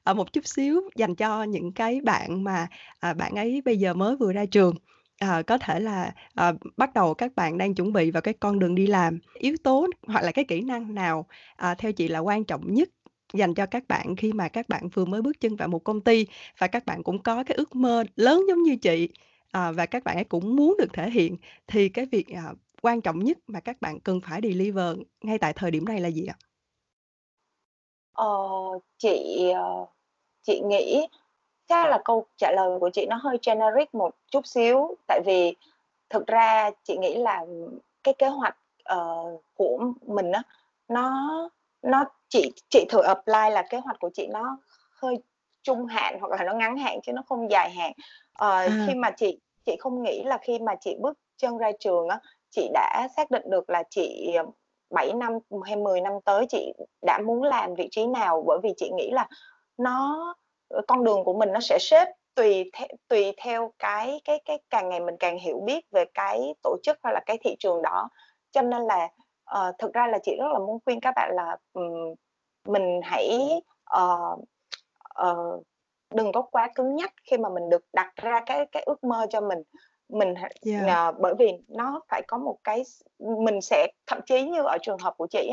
À, 0.03 0.13
một 0.13 0.33
chút 0.33 0.47
xíu 0.47 0.81
dành 0.95 1.15
cho 1.15 1.43
những 1.43 1.73
cái 1.73 2.01
bạn 2.01 2.43
mà, 2.43 2.67
à, 2.99 3.13
bạn 3.13 3.35
ấy 3.35 3.61
bây 3.65 3.77
giờ 3.77 3.93
mới 3.93 4.15
vừa 4.17 4.33
ra 4.33 4.45
trường, 4.45 4.75
à, 5.19 5.41
có 5.47 5.57
thể 5.57 5.79
là, 5.79 6.13
à, 6.35 6.53
bắt 6.77 6.93
đầu 6.93 7.13
các 7.13 7.35
bạn 7.35 7.57
đang 7.57 7.75
chuẩn 7.75 7.93
bị 7.93 8.11
vào 8.11 8.21
cái 8.21 8.33
con 8.33 8.59
đường 8.59 8.75
đi 8.75 8.87
làm. 8.87 9.19
Yếu 9.33 9.55
tố 9.63 9.87
hoặc 10.07 10.21
là 10.23 10.31
cái 10.31 10.45
kỹ 10.45 10.61
năng 10.61 10.95
nào, 10.95 11.27
à, 11.55 11.75
theo 11.75 11.91
chị 11.91 12.07
là 12.07 12.19
quan 12.19 12.43
trọng 12.45 12.73
nhất 12.73 12.89
dành 13.33 13.53
cho 13.53 13.65
các 13.65 13.83
bạn 13.87 14.15
khi 14.15 14.33
mà 14.33 14.49
các 14.49 14.69
bạn 14.69 14.89
vừa 14.89 15.05
mới 15.05 15.21
bước 15.21 15.39
chân 15.39 15.55
vào 15.55 15.67
một 15.67 15.79
công 15.83 16.01
ty 16.01 16.27
và 16.59 16.67
các 16.67 16.85
bạn 16.85 17.03
cũng 17.03 17.23
có 17.23 17.43
cái 17.43 17.55
ước 17.57 17.75
mơ 17.75 18.03
lớn 18.15 18.43
giống 18.49 18.63
như 18.63 18.75
chị, 18.75 19.09
à, 19.51 19.71
và 19.71 19.85
các 19.85 20.03
bạn 20.03 20.17
ấy 20.17 20.23
cũng 20.23 20.55
muốn 20.55 20.75
được 20.79 20.93
thể 20.93 21.09
hiện, 21.11 21.37
thì 21.67 21.89
cái 21.89 22.05
việc, 22.05 22.27
à, 22.29 22.53
quan 22.81 23.01
trọng 23.01 23.19
nhất 23.25 23.37
mà 23.47 23.59
các 23.59 23.81
bạn 23.81 23.99
cần 23.99 24.21
phải 24.21 24.41
deliver 24.43 24.97
ngay 25.23 25.37
tại 25.37 25.53
thời 25.53 25.71
điểm 25.71 25.85
này 25.85 26.01
là 26.01 26.07
gì 26.09 26.25
ạ? 26.25 26.35
Ờ, 28.15 28.27
chị, 28.97 29.49
ờ, 29.55 29.85
chị 30.43 30.61
nghĩ 30.65 31.07
chắc 31.67 31.89
là 31.89 31.99
câu 32.05 32.25
trả 32.37 32.51
lời 32.51 32.79
của 32.79 32.89
chị 32.89 33.05
nó 33.09 33.15
hơi 33.15 33.37
generic 33.45 33.95
một 33.95 34.15
chút 34.31 34.45
xíu, 34.47 34.95
tại 35.07 35.21
vì 35.25 35.55
thực 36.09 36.27
ra 36.27 36.71
chị 36.83 36.97
nghĩ 36.97 37.15
là 37.15 37.45
cái 38.03 38.13
kế 38.13 38.27
hoạch, 38.27 38.57
ờ, 38.83 39.23
của 39.55 39.79
mình 40.07 40.31
á, 40.31 40.41
nó 40.87 41.29
nó 41.81 42.03
chị 42.29 42.51
chị 42.69 42.85
thử 42.89 43.01
apply 43.01 43.49
là 43.51 43.63
kế 43.69 43.77
hoạch 43.77 43.99
của 43.99 44.09
chị 44.13 44.27
nó 44.27 44.57
hơi 44.91 45.17
trung 45.63 45.85
hạn 45.85 46.17
hoặc 46.19 46.31
là 46.31 46.43
nó 46.43 46.53
ngắn 46.53 46.77
hạn 46.77 46.99
chứ 47.03 47.13
nó 47.13 47.21
không 47.27 47.51
dài 47.51 47.71
hạn. 47.71 47.91
Ờ, 48.33 48.49
À. 48.49 48.69
khi 48.87 48.95
mà 48.95 49.11
chị 49.11 49.39
chị 49.65 49.75
không 49.79 50.03
nghĩ 50.03 50.23
là 50.23 50.37
khi 50.41 50.59
mà 50.59 50.75
chị 50.75 50.95
bước 51.01 51.17
chân 51.37 51.57
ra 51.57 51.71
trường 51.79 52.07
á, 52.07 52.19
chị 52.51 52.69
đã 52.73 53.07
xác 53.17 53.31
định 53.31 53.43
được 53.49 53.69
là 53.69 53.83
chị, 53.89 54.33
ờ, 54.37 54.45
7 54.89 55.13
năm 55.13 55.31
hay 55.65 55.75
10 55.75 56.01
năm 56.01 56.13
tới 56.25 56.45
chị 56.49 56.73
đã 57.01 57.19
muốn 57.25 57.43
làm 57.43 57.73
vị 57.73 57.87
trí 57.91 58.07
nào, 58.07 58.43
bởi 58.47 58.59
vì 58.63 58.73
chị 58.77 58.91
nghĩ 58.95 59.11
là 59.11 59.27
nó 59.77 60.35
ờ, 60.67 60.81
con 60.87 61.03
đường 61.03 61.23
của 61.23 61.33
mình 61.33 61.51
nó 61.51 61.59
sẽ 61.59 61.77
xếp 61.81 62.05
tùy 62.35 62.71
theo 62.73 62.87
tùy 63.07 63.33
theo 63.37 63.71
cái 63.79 64.21
cái 64.25 64.41
cái 64.45 64.59
càng 64.69 64.89
ngày 64.89 64.99
mình 64.99 65.15
càng 65.19 65.39
hiểu 65.39 65.59
biết 65.65 65.85
về 65.91 66.05
cái 66.13 66.53
tổ 66.63 66.77
chức 66.83 66.97
hay 67.03 67.13
là 67.13 67.19
cái 67.25 67.37
thị 67.43 67.55
trường 67.59 67.81
đó. 67.81 68.09
Cho 68.51 68.61
nên 68.61 68.81
là, 68.81 69.09
uh, 69.59 69.75
thực 69.79 69.93
ra 69.93 70.07
là 70.07 70.19
chị 70.23 70.35
rất 70.39 70.47
là 70.53 70.59
muốn 70.59 70.79
khuyên 70.85 70.99
các 71.01 71.13
bạn 71.15 71.31
là, 71.35 71.57
um, 71.73 72.13
mình 72.67 73.01
hãy, 73.03 73.61
uh, 73.97 74.39
uh, 75.21 75.63
đừng 76.13 76.31
có 76.31 76.41
quá 76.41 76.69
cứng 76.75 76.95
nhắc 76.95 77.13
khi 77.23 77.37
mà 77.37 77.49
mình 77.49 77.69
được 77.69 77.85
đặt 77.93 78.13
ra 78.15 78.41
cái 78.45 78.65
cái 78.71 78.83
ước 78.85 79.03
mơ 79.03 79.27
cho 79.29 79.41
mình 79.41 79.63
mình 80.09 80.33
Yeah. 80.65 80.87
ờ, 80.87 81.11
bởi 81.19 81.33
vì 81.39 81.51
nó 81.67 82.01
phải 82.09 82.21
có 82.27 82.37
một 82.37 82.57
cái 82.63 82.83
mình 83.19 83.61
sẽ 83.61 83.87
thậm 84.07 84.19
chí 84.25 84.43
như 84.43 84.63
ở 84.63 84.77
trường 84.81 84.97
hợp 84.99 85.13
của 85.17 85.27
chị 85.27 85.51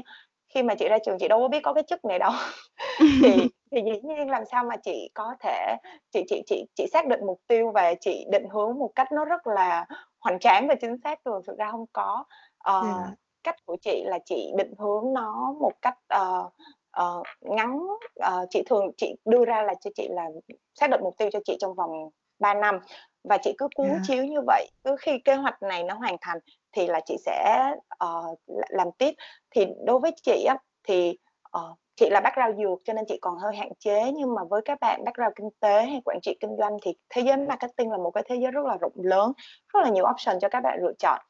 khi 0.48 0.62
mà 0.62 0.74
chị 0.74 0.88
ra 0.88 0.98
trường 1.06 1.18
chị 1.18 1.28
đâu 1.28 1.40
có 1.40 1.48
biết 1.48 1.60
có 1.62 1.72
cái 1.72 1.84
chức 1.86 2.04
này 2.04 2.18
đâu 2.18 2.30
thì 3.22 3.28
thì 3.70 3.82
dĩ 3.84 4.00
nhiên 4.02 4.30
làm 4.30 4.44
sao 4.50 4.64
mà 4.64 4.76
chị 4.76 5.10
có 5.14 5.34
thể 5.40 5.76
chị 6.12 6.24
chị 6.28 6.42
chị 6.46 6.64
chị 6.74 6.86
xác 6.92 7.06
định 7.06 7.20
mục 7.26 7.40
tiêu 7.46 7.70
và 7.74 7.94
chị 8.00 8.26
định 8.30 8.48
hướng 8.48 8.78
một 8.78 8.90
cách 8.94 9.12
nó 9.12 9.24
rất 9.24 9.46
là 9.46 9.86
hoành 10.20 10.38
tráng 10.38 10.68
và 10.68 10.74
chính 10.74 10.96
xác 11.04 11.24
được 11.24 11.40
thực 11.46 11.58
ra 11.58 11.70
không 11.70 11.86
có 11.92 12.24
ờ, 12.58 12.82
Yeah. 12.84 13.18
cách 13.44 13.56
của 13.66 13.76
chị 13.82 14.02
là 14.06 14.18
chị 14.24 14.52
định 14.56 14.74
hướng 14.78 15.12
nó 15.12 15.54
một 15.60 15.72
cách 15.82 15.98
ờ, 16.08 16.50
ờ, 16.90 17.22
ngắn 17.40 17.78
ờ, 18.20 18.46
chị 18.50 18.62
thường 18.66 18.90
chị 18.96 19.14
đưa 19.24 19.44
ra 19.44 19.62
là 19.62 19.74
cho 19.80 19.90
chị 19.94 20.08
là 20.10 20.28
xác 20.74 20.90
định 20.90 21.00
mục 21.04 21.14
tiêu 21.18 21.28
cho 21.32 21.38
chị 21.44 21.56
trong 21.60 21.74
vòng 21.74 22.10
3 22.38 22.54
năm 22.54 22.78
và 23.24 23.38
chị 23.38 23.54
cứ 23.58 23.68
cuốn 23.74 23.86
Yeah. 23.86 24.00
chiếu 24.02 24.24
như 24.24 24.40
vậy. 24.46 24.70
Cứ 24.84 24.96
khi 25.00 25.18
kế 25.18 25.34
hoạch 25.34 25.62
này 25.62 25.84
nó 25.84 25.94
hoàn 25.94 26.16
thành 26.20 26.38
thì 26.72 26.86
là 26.86 27.00
chị 27.06 27.16
sẽ 27.26 27.72
ờ, 27.88 28.22
làm 28.68 28.88
tiếp. 28.98 29.14
Thì 29.50 29.66
đối 29.86 29.98
với 29.98 30.12
chị 30.22 30.44
á 30.44 30.56
thì 30.88 31.18
ờ, 31.50 31.74
chị 31.96 32.08
là 32.10 32.20
background 32.20 32.58
dược 32.58 32.78
cho 32.84 32.92
nên 32.92 33.04
chị 33.08 33.18
còn 33.22 33.38
hơi 33.38 33.56
hạn 33.56 33.72
chế. 33.78 34.12
Nhưng 34.12 34.34
mà 34.34 34.44
với 34.50 34.62
các 34.64 34.78
bạn 34.80 35.04
background 35.04 35.32
kinh 35.36 35.50
tế 35.60 35.82
hay 35.82 36.00
quản 36.04 36.18
trị 36.22 36.36
kinh 36.40 36.56
doanh 36.58 36.76
thì 36.82 36.94
thế 37.10 37.22
giới 37.22 37.36
marketing 37.36 37.90
là 37.90 37.98
một 37.98 38.10
cái 38.10 38.24
thế 38.28 38.36
giới 38.36 38.50
rất 38.50 38.64
là 38.64 38.76
rộng 38.80 38.92
lớn 38.96 39.32
rất 39.74 39.80
là 39.82 39.88
nhiều 39.88 40.04
option 40.10 40.40
cho 40.40 40.48
các 40.48 40.60
bạn 40.60 40.78
lựa 40.82 40.92
chọn. 40.98 41.20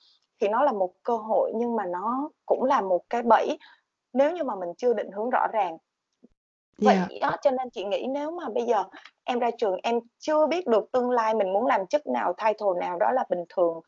Thì 0.40 0.48
nó 0.48 0.62
là 0.62 0.72
một 0.72 0.92
cơ 1.02 1.16
hội 1.16 1.52
nhưng 1.54 1.76
mà 1.76 1.84
nó 1.86 2.30
cũng 2.46 2.64
là 2.64 2.80
một 2.80 3.02
cái 3.10 3.22
bẫy. 3.22 3.58
Nếu 4.12 4.32
như 4.32 4.44
mà 4.44 4.54
mình 4.56 4.68
chưa 4.78 4.94
định 4.94 5.10
hướng 5.10 5.30
rõ 5.30 5.46
ràng 5.52 5.76
vậy 6.84 6.96
Yeah. 6.96 7.08
đó 7.20 7.36
cho 7.42 7.50
nên 7.50 7.70
chị 7.70 7.84
nghĩ 7.84 8.06
nếu 8.10 8.30
mà 8.30 8.48
bây 8.54 8.64
giờ 8.64 8.84
em 9.24 9.38
ra 9.38 9.50
trường 9.58 9.76
em 9.82 10.00
chưa 10.18 10.46
biết 10.46 10.66
được 10.66 10.92
tương 10.92 11.10
lai 11.10 11.34
mình 11.34 11.52
muốn 11.52 11.66
làm 11.66 11.86
chức 11.86 12.06
nào 12.06 12.32
title 12.32 12.80
nào 12.80 12.98
đó 12.98 13.12
là 13.12 13.24
bình 13.30 13.44
thường 13.48 13.80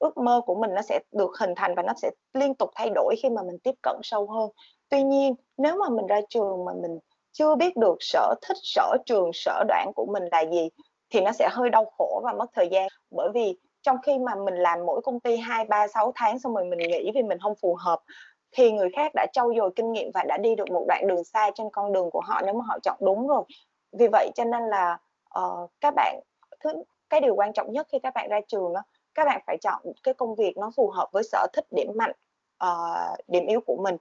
ước 0.00 0.16
mơ 0.16 0.40
của 0.46 0.54
mình 0.54 0.74
nó 0.74 0.82
sẽ 0.82 1.00
được 1.12 1.30
hình 1.40 1.54
thành 1.56 1.74
và 1.74 1.82
nó 1.82 1.92
sẽ 1.96 2.10
liên 2.34 2.54
tục 2.54 2.70
thay 2.74 2.90
đổi 2.94 3.14
khi 3.22 3.30
mà 3.30 3.42
mình 3.42 3.58
tiếp 3.58 3.74
cận 3.82 3.96
sâu 4.02 4.30
hơn 4.30 4.50
tuy 4.88 5.02
nhiên 5.02 5.34
nếu 5.56 5.76
mà 5.76 5.88
mình 5.88 6.06
ra 6.06 6.20
trường 6.28 6.64
mà 6.64 6.72
mình 6.82 6.98
chưa 7.32 7.54
biết 7.54 7.76
được 7.76 7.96
sở 8.00 8.34
thích 8.48 8.56
sở 8.62 8.96
trường 9.06 9.30
sở 9.34 9.64
đoạn 9.68 9.92
của 9.94 10.06
mình 10.12 10.22
là 10.32 10.44
gì 10.52 10.68
thì 11.10 11.20
nó 11.20 11.32
sẽ 11.32 11.48
hơi 11.52 11.70
đau 11.70 11.84
khổ 11.98 12.20
và 12.24 12.32
mất 12.32 12.46
thời 12.54 12.68
gian 12.72 12.88
bởi 13.10 13.28
vì 13.34 13.58
trong 13.82 13.96
khi 14.02 14.18
mà 14.18 14.34
mình 14.34 14.54
làm 14.54 14.86
mỗi 14.86 15.00
công 15.04 15.20
ty 15.20 15.36
hai 15.36 15.64
ba 15.64 15.88
sáu 15.88 16.12
tháng 16.14 16.38
xong 16.38 16.54
rồi 16.54 16.64
mình 16.64 16.78
nghỉ 16.78 17.10
vì 17.14 17.22
mình 17.22 17.38
không 17.38 17.54
phù 17.62 17.76
hợp 17.80 18.00
thì 18.54 18.72
người 18.72 18.88
khác 18.96 19.12
đã 19.14 19.26
trau 19.32 19.52
dồi 19.56 19.70
kinh 19.76 19.92
nghiệm 19.92 20.10
và 20.14 20.24
đã 20.28 20.36
đi 20.36 20.54
được 20.54 20.70
một 20.70 20.84
đoạn 20.88 21.06
đường 21.06 21.24
xa 21.24 21.50
trên 21.54 21.70
con 21.72 21.92
đường 21.92 22.10
của 22.10 22.20
họ 22.24 22.40
nếu 22.44 22.54
mà 22.54 22.64
họ 22.68 22.78
chọn 22.82 22.96
đúng 23.00 23.28
rồi. 23.28 23.42
Vì 23.92 24.08
vậy 24.12 24.30
cho 24.34 24.44
nên 24.44 24.62
là 24.62 24.98
uh, 25.38 25.70
các 25.80 25.94
bạn 25.96 26.20
thứ 26.60 26.70
cái 27.10 27.20
điều 27.20 27.34
quan 27.34 27.52
trọng 27.52 27.72
nhất 27.72 27.86
khi 27.92 27.98
các 27.98 28.14
bạn 28.14 28.28
ra 28.28 28.40
trường 28.48 28.72
đó 28.72 28.82
các 29.14 29.24
bạn 29.24 29.40
phải 29.46 29.56
chọn 29.58 29.82
cái 30.02 30.14
công 30.14 30.34
việc 30.34 30.56
nó 30.56 30.70
phù 30.76 30.90
hợp 30.90 31.08
với 31.12 31.22
sở 31.22 31.46
thích 31.52 31.66
điểm 31.70 31.88
mạnh 31.94 32.12
uh, 32.64 33.18
điểm 33.28 33.46
yếu 33.46 33.60
của 33.60 33.76
mình. 33.82 33.96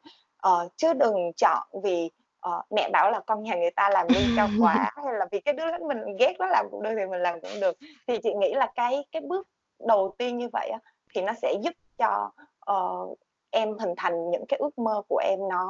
Uh, 0.47 0.71
chứ 0.77 0.93
đừng 0.93 1.33
chọn 1.37 1.67
vì 1.83 2.11
uh, 2.49 2.71
mẹ 2.71 2.89
bảo 2.89 3.11
là 3.11 3.19
con 3.19 3.43
nhà 3.43 3.55
người 3.55 3.71
ta 3.71 3.89
làm 3.89 4.07
lương 4.09 4.35
cao 4.37 4.47
quá 4.61 4.91
hay 4.95 5.13
là 5.19 5.27
vì 5.31 5.39
cái 5.39 5.53
đứa 5.53 5.65
mình 5.87 5.97
ghét 6.19 6.33
nó 6.39 6.45
làm 6.45 6.67
cũng 6.71 6.83
được 6.83 6.93
thì 6.97 7.05
mình 7.05 7.21
làm 7.21 7.41
cũng 7.41 7.59
được. 7.61 7.77
Thì 8.07 8.17
chị 8.23 8.33
nghĩ 8.33 8.53
là 8.53 8.71
cái 8.75 9.05
cái 9.11 9.21
bước 9.21 9.47
đầu 9.87 10.15
tiên 10.17 10.37
như 10.37 10.49
vậy 10.53 10.69
á, 10.69 10.79
thì 11.15 11.21
nó 11.21 11.33
sẽ 11.41 11.53
giúp 11.61 11.73
cho 11.97 12.31
uh, 12.71 13.19
em 13.53 13.77
hình 13.77 13.93
thành 13.97 14.31
những 14.31 14.45
cái 14.47 14.57
ước 14.59 14.77
mơ 14.79 15.01
của 15.07 15.17
em 15.17 15.39
nó 15.49 15.67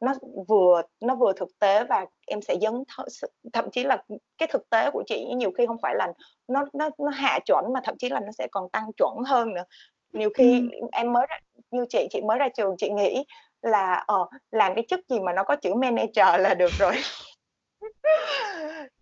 nó 0.00 0.14
vừa 0.48 0.82
nó 1.00 1.14
vừa 1.14 1.32
thực 1.32 1.48
tế 1.58 1.84
và 1.84 2.06
em 2.26 2.42
sẽ 2.42 2.56
dấn 2.62 2.74
th- 2.96 3.26
thậm 3.52 3.70
chí 3.70 3.84
là 3.84 4.02
cái 4.38 4.46
thực 4.52 4.70
tế 4.70 4.90
của 4.92 5.02
chị 5.06 5.24
nhiều 5.36 5.50
khi 5.58 5.66
không 5.66 5.78
phải 5.82 5.94
là 5.98 6.12
nó 6.48 6.64
nó 6.72 6.90
nó 6.98 7.08
hạ 7.08 7.38
chuẩn 7.46 7.72
mà 7.72 7.80
thậm 7.84 7.94
chí 7.98 8.08
là 8.08 8.20
nó 8.20 8.32
sẽ 8.38 8.46
còn 8.52 8.68
tăng 8.68 8.92
chuẩn 8.96 9.16
hơn 9.26 9.54
nữa 9.54 9.64
nhiều 10.12 10.30
khi 10.34 10.68
Ừ. 10.80 10.88
em 10.92 11.12
mới 11.12 11.26
ra, 11.30 11.38
như 11.70 11.86
chị 11.88 12.06
chị 12.10 12.20
mới 12.22 12.38
ra 12.38 12.48
trường 12.56 12.74
chị 12.78 12.90
nghĩ 12.90 13.24
là 13.62 14.04
ờ 14.06 14.26
làm 14.50 14.74
cái 14.74 14.84
chức 14.88 15.00
gì 15.08 15.20
mà 15.20 15.32
nó 15.32 15.42
có 15.44 15.56
chữ 15.56 15.74
manager 15.74 16.40
là 16.40 16.54
được 16.54 16.70
rồi 16.78 16.94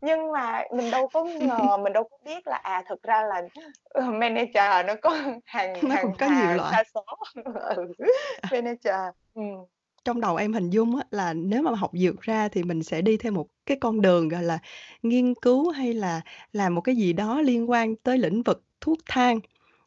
nhưng 0.00 0.32
mà 0.32 0.62
mình 0.76 0.90
đâu 0.90 1.08
có 1.12 1.24
ngờ 1.48 1.76
mình 1.82 1.92
đâu 1.92 2.04
có 2.10 2.16
biết 2.24 2.46
là 2.46 2.56
à 2.56 2.82
thực 2.88 3.02
ra 3.02 3.22
là 3.22 3.42
ừ, 3.84 4.02
manager 4.02 4.86
nó 4.86 4.94
có 5.02 5.10
hàng 5.44 5.74
Nó 5.82 5.94
hàng 5.94 6.16
có 6.18 6.26
nhiều 6.26 6.56
loại. 6.56 6.72
sa 6.72 6.84
số 6.94 7.04
ừ. 7.76 7.94
À. 8.42 8.48
manager 8.52 8.94
ừ. 9.34 9.42
Trong 10.04 10.20
đầu 10.20 10.36
em 10.36 10.52
hình 10.52 10.70
dung 10.70 10.96
á 10.96 11.04
là 11.10 11.34
nếu 11.34 11.62
mà 11.62 11.70
học 11.74 11.90
dược 11.94 12.20
ra 12.20 12.48
thì 12.48 12.62
mình 12.62 12.82
sẽ 12.82 13.02
đi 13.02 13.16
theo 13.16 13.32
một 13.32 13.46
cái 13.66 13.76
con 13.80 14.00
đường, 14.00 14.28
gọi 14.28 14.42
là, 14.42 14.58
nghiên 15.02 15.34
cứu 15.34 15.70
hay 15.70 15.94
là 15.94 16.20
làm 16.52 16.74
một 16.74 16.80
cái 16.80 16.96
gì 16.96 17.12
đó 17.12 17.40
liên 17.40 17.70
quan 17.70 17.96
tới 17.96 18.18
lĩnh 18.18 18.42
vực 18.42 18.64
thuốc 18.80 18.98
thang. 19.06 19.40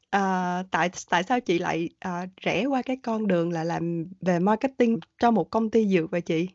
Ờ, 0.09 0.63
tại 0.71 0.89
tại 1.09 1.23
sao 1.23 1.39
chị 1.39 1.59
lại, 1.59 1.89
ờ, 1.99 2.25
rẽ 2.41 2.65
qua 2.65 2.81
cái 2.81 2.97
con 3.03 3.27
đường 3.27 3.51
là 3.51 3.63
làm 3.63 4.05
về 4.21 4.39
marketing 4.39 4.99
cho 5.19 5.31
một 5.31 5.49
công 5.51 5.69
ty 5.71 5.87
dược 5.87 6.11
vậy 6.11 6.21
chị? 6.21 6.47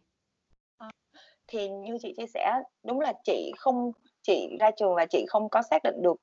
Thì 1.50 1.68
như 1.68 1.98
chị 2.02 2.14
chia 2.16 2.26
sẻ 2.34 2.62
đúng 2.82 3.00
là 3.00 3.12
chị 3.24 3.52
không 3.58 3.92
chị 4.22 4.56
ra 4.60 4.70
trường 4.70 4.94
và 4.94 5.06
chị 5.06 5.24
không 5.28 5.48
có 5.48 5.62
xác 5.62 5.82
định 5.84 6.02
được 6.02 6.16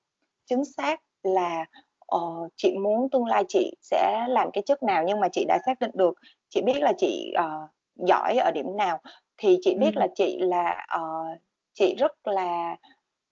chính 0.46 0.66
xác 0.66 1.02
là 1.24 1.66
ờ, 2.00 2.20
chị 2.56 2.78
muốn 2.78 3.10
tương 3.10 3.26
lai 3.26 3.44
chị 3.50 3.72
sẽ 3.82 4.26
làm 4.30 4.52
cái 4.52 4.64
chức 4.66 4.84
nào 4.84 5.04
nhưng 5.08 5.20
mà 5.20 5.28
chị 5.30 5.46
đã 5.48 5.60
xác 5.66 5.80
định 5.80 5.92
được 5.94 6.14
chị 6.50 6.62
biết 6.62 6.82
là 6.82 6.94
chị 6.98 7.34
uh, 7.40 7.70
giỏi 8.08 8.38
ở 8.38 8.52
điểm 8.52 8.78
nào 8.78 9.00
thì 9.38 9.58
chị 9.62 9.76
biết 9.76 9.96
Ừ. 9.96 10.00
là 10.00 10.08
chị 10.16 10.38
là 10.40 10.88
uh, 10.98 11.42
chị 11.74 11.96
rất 11.96 12.28
là 12.28 12.76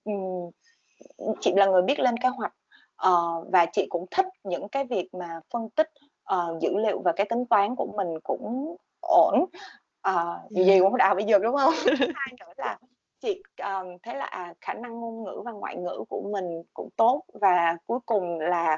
um, 0.03 0.49
chị 1.41 1.53
là 1.55 1.65
người 1.65 1.81
biết 1.81 1.99
lên 1.99 2.17
kế 2.17 2.29
hoạch 2.29 2.53
uh, 3.07 3.47
và 3.51 3.65
chị 3.73 3.85
cũng 3.89 4.05
thích 4.11 4.25
những 4.43 4.69
cái 4.69 4.85
việc 4.85 5.13
mà 5.13 5.39
phân 5.53 5.69
tích 5.69 5.89
uh, 6.33 6.61
dữ 6.61 6.69
liệu 6.77 7.01
và 7.01 7.11
cái 7.15 7.25
tính 7.29 7.45
toán 7.45 7.75
của 7.75 7.87
mình 7.97 8.19
cũng 8.23 8.75
ổn 9.01 9.45
ờ, 10.05 10.39
gì 10.49 10.61
Yeah. 10.69 10.81
cũng 10.83 10.97
đạo 10.97 11.15
bây 11.15 11.23
giờ 11.23 11.39
đúng 11.39 11.55
không 11.55 11.73
hai 12.15 12.33
nữa 12.39 12.53
là 12.57 12.77
chị 13.21 13.41
um, 13.63 13.97
thấy 14.03 14.15
là 14.15 14.25
à, 14.25 14.53
khả 14.61 14.73
năng 14.73 14.99
ngôn 14.99 15.23
ngữ 15.23 15.41
và 15.45 15.51
ngoại 15.51 15.75
ngữ 15.75 16.03
của 16.09 16.21
mình 16.31 16.63
cũng 16.73 16.89
tốt 16.95 17.23
và 17.33 17.77
cuối 17.85 17.99
cùng 18.05 18.39
là 18.39 18.77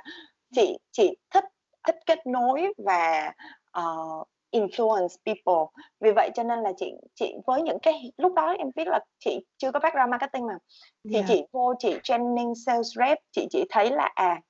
chị 0.55 0.77
chị 0.91 1.17
thích 1.33 1.43
thích 1.87 1.95
kết 2.05 2.27
nối 2.27 2.73
và 2.77 3.33
uh, 3.79 4.27
influence 4.51 5.15
people 5.25 5.81
vì 5.99 6.11
vậy 6.11 6.29
cho 6.33 6.43
nên 6.43 6.59
là 6.59 6.71
chị 6.77 6.93
chị 7.15 7.35
với 7.47 7.61
những 7.61 7.79
cái 7.79 8.11
lúc 8.17 8.33
đó 8.33 8.55
em 8.57 8.67
biết 8.75 8.87
là 8.87 8.99
chị 9.19 9.45
chưa 9.57 9.71
có 9.71 9.79
background 9.79 10.11
marketing 10.11 10.47
mà 10.47 10.57
thì 11.09 11.15
Yeah. 11.15 11.25
chị 11.27 11.43
vô 11.51 11.73
chị 11.79 11.95
training 12.03 12.53
sales 12.65 12.87
rep 12.97 13.17
chị 13.31 13.47
chỉ 13.49 13.65
thấy 13.69 13.89
là 13.89 14.11
à 14.15 14.41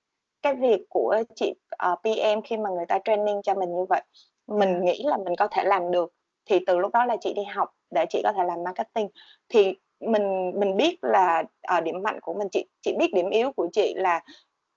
cái 0.41 0.55
việc 0.55 0.81
của 0.89 1.23
chị 1.35 1.53
uh, 1.91 1.99
PM 2.03 2.41
khi 2.43 2.57
mà 2.57 2.69
người 2.69 2.85
ta 2.85 2.99
training 3.05 3.41
cho 3.43 3.53
mình 3.53 3.69
như 3.75 3.85
vậy 3.89 4.01
mình 4.47 4.81
nghĩ 4.85 5.03
là 5.05 5.17
mình 5.17 5.35
có 5.37 5.47
thể 5.47 5.63
làm 5.63 5.91
được 5.91 6.13
thì 6.47 6.59
từ 6.67 6.79
lúc 6.79 6.93
đó 6.93 7.05
là 7.05 7.17
chị 7.21 7.33
đi 7.33 7.43
học 7.43 7.69
để 7.91 8.05
chị 8.09 8.21
có 8.23 8.31
thể 8.31 8.43
làm 8.43 8.63
marketing 8.63 9.09
thì 9.49 9.75
mình 9.99 10.51
mình 10.59 10.77
biết 10.77 10.97
là 11.01 11.43
ở 11.61 11.81
điểm 11.81 12.03
mạnh 12.03 12.19
của 12.21 12.33
mình 12.33 12.47
chị 12.51 12.65
chị 12.81 12.95
biết 12.99 13.13
điểm 13.13 13.29
yếu 13.29 13.51
của 13.51 13.67
chị 13.73 13.93
là 13.97 14.23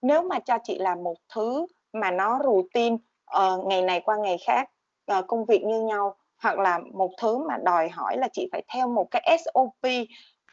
nếu 0.03 0.23
mà 0.23 0.39
cho 0.39 0.59
chị 0.65 0.79
làm 0.79 1.03
một 1.03 1.17
thứ 1.35 1.67
mà 1.93 2.11
nó 2.11 2.39
routine 2.45 2.97
uh, 3.37 3.67
ngày 3.67 3.83
này 3.83 4.01
qua 4.01 4.17
ngày 4.17 4.37
khác 4.47 4.71
uh, 5.19 5.25
công 5.27 5.45
việc 5.45 5.63
như 5.65 5.83
nhau 5.83 6.17
hoặc 6.43 6.59
là 6.59 6.79
một 6.93 7.11
thứ 7.21 7.39
mà 7.39 7.59
đòi 7.65 7.89
hỏi 7.89 8.17
là 8.19 8.29
chị 8.33 8.49
phải 8.53 8.63
theo 8.75 8.89
một 8.89 9.07
cái 9.11 9.39
SOP 9.45 9.91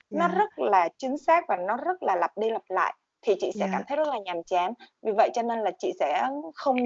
nó 0.09 0.25
Yeah. 0.25 0.37
rất 0.37 0.59
là 0.59 0.89
chính 0.97 1.17
xác 1.17 1.47
và 1.47 1.55
nó 1.55 1.77
rất 1.77 2.03
là 2.03 2.15
lặp 2.15 2.37
đi 2.37 2.49
lặp 2.49 2.61
lại 2.69 2.93
thì 3.21 3.35
chị 3.39 3.51
sẽ 3.55 3.65
Yeah. 3.65 3.71
cảm 3.71 3.83
thấy 3.87 3.97
rất 3.97 4.07
là 4.07 4.19
nhàm 4.19 4.43
chán 4.43 4.73
vì 5.01 5.11
vậy 5.11 5.29
cho 5.33 5.41
nên 5.41 5.59
là 5.59 5.71
chị 5.79 5.93
sẽ 5.99 6.27
không 6.55 6.77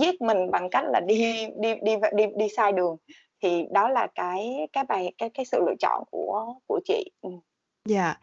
giết 0.00 0.22
mình 0.22 0.50
bằng 0.50 0.70
cách 0.70 0.84
là 0.92 1.00
đi 1.00 1.46
đi 1.56 1.74
đi 1.82 1.96
đi 2.12 2.26
đi 2.36 2.48
sai 2.48 2.72
đường 2.72 2.96
thì 3.42 3.64
đó 3.72 3.88
là 3.88 4.06
cái 4.14 4.68
cái 4.72 4.84
bài 4.84 5.12
cái 5.18 5.30
cái 5.34 5.44
sự 5.46 5.58
lựa 5.66 5.74
chọn 5.80 6.04
của 6.10 6.54
của 6.66 6.80
chị 6.84 7.10
ừ. 7.20 7.30
Dạ. 7.88 8.14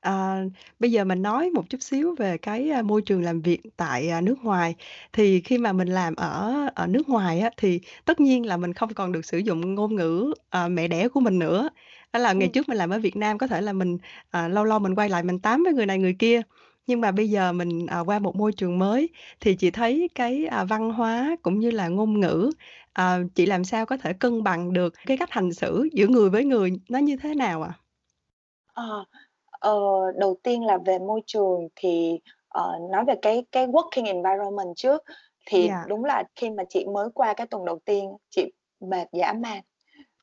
Ờ, 0.00 0.36
bây 0.78 0.90
giờ 0.92 1.04
mình 1.04 1.22
nói 1.22 1.50
một 1.50 1.70
chút 1.70 1.78
xíu 1.82 2.14
về 2.18 2.38
cái, 2.38 2.70
a, 2.70 2.82
môi 2.82 3.02
trường 3.02 3.22
làm 3.22 3.40
việc 3.42 3.60
tại, 3.76 4.08
à, 4.10 4.20
nước 4.20 4.38
ngoài. 4.44 4.74
Thì 5.12 5.40
khi 5.40 5.58
mà 5.58 5.72
mình 5.72 5.88
làm 5.88 6.14
ở 6.16 6.54
ở 6.74 6.86
nước 6.86 7.08
ngoài 7.08 7.40
á, 7.40 7.50
thì 7.56 7.80
tất 8.04 8.20
nhiên 8.20 8.46
là 8.46 8.56
mình 8.56 8.72
không 8.72 8.94
còn 8.94 9.12
được 9.12 9.24
sử 9.24 9.38
dụng 9.38 9.74
ngôn 9.74 9.94
ngữ, 9.96 10.34
ờ, 10.50 10.68
mẹ 10.68 10.88
đẻ 10.88 11.08
của 11.08 11.20
mình 11.20 11.38
nữa. 11.38 11.68
Đó 12.12 12.20
là 12.20 12.32
ngày 12.32 12.48
Ừm. 12.48 12.52
trước 12.52 12.68
mình 12.68 12.78
làm 12.78 12.90
ở 12.90 12.98
Việt 12.98 13.16
Nam 13.16 13.38
có 13.38 13.46
thể 13.46 13.60
là 13.60 13.72
mình, 13.72 13.98
ờ, 14.30 14.48
lâu 14.48 14.64
lâu 14.64 14.78
mình 14.78 14.94
quay 14.94 15.08
lại 15.08 15.22
mình 15.22 15.38
tám 15.40 15.62
với 15.64 15.72
người 15.72 15.86
này 15.86 15.98
người 15.98 16.16
kia, 16.18 16.42
nhưng 16.86 17.00
mà 17.00 17.10
bây 17.12 17.30
giờ 17.30 17.52
mình, 17.52 17.86
à, 17.86 18.00
qua 18.00 18.18
một 18.18 18.36
môi 18.36 18.52
trường 18.52 18.78
mới 18.78 19.08
thì 19.40 19.54
chị 19.56 19.70
thấy 19.70 20.08
cái, 20.14 20.46
à, 20.46 20.64
văn 20.64 20.92
hóa 20.92 21.36
cũng 21.42 21.58
như 21.58 21.70
là 21.70 21.88
ngôn 21.88 22.20
ngữ, 22.20 22.50
ờ, 22.96 23.24
chị 23.34 23.46
làm 23.46 23.64
sao 23.64 23.86
có 23.86 23.96
thể 23.96 24.12
cân 24.12 24.42
bằng 24.42 24.72
được 24.72 24.94
cái 25.06 25.16
cách 25.16 25.30
hành 25.32 25.52
xử 25.52 25.88
giữa 25.92 26.06
người 26.06 26.30
với 26.30 26.44
người 26.44 26.70
nó 26.88 26.98
như 26.98 27.16
thế 27.22 27.34
nào 27.34 27.62
ạ? 27.62 27.72
Ờ, 28.74 29.04
ờ, 29.50 29.72
đầu 30.18 30.36
tiên 30.42 30.64
là 30.66 30.78
về 30.86 30.98
môi 30.98 31.20
trường 31.26 31.68
thì, 31.76 32.20
ờ, 32.48 32.72
nói 32.90 33.04
về 33.04 33.14
cái 33.22 33.44
cái 33.52 33.66
working 33.66 34.06
environment 34.06 34.76
trước, 34.76 35.02
thì 35.46 35.68
Dạ. 35.68 35.86
đúng 35.86 36.04
là 36.04 36.24
khi 36.36 36.50
mà 36.50 36.64
chị 36.68 36.86
mới 36.94 37.08
qua 37.14 37.34
cái 37.34 37.46
tuần 37.46 37.64
đầu 37.64 37.78
tiên 37.84 38.16
chị 38.30 38.52
mệt 38.80 39.08
dã 39.12 39.32
man, 39.32 39.60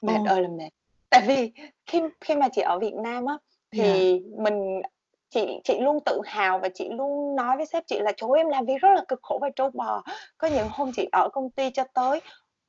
mệt 0.01 0.19
Ồ. 0.19 0.23
ơi 0.25 0.41
là 0.43 0.49
mệt. 0.49 0.69
Tại 1.11 1.21
vì 1.27 1.51
khi 1.85 2.01
khi 2.21 2.35
mà 2.35 2.49
chị 2.49 2.61
ở 2.61 2.79
Việt 2.79 2.93
Nam 2.95 3.25
á, 3.25 3.37
Dạ. 3.71 4.05
thì 4.05 4.21
mình 4.39 4.81
chị 5.29 5.61
chị 5.63 5.79
luôn 5.81 5.99
tự 6.05 6.21
hào 6.25 6.59
và 6.59 6.69
chị 6.75 6.89
luôn 6.91 7.35
nói 7.35 7.57
với 7.57 7.65
sếp 7.65 7.83
chị 7.87 7.99
là 7.99 8.11
"Trời 8.17 8.29
ơi, 8.33 8.39
em 8.39 8.47
làm 8.49 8.65
việc 8.65 8.77
rất 8.81 8.89
là 8.95 9.05
cực 9.07 9.19
khổ 9.23 9.39
và 9.41 9.49
trâu 9.55 9.69
bò." 9.73 10.03
Có 10.37 10.47
những 10.47 10.69
hôm 10.71 10.91
chị 10.93 11.09
ở 11.11 11.29
công 11.33 11.51
ty 11.51 11.69
cho 11.71 11.83
tới 11.93 12.21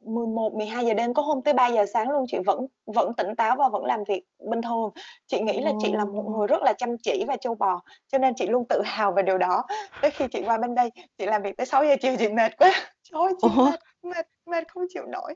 11:00-12:00 0.04 0.94
đêm, 0.94 1.14
có 1.14 1.22
hôm 1.22 1.42
tới 1.42 1.54
3:00 1.54 1.86
sáng 1.86 2.10
luôn, 2.10 2.24
chị 2.28 2.38
vẫn 2.46 2.66
vẫn 2.86 3.12
tỉnh 3.16 3.34
táo 3.36 3.56
và 3.56 3.68
vẫn 3.68 3.84
làm 3.84 4.04
việc 4.08 4.22
bình 4.50 4.62
thường. 4.62 4.90
Chị 5.26 5.40
nghĩ 5.40 5.60
là 5.60 5.72
chị 5.78 5.92
là 5.92 6.04
một 6.04 6.22
người 6.36 6.46
rất 6.46 6.62
là 6.62 6.72
chăm 6.72 6.98
chỉ 7.02 7.24
và 7.28 7.36
trâu 7.36 7.54
bò, 7.54 7.80
cho 8.12 8.18
nên 8.18 8.34
chị 8.34 8.46
luôn 8.46 8.64
tự 8.68 8.82
hào 8.84 9.12
về 9.12 9.22
điều 9.22 9.38
đó. 9.38 9.64
Tới 10.00 10.10
khi 10.10 10.26
chị 10.32 10.42
qua 10.46 10.58
bên 10.58 10.74
đây, 10.74 10.90
chị 11.18 11.26
làm 11.26 11.42
việc 11.42 11.56
tới 11.56 11.66
6:00 11.66 11.96
chiều 12.00 12.16
chị 12.18 12.28
mệt 12.28 12.56
quá, 12.58 12.70
trời 13.10 13.22
ơi, 13.22 13.32
chị 13.42 13.48
mệt, 13.56 13.80
mệt, 14.02 14.26
mệt 14.46 14.68
không 14.68 14.84
chịu 14.88 15.02
nổi. 15.06 15.34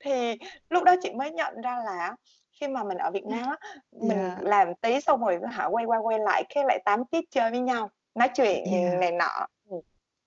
Thì 0.00 0.38
lúc 0.70 0.82
đó 0.84 0.94
chị 1.02 1.10
mới 1.12 1.30
nhận 1.30 1.60
ra 1.60 1.78
là 1.86 2.16
khi 2.60 2.68
mà 2.68 2.84
mình 2.84 2.98
ở 2.98 3.10
Việt 3.10 3.24
Nam 3.26 3.42
á, 3.48 3.56
mình 4.00 4.18
Yeah. 4.18 4.42
làm 4.42 4.74
tí 4.74 5.00
xong 5.00 5.20
rồi 5.24 5.40
hả, 5.50 5.66
quay 5.66 5.84
qua 5.84 5.98
quay 5.98 6.18
lại 6.18 6.44
cái 6.54 6.64
lại 6.66 6.82
tám 6.84 7.04
tiếp 7.04 7.20
chơi 7.30 7.50
với 7.50 7.60
nhau, 7.60 7.90
nói 8.14 8.28
chuyện 8.34 8.64
Yeah. 8.72 9.00
này 9.00 9.12
nọ. 9.12 9.46
Ừm. 9.70 9.80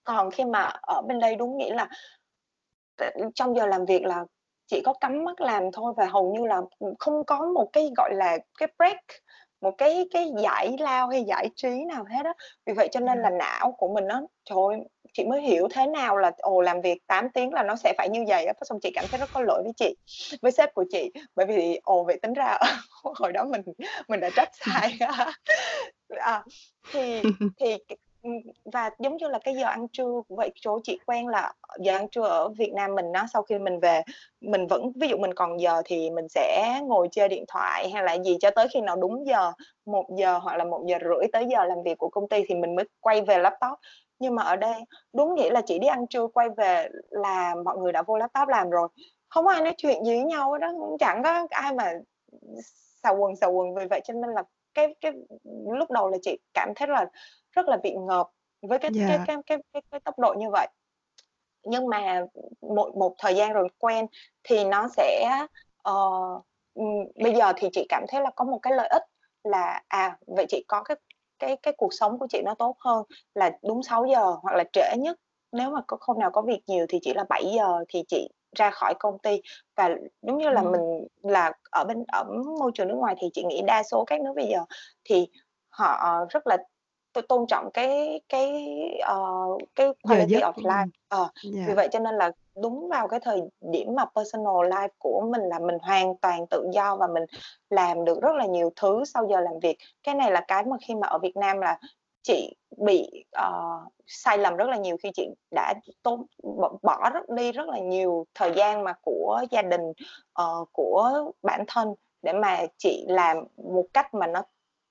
Còn 0.04 0.32
khi 0.32 0.46
mà 0.46 0.72
ở 0.82 1.02
bên 1.02 1.20
đây 1.20 1.36
đúng 1.36 1.58
nghĩa 1.58 1.74
là 1.74 1.90
trong 3.36 3.56
giờ 3.56 3.66
làm 3.66 3.86
việc 3.86 4.04
là 4.04 4.26
chỉ 4.68 4.82
có 4.86 4.94
cắm 4.94 5.24
mắt 5.26 5.42
làm 5.42 5.64
thôi 5.74 5.94
và 5.98 6.06
hầu 6.06 6.34
như 6.34 6.46
là, 6.48 6.62
không 7.00 7.26
có 7.26 7.46
một 7.56 7.70
cái, 7.74 7.92
gọi 7.98 8.10
là, 8.14 8.38
cái 8.60 8.68
break, 8.78 9.00
một 9.62 9.72
cái 9.78 10.08
cái 10.12 10.32
giải 10.44 10.76
lao 10.80 11.08
hay 11.08 11.24
giải 11.24 11.50
trí 11.56 11.70
nào 11.88 12.06
hết 12.10 12.26
á. 12.26 12.34
Vì 12.66 12.74
vậy 12.74 12.88
cho 12.92 13.00
nên 13.00 13.22
là 13.22 13.30
não 13.30 13.72
của 13.78 13.88
mình 13.94 14.08
á, 14.08 14.22
trời 14.46 14.58
ơi, 14.70 14.80
chị 15.14 15.26
mới 15.26 15.42
hiểu 15.42 15.68
thế 15.72 15.88
nào 15.88 16.18
là, 16.18 16.32
ồ, 16.38 16.62
làm 16.62 16.82
việc 16.82 16.98
8 17.08 17.30
tiếng 17.30 17.54
là 17.54 17.64
nó 17.64 17.76
sẽ 17.76 17.94
phải 17.98 18.10
như 18.10 18.26
vầy 18.28 18.46
á, 18.46 18.54
xong 18.62 18.80
chị 18.82 18.92
cảm 18.96 19.06
thấy 19.12 19.18
rất 19.20 19.30
có 19.32 19.42
lỗi 19.42 19.62
với 19.64 19.74
chị, 19.78 19.96
với 20.42 20.52
sếp 20.52 20.74
của 20.74 20.86
chị, 20.90 21.12
bởi 21.36 21.46
vì, 21.46 21.80
ồ, 21.84 22.04
vậy 22.04 22.20
tính 22.22 22.34
ra 22.34 22.58
hồi 23.04 23.32
đó 23.32 23.44
mình 23.46 23.62
mình 24.08 24.20
đã 24.20 24.30
trách 24.36 24.50
sai 24.54 24.98
á. 25.00 25.32
À, 26.20 26.44
thì 26.94 27.22
thì 27.60 27.78
và 28.66 28.90
giống 29.00 29.18
như 29.18 29.28
là 29.28 29.40
cái 29.44 29.56
giờ 29.56 29.66
ăn 29.66 29.88
trưa 29.88 30.22
vậy, 30.30 30.52
chỗ 30.62 30.80
chị 30.84 31.00
quen 31.06 31.28
là 31.28 31.54
giờ 31.80 31.96
ăn 31.96 32.08
trưa 32.10 32.24
ở 32.24 32.50
Việt 32.50 32.74
Nam 32.74 32.96
mình 32.96 33.12
nó 33.12 33.26
sau 33.34 33.42
khi 33.44 33.60
mình 33.60 33.80
về, 33.80 34.02
mình 34.42 34.68
vẫn 34.68 34.92
ví 34.96 35.08
dụ 35.08 35.18
mình 35.18 35.34
còn 35.34 35.62
giờ 35.62 35.82
thì 35.86 36.10
mình 36.10 36.28
sẽ 36.30 36.80
ngồi 36.84 37.08
chơi 37.12 37.28
điện 37.30 37.46
thoại 37.48 37.90
hay 37.90 38.04
là 38.04 38.18
gì 38.18 38.38
cho 38.40 38.52
tới 38.52 38.68
khi 38.74 38.82
nào 38.82 38.96
đúng 38.96 39.28
giờ, 39.28 39.52
1:00 39.86 40.38
hoặc 40.40 40.56
là 40.58 40.64
1:30 40.64 41.28
tới 41.34 41.46
giờ 41.52 41.64
làm 41.66 41.84
việc 41.84 41.98
của 41.98 42.10
công 42.10 42.28
ty 42.30 42.44
thì 42.48 42.56
mình 42.56 42.76
mới 42.76 42.86
quay 43.00 43.22
về 43.22 43.38
laptop. 43.40 43.80
Nhưng 44.20 44.36
mà 44.36 44.44
ở 44.44 44.56
đây 44.56 44.74
đúng 45.14 45.36
nghĩa 45.36 45.50
là 45.50 45.62
chỉ 45.66 45.80
đi 45.80 45.88
ăn 45.88 46.08
trưa 46.08 46.28
quay 46.28 46.50
về 46.58 46.90
là 47.10 47.56
mọi 47.66 47.78
người 47.78 47.92
đã 47.92 48.02
vô 48.02 48.18
laptop 48.18 48.48
làm 48.48 48.70
rồi, 48.70 48.88
không 49.30 49.48
ai 49.48 49.62
nói 49.62 49.74
chuyện 49.78 50.04
gì 50.06 50.16
với 50.16 50.24
nhau 50.26 50.58
đó, 50.58 50.72
cũng 50.80 50.98
chẳng 51.00 51.24
có 51.24 51.48
ai 51.50 51.74
mà 51.74 51.94
xào 53.04 53.16
quần, 53.18 53.36
xào 53.36 53.52
quần. 53.52 53.76
Vì 53.76 53.86
vậy 53.90 54.02
cho 54.04 54.14
nên 54.14 54.32
là 54.32 54.44
cái 54.74 54.96
cái 55.02 55.12
lúc 55.66 55.92
đầu 55.92 56.10
là 56.10 56.18
chị 56.22 56.38
cảm 56.54 56.74
thấy 56.76 56.88
là 56.88 57.06
rất 57.58 57.68
là 57.70 57.78
bị 57.84 57.96
ngợp 57.96 58.28
với 58.62 58.80
cái 58.80 58.92
cái 59.08 59.20
Yeah. 59.20 59.28
cái 59.28 59.38
cái 59.48 59.58
cái 59.74 59.82
cái 59.92 60.00
tốc 60.00 60.20
độ 60.20 60.34
như 60.38 60.50
vậy. 60.52 60.68
Nhưng 61.66 61.88
mà 61.90 62.22
một 62.62 62.98
một 62.98 63.16
thời 63.20 63.36
gian 63.36 63.54
rồi 63.54 63.68
quen 63.80 64.08
thì 64.44 64.66
nó 64.66 64.88
sẽ, 64.98 65.30
ờ, 65.84 65.94
ừm, 66.76 66.86
bây 67.24 67.36
giờ 67.36 67.54
thì 67.58 67.70
chị 67.74 67.86
cảm 67.90 68.06
thấy 68.10 68.22
là 68.22 68.32
có 68.36 68.46
một 68.46 68.60
cái 68.62 68.74
lợi 68.74 68.88
ích 68.90 69.04
là, 69.44 69.82
à, 69.88 70.18
vậy 70.28 70.46
chị 70.50 70.66
có 70.68 70.84
cái 70.84 70.98
cái 71.40 71.58
cái 71.64 71.74
cuộc 71.78 71.94
sống 71.94 72.20
của 72.20 72.28
chị 72.30 72.42
nó 72.46 72.56
tốt 72.56 72.78
hơn 72.80 73.04
là 73.36 73.52
đúng 73.68 73.84
6:00 73.84 74.24
hoặc 74.44 74.56
là 74.58 74.64
trễ 74.74 74.98
nhất 74.98 75.18
nếu 75.52 75.72
mà 75.72 75.82
có 75.88 75.98
hôm 76.02 76.20
nào 76.20 76.32
có 76.32 76.42
việc 76.42 76.62
nhiều 76.68 76.86
thì 76.90 77.00
chỉ 77.02 77.14
là 77.14 77.26
7:00 77.30 77.86
thì 77.90 78.04
chị 78.08 78.30
ra 78.58 78.70
khỏi 78.72 78.94
công 79.00 79.20
ty. 79.20 79.42
Và 79.78 79.90
giống 80.22 80.38
như 80.38 80.50
là 80.50 80.62
Ừm. 80.62 80.72
mình 80.72 80.82
là 81.24 81.52
ở 81.72 81.84
bên 81.88 82.04
ở 82.14 82.24
môi 82.60 82.72
trường 82.76 82.88
nước 82.88 82.96
ngoài 82.98 83.16
thì 83.20 83.28
chị 83.34 83.44
nghĩ 83.46 83.62
đa 83.68 83.84
số 83.84 84.04
các 84.08 84.22
nước 84.22 84.34
bây 84.36 84.48
giờ 84.48 84.60
thì 85.06 85.28
họ 85.70 86.26
rất 86.30 86.48
là 86.48 86.58
t 87.22 87.28
tôn 87.30 87.48
trọng 87.48 87.70
cái 87.74 88.22
cái, 88.30 88.52
ờ, 89.02 89.20
cái 89.76 89.88
quality 90.04 90.34
giấc 90.34 90.40
of 90.40 90.54
life. 90.54 90.86
mình. 90.86 90.92
Ờ, 91.10 91.30
vì 91.44 91.54
Yeah. 91.66 91.76
vậy 91.78 91.88
cho 91.92 92.00
nên 92.00 92.16
là 92.16 92.32
đúng 92.62 92.90
vào 92.90 93.08
cái 93.08 93.20
thời 93.20 93.42
điểm 93.74 93.96
mà 93.96 94.06
personal 94.16 94.54
life 94.54 94.90
của 95.00 95.22
mình 95.32 95.42
là 95.42 95.60
mình 95.60 95.78
hoàn 95.82 96.18
toàn 96.18 96.48
tự 96.50 96.68
do 96.74 96.96
và 96.96 97.08
mình 97.08 97.24
làm 97.70 98.06
được 98.06 98.22
rất 98.22 98.36
là 98.36 98.46
nhiều 98.46 98.72
thứ 98.76 99.04
sau 99.06 99.28
giờ 99.30 99.40
làm 99.40 99.60
việc. 99.62 99.78
Cái 100.04 100.16
này 100.16 100.32
là 100.32 100.42
cái 100.48 100.64
mà 100.66 100.78
khi 100.88 100.96
mà 100.96 101.08
ở 101.08 101.18
Việt 101.20 101.38
Nam 101.38 101.60
là 101.60 101.80
chị 102.24 102.56
bị, 102.78 103.26
ờ, 103.32 103.52
sai 104.08 104.38
lầm 104.38 104.56
rất 104.56 104.68
là 104.70 104.78
nhiều 104.78 104.98
khi 105.04 105.12
chị 105.16 105.28
đã 105.56 105.74
tốn 106.04 106.26
bỏ 106.44 106.72
bỏ 106.84 107.10
rất 107.14 107.30
đi 107.30 107.52
rất 107.52 107.68
là 107.68 107.80
nhiều 107.80 108.26
thời 108.36 108.52
gian 108.56 108.84
mà 108.84 108.94
của 109.02 109.42
gia 109.52 109.62
đình, 109.62 109.82
ờ, 110.34 110.66
của 110.72 111.32
bản 111.44 111.64
thân 111.68 111.94
để 112.22 112.34
mà 112.34 112.66
chị 112.78 113.06
làm 113.10 113.38
một 113.58 113.86
cách 113.94 114.14
mà 114.14 114.28
nó 114.28 114.44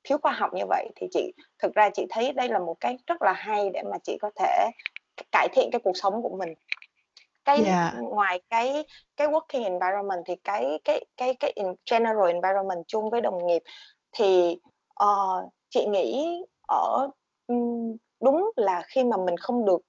thiếu 0.06 0.18
khoa 0.22 0.32
học 0.32 0.50
như 0.54 0.66
vậy. 0.68 0.88
Thì 0.96 1.06
chị 1.12 1.32
thực 1.58 1.74
ra 1.74 1.90
chị 1.90 2.06
thấy 2.10 2.32
đây 2.32 2.48
là 2.48 2.58
một 2.58 2.76
cái 2.80 2.98
rất 3.06 3.22
là 3.22 3.32
hay 3.32 3.70
để 3.70 3.82
mà 3.90 3.98
chị 3.98 4.18
có 4.20 4.30
thể 4.36 4.70
cải 5.32 5.48
thiện 5.52 5.68
cái 5.72 5.80
cuộc 5.84 5.96
sống 5.96 6.22
của 6.22 6.36
mình. 6.36 6.54
Cái 7.44 7.62
Yeah. 7.64 7.94
ngoài 7.98 8.40
cái 8.50 8.84
cái 9.16 9.28
working 9.28 9.64
environment 9.64 10.24
thì 10.26 10.36
cái 10.44 10.78
cái 10.84 11.04
cái 11.16 11.34
cái 11.34 11.52
in 11.54 11.66
general 11.90 12.26
environment 12.26 12.84
chung 12.86 13.10
với 13.10 13.20
đồng 13.20 13.46
nghiệp 13.46 13.62
thì, 14.12 14.58
ờ, 14.94 15.46
chị 15.68 15.86
nghĩ 15.86 16.40
ở 16.68 17.08
đúng 18.20 18.50
là 18.56 18.82
khi 18.86 19.04
mà 19.04 19.16
mình 19.16 19.36
không 19.36 19.64
được 19.64 19.80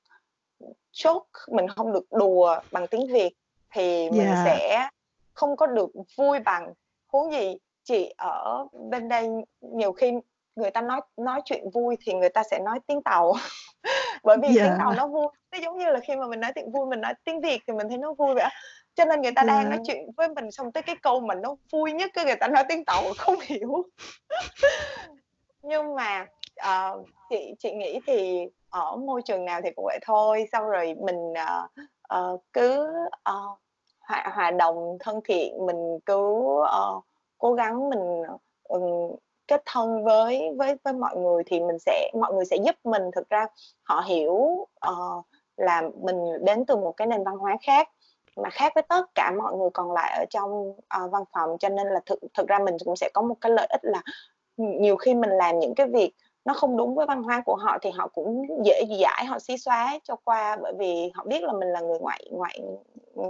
joke, 0.94 1.24
mình 1.52 1.68
không 1.68 1.94
được 1.94 2.12
đùa 2.12 2.60
bằng 2.72 2.88
tiếng 2.88 3.08
Việt 3.14 3.34
thì 3.74 4.10
mình 4.10 4.28
Yeah. 4.28 4.38
sẽ 4.46 4.90
không 5.34 5.56
có 5.56 5.68
được 5.68 5.90
vui 6.18 6.40
bằng. 6.40 6.74
Huống 7.08 7.32
gì 7.32 7.58
chị 7.88 8.14
ở 8.18 8.68
bên 8.90 9.10
đây 9.10 9.30
nhiều 9.62 9.92
khi 9.92 10.12
người 10.56 10.72
ta 10.72 10.82
nói 10.82 11.02
nói 11.18 11.42
chuyện 11.46 11.70
vui 11.74 11.98
thì 12.06 12.14
người 12.14 12.30
ta 12.30 12.44
sẽ 12.44 12.60
nói 12.60 12.80
tiếng 12.88 13.02
Tàu, 13.02 13.34
bởi 14.24 14.38
vì 14.42 14.48
tiếng 14.48 14.74
Tàu 14.80 14.88
Yeah. 14.88 14.98
nó 14.98 15.08
vui, 15.08 15.28
nó 15.52 15.58
giống 15.64 15.78
như 15.78 15.86
là 15.86 16.00
khi 16.00 16.16
mà 16.16 16.28
mình 16.28 16.40
nói 16.40 16.52
chuyện 16.56 16.72
vui 16.72 16.86
mình 16.86 17.02
nói 17.02 17.14
tiếng 17.24 17.42
Việt 17.42 17.62
thì 17.68 17.74
mình 17.74 17.90
thấy 17.90 17.98
nó 17.98 18.14
vui 18.14 18.36
vậy. 18.36 18.50
Cho 18.96 19.06
nên 19.06 19.22
người 19.22 19.32
ta 19.32 19.44
đang 19.44 19.70
nói 19.70 19.78
Yeah. 19.78 19.82
chuyện 19.88 20.12
với 20.18 20.30
mình 20.30 20.52
xong 20.52 20.72
tới 20.72 20.84
cái 20.84 20.96
câu 21.02 21.20
mà 21.20 21.36
nó 21.36 21.56
vui 21.72 21.92
nhất 21.92 22.12
cái 22.14 22.26
người 22.26 22.36
ta 22.36 22.48
nói 22.48 22.64
tiếng 22.70 22.86
Tàu 22.86 23.04
không 23.18 23.36
hiểu. 23.42 23.84
Nhưng 25.62 25.96
mà, 25.96 26.26
ờ, 26.56 27.04
chị 27.30 27.54
chị 27.60 27.72
nghĩ 27.72 28.00
thì 28.08 28.48
ở 28.70 28.96
môi 28.96 29.22
trường 29.22 29.46
nào 29.46 29.62
thì 29.64 29.70
cũng 29.76 29.86
vậy 29.86 30.00
thôi, 30.02 30.46
xong 30.52 30.66
rồi 30.70 30.96
mình, 31.06 31.34
ờ, 31.36 31.68
ờ, 32.02 32.38
cứ, 32.54 32.88
ờ, 33.24 33.42
hòa 34.00 34.24
hòa 34.34 34.52
đồng, 34.52 34.98
thân 35.00 35.20
thiện, 35.26 35.66
mình 35.66 36.00
cứ, 36.06 36.46
ờ, 36.72 37.02
cố 37.38 37.54
gắng 37.54 37.90
mình, 37.90 38.24
ừm, 38.64 38.84
kết 39.48 39.62
thân 39.66 40.04
với 40.04 40.50
với 40.58 40.76
với 40.84 40.94
mọi 40.94 41.18
người 41.18 41.44
thì 41.46 41.60
mình 41.60 41.80
sẽ 41.80 42.12
mọi 42.22 42.34
người 42.34 42.46
sẽ 42.46 42.58
giúp 42.66 42.76
mình. 42.84 43.04
Thực 43.16 43.30
ra 43.30 43.48
họ 43.84 44.02
hiểu, 44.08 44.68
ờ, 44.80 44.96
là 45.58 45.82
mình 46.02 46.18
đến 46.46 46.66
từ 46.66 46.76
một 46.76 46.92
cái 46.98 47.08
nền 47.08 47.24
văn 47.24 47.38
hóa 47.38 47.58
khác, 47.62 47.90
mà 48.38 48.50
khác 48.50 48.72
với 48.76 48.84
tất 48.90 49.06
cả 49.16 49.32
mọi 49.38 49.54
người 49.56 49.70
còn 49.74 49.92
lại 49.94 50.18
ở 50.20 50.26
trong, 50.30 50.74
ờ, 50.90 51.08
văn 51.08 51.24
phòng, 51.34 51.58
cho 51.60 51.70
nên 51.70 51.88
là 51.88 52.00
thực 52.06 52.20
thực 52.34 52.48
ra 52.48 52.60
mình 52.60 52.76
cũng 52.86 52.96
sẽ 52.96 53.10
có 53.14 53.22
một 53.22 53.36
cái 53.42 53.52
lợi 53.52 53.68
ích 53.72 53.82
là, 53.84 54.02
nhiều 54.58 54.98
khi 54.98 55.14
mình 55.16 55.30
làm 55.30 55.60
những 55.60 55.76
cái 55.76 55.88
việc 55.88 56.12
nó 56.46 56.54
không 56.54 56.78
đúng 56.78 56.96
với 56.96 57.06
văn 57.06 57.24
hóa 57.24 57.44
của 57.46 57.56
họ 57.56 57.78
thì 57.82 57.90
họ 57.92 58.08
cũng 58.08 58.48
dễ 58.66 58.84
dãi 59.02 59.26
họ 59.26 59.40
xí 59.40 59.58
xóa 59.58 60.00
cho 60.04 60.16
qua, 60.26 60.58
bởi 60.64 60.74
vì 60.80 61.12
họ 61.16 61.24
biết 61.28 61.44
là 61.44 61.54
mình 61.54 61.70
là 61.70 61.82
người 61.82 62.00
ngoại 62.00 62.26
ngoại 62.32 62.60
ừm, 63.16 63.30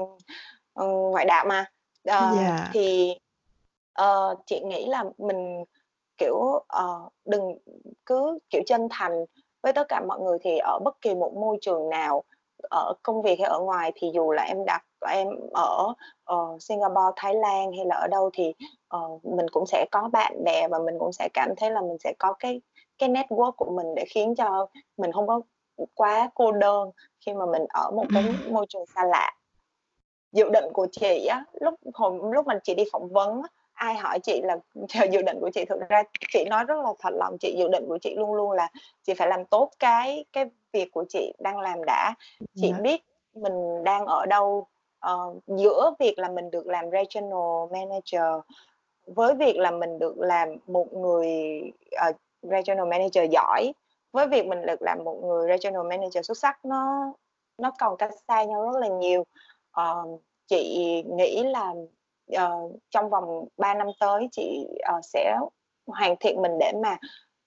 ờ, 0.74 0.86
ngoại 0.88 1.26
đạo 1.26 1.46
mà. 1.50 1.66
Ờ, 2.08 2.34
Yeah. 2.34 2.72
thì, 2.72 3.16
ờ, 3.98 4.36
chị 4.46 4.62
nghĩ 4.66 4.86
là 4.88 5.04
mình, 5.18 5.64
kiểu, 6.18 6.36
ờ, 6.68 7.10
đừng 7.26 7.58
cứ, 8.06 8.40
kiểu, 8.50 8.62
chân 8.68 8.88
thành 8.92 9.26
với 9.64 9.74
tất 9.74 9.88
cả 9.90 10.02
mọi 10.08 10.20
người 10.22 10.38
thì 10.42 10.58
ở 10.58 10.80
bất 10.86 11.02
kỳ 11.02 11.16
một 11.16 11.34
môi 11.36 11.58
trường 11.62 11.90
nào, 11.90 12.24
ở 12.70 12.94
công 13.04 13.22
việc 13.22 13.40
hay 13.40 13.50
ở 13.50 13.60
ngoài 13.60 13.92
thì 13.96 14.12
dù 14.14 14.32
là 14.32 14.44
em 14.44 14.66
đặt 14.66 14.84
em 15.12 15.28
ở, 15.54 15.94
ờ, 16.24 16.58
Singapore, 16.60 17.14
Thái 17.16 17.36
Lan 17.36 17.72
hay 17.78 17.86
là 17.86 17.96
ở 17.96 18.08
đâu 18.08 18.30
thì, 18.34 18.54
ờ, 18.88 19.00
mình 19.24 19.46
cũng 19.52 19.66
sẽ 19.66 19.86
có 19.92 20.10
bạn 20.14 20.44
bè 20.44 20.68
và 20.68 20.80
mình 20.80 20.96
cũng 21.00 21.14
sẽ 21.14 21.30
cảm 21.34 21.50
thấy 21.58 21.72
là 21.72 21.82
mình 21.82 21.98
sẽ 22.04 22.14
có 22.20 22.34
cái 22.40 22.62
cái 22.98 23.10
network 23.10 23.52
của 23.52 23.72
mình 23.72 23.96
để 23.96 24.06
khiến 24.10 24.36
cho 24.36 24.68
mình 24.98 25.12
hông 25.12 25.28
có, 25.28 25.42
quá 25.96 26.30
cô 26.36 26.52
đơn 26.52 26.92
khi 27.26 27.34
mà 27.34 27.46
mình 27.46 27.66
ở 27.70 27.92
một 27.92 28.08
cái 28.14 28.24
môi 28.54 28.66
trường 28.70 28.86
xa 28.96 29.04
lạ. 29.06 29.34
Dự 30.32 30.50
định 30.50 30.66
của 30.74 30.88
chị 30.92 31.26
á, 31.26 31.46
lúc 31.62 31.74
hồi 31.94 32.20
lúc 32.34 32.48
mà 32.48 32.60
chị 32.64 32.76
đi 32.76 32.84
phỏng 32.92 33.10
vấn 33.14 33.42
á, 33.42 33.50
ai 33.78 33.96
hỏi 33.96 34.20
chị 34.20 34.42
là 34.44 34.58
dự 35.12 35.22
định 35.22 35.38
của 35.42 35.50
chị 35.54 35.66
thực 35.66 35.80
ra 35.90 36.04
chị 36.34 36.46
nói 36.50 36.64
rất 36.66 36.76
là 36.84 36.94
thật 37.00 37.14
lòng, 37.14 37.38
chị 37.40 37.56
dự 37.60 37.68
định 37.68 37.86
của 37.88 37.98
chị 38.02 38.16
luôn 38.16 38.34
luôn 38.34 38.52
là 38.52 38.70
chị 39.04 39.14
phải 39.14 39.28
làm 39.28 39.46
tốt 39.46 39.72
cái 39.80 40.26
cái 40.34 40.46
việc 40.74 40.92
của 40.92 41.06
chị 41.10 41.34
đang 41.40 41.60
làm 41.60 41.80
đã. 41.86 42.14
Chị 42.56 42.68
Yeah. 42.72 42.82
biết 42.82 43.04
mình 43.34 43.84
đang 43.84 44.06
ở 44.06 44.26
đâu, 44.26 44.68
ờ, 45.00 45.34
giữa 45.48 45.92
việc 46.00 46.20
là 46.20 46.30
mình 46.30 46.52
được 46.52 46.68
làm 46.68 46.90
regional 46.92 47.72
manager 47.72 48.44
với 49.06 49.34
việc 49.36 49.58
là 49.58 49.72
mình 49.72 50.00
được 50.00 50.18
làm 50.18 50.50
một 50.68 50.94
người, 50.94 51.62
ờ, 51.92 52.12
regional 52.42 52.88
manager 52.88 53.32
giỏi, 53.32 53.74
với 54.12 54.28
việc 54.28 54.46
mình 54.46 54.66
được 54.66 54.82
làm 54.82 55.04
một 55.04 55.20
người 55.24 55.48
regional 55.50 55.88
manager 55.90 56.26
xuất 56.26 56.38
sắc 56.38 56.66
nó 56.66 57.14
nó 57.58 57.72
còn 57.80 57.98
cách 57.98 58.12
xa 58.28 58.44
nhau 58.44 58.72
rất 58.72 58.80
là 58.80 58.88
nhiều. 58.88 59.24
Ờ, 59.72 60.04
chị 60.48 61.04
nghĩ 61.18 61.44
là, 61.44 61.74
uh, 62.36 62.72
trong 62.90 63.10
vòng 63.10 63.46
3 63.58 63.74
năm 63.74 63.88
tới 64.00 64.28
chị, 64.32 64.68
uh, 64.98 65.06
sẽ 65.06 65.38
hoàn 65.88 66.16
thiện 66.20 66.42
mình 66.42 66.52
để 66.60 66.72
mà 66.84 66.98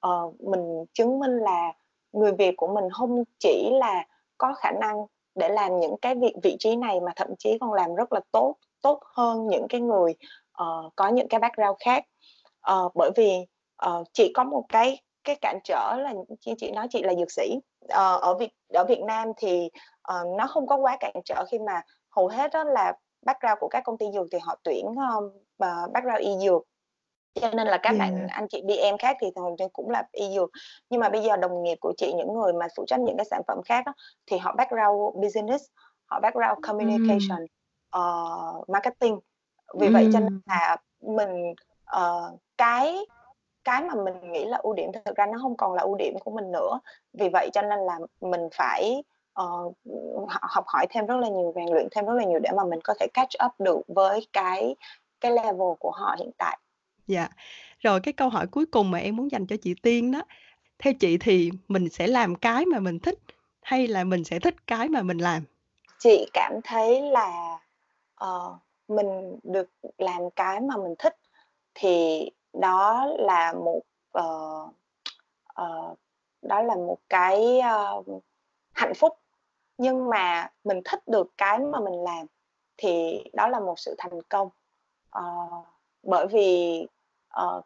uh, 0.08 0.40
mình 0.40 0.84
chứng 0.92 1.18
minh 1.18 1.38
là 1.38 1.72
người 2.12 2.32
Việt 2.32 2.54
của 2.56 2.66
mình 2.66 2.84
không 2.90 3.24
chỉ 3.38 3.70
là 3.72 4.04
có 4.38 4.54
khả 4.54 4.70
năng 4.80 4.96
để 5.34 5.48
làm 5.48 5.80
những 5.80 5.96
cái 6.02 6.14
vị 6.14 6.34
vị 6.42 6.56
trí 6.58 6.76
này 6.76 7.00
mà 7.00 7.12
thậm 7.16 7.28
chí 7.38 7.58
còn 7.60 7.72
làm 7.72 7.94
rất 7.94 8.12
là 8.12 8.20
tốt 8.32 8.56
tốt 8.82 9.00
hơn 9.04 9.46
những 9.46 9.66
cái 9.68 9.80
người 9.80 10.14
uh, 10.62 10.92
có 10.96 11.08
những 11.08 11.28
cái 11.28 11.40
background 11.40 11.76
khác. 11.84 12.04
Uh, 12.72 12.92
bởi 12.94 13.10
vì 13.16 13.46
uh, 13.86 14.06
chỉ 14.12 14.32
có 14.34 14.44
một 14.44 14.64
cái 14.68 15.02
cái 15.24 15.36
cản 15.40 15.58
trở 15.64 15.96
là 15.96 16.14
chị 16.40 16.54
chị 16.58 16.70
nói 16.70 16.86
chị 16.90 17.02
là 17.02 17.14
dược 17.14 17.30
sĩ. 17.30 17.54
Uh, 17.84 18.20
ở 18.20 18.34
Việt 18.34 18.50
ở 18.68 18.84
Việt 18.84 19.00
Nam 19.00 19.28
thì 19.36 19.70
uh, 20.12 20.38
nó 20.38 20.46
không 20.46 20.66
có 20.66 20.76
quá 20.76 20.96
cản 21.00 21.12
trở 21.24 21.44
khi 21.50 21.58
mà 21.58 21.82
hầu 22.10 22.28
hết 22.28 22.52
đó 22.52 22.64
là 22.64 22.92
background 23.22 23.58
của 23.60 23.68
các 23.68 23.84
công 23.84 23.98
ty 23.98 24.06
dược 24.14 24.26
thì 24.32 24.38
họ 24.42 24.56
tuyển 24.62 24.86
um, 24.86 25.24
uh, 25.64 25.92
background 25.92 26.20
y 26.20 26.30
dược 26.46 26.62
cho 27.34 27.50
nên 27.50 27.66
là 27.66 27.78
các 27.82 27.90
yeah. 27.90 27.98
bạn 27.98 28.26
anh 28.28 28.48
chị 28.48 28.62
BM 28.62 28.96
khác 28.98 29.16
thì 29.20 29.26
thường 29.36 29.56
cũng 29.72 29.90
là 29.90 30.08
y 30.12 30.34
dược 30.34 30.50
nhưng 30.90 31.00
mà 31.00 31.08
bây 31.08 31.22
giờ 31.22 31.36
đồng 31.36 31.62
nghiệp 31.62 31.78
của 31.80 31.92
chị 31.96 32.12
những 32.16 32.34
người 32.34 32.52
mà 32.52 32.66
phụ 32.76 32.84
trách 32.86 33.00
những 33.00 33.16
cái 33.16 33.26
sản 33.30 33.42
phẩm 33.46 33.62
khác 33.64 33.82
đó, 33.86 33.92
thì 34.26 34.38
họ 34.38 34.54
background 34.58 35.16
business 35.22 35.64
họ 36.04 36.20
background 36.20 36.58
communication 36.62 37.46
mm. 37.92 38.00
uh, 38.00 38.68
marketing 38.68 39.18
vì 39.74 39.88
mm. 39.88 39.94
vậy 39.94 40.08
cho 40.12 40.20
nên 40.20 40.40
là 40.46 40.76
mình 41.00 41.54
uh, 41.96 42.40
cái 42.58 42.98
cái 43.64 43.82
mà 43.82 43.94
mình 43.94 44.32
nghĩ 44.32 44.44
là 44.44 44.56
ưu 44.62 44.72
điểm 44.72 44.90
thực 45.04 45.16
ra 45.16 45.26
nó 45.26 45.38
không 45.42 45.56
còn 45.56 45.74
là 45.74 45.82
ưu 45.82 45.94
điểm 45.94 46.18
của 46.18 46.30
mình 46.30 46.52
nữa 46.52 46.80
vì 47.12 47.28
vậy 47.28 47.50
cho 47.52 47.62
nên 47.62 47.78
là 47.78 47.98
mình 48.20 48.48
phải 48.52 49.02
uh, 49.42 49.76
học 50.42 50.64
hỏi 50.66 50.86
thêm 50.90 51.06
rất 51.06 51.16
là 51.16 51.28
nhiều 51.28 51.52
rèn 51.56 51.66
luyện 51.72 51.88
thêm 51.90 52.06
rất 52.06 52.14
là 52.14 52.24
nhiều 52.24 52.38
để 52.38 52.50
mà 52.56 52.64
mình 52.64 52.80
có 52.84 52.94
thể 53.00 53.06
catch 53.14 53.34
up 53.46 53.52
được 53.58 53.80
với 53.88 54.26
cái 54.32 54.76
cái 55.20 55.32
level 55.32 55.72
của 55.78 55.90
họ 55.90 56.16
hiện 56.18 56.30
tại 56.38 56.58
Dạ. 57.10 57.28
Rồi 57.78 58.00
cái 58.00 58.12
câu 58.12 58.28
hỏi 58.28 58.46
cuối 58.46 58.66
cùng 58.66 58.90
mà 58.90 58.98
em 58.98 59.16
muốn 59.16 59.30
dành 59.30 59.46
cho 59.46 59.56
chị 59.62 59.74
Tiên 59.82 60.12
đó, 60.12 60.22
theo 60.78 60.92
chị 61.00 61.18
thì 61.18 61.50
mình 61.68 61.88
sẽ 61.88 62.06
làm 62.06 62.34
cái 62.34 62.66
mà 62.66 62.78
mình 62.78 62.98
thích 62.98 63.18
hay 63.62 63.86
là 63.86 64.04
mình 64.04 64.24
sẽ 64.24 64.38
thích 64.38 64.66
cái 64.66 64.88
mà 64.88 65.02
mình 65.02 65.18
làm? 65.18 65.42
Chị 65.98 66.26
cảm 66.32 66.52
thấy 66.64 67.02
là 67.02 67.58
uh, 68.24 68.56
mình 68.88 69.38
được 69.42 69.70
làm 69.98 70.30
cái 70.36 70.60
mà 70.60 70.76
mình 70.76 70.94
thích 70.98 71.16
thì 71.74 72.30
đó 72.52 73.06
là 73.18 73.52
một 73.52 73.80
uh, 74.18 74.74
uh, 75.62 75.98
đó 76.42 76.62
là 76.62 76.74
một 76.74 76.98
cái 77.08 77.60
uh, 77.98 78.22
hạnh 78.72 78.94
phúc. 78.94 79.12
Nhưng 79.78 80.10
mà 80.10 80.50
mình 80.64 80.80
thích 80.84 81.08
được 81.08 81.32
cái 81.36 81.58
mà 81.58 81.80
mình 81.80 82.04
làm 82.04 82.26
thì 82.76 83.24
đó 83.32 83.48
là 83.48 83.60
một 83.60 83.78
sự 83.78 83.94
thành 83.98 84.22
công. 84.22 84.48
Uh, 85.18 85.66
bởi 86.02 86.26
vì 86.26 86.86
uh, 87.42 87.64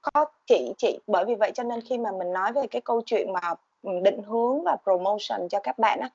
có 0.00 0.24
chị 0.46 0.72
chị 0.78 0.98
bởi 1.06 1.24
vì 1.24 1.34
vậy 1.34 1.52
cho 1.54 1.62
nên 1.62 1.80
khi 1.80 1.98
mà 1.98 2.12
mình 2.12 2.32
nói 2.32 2.52
về 2.52 2.66
cái 2.66 2.82
câu 2.82 3.02
chuyện 3.06 3.32
mà 3.32 3.54
định 4.02 4.22
hướng 4.22 4.62
và 4.64 4.76
promotion 4.82 5.48
cho 5.48 5.60
các 5.60 5.78
bạn 5.78 6.00
á 6.00 6.10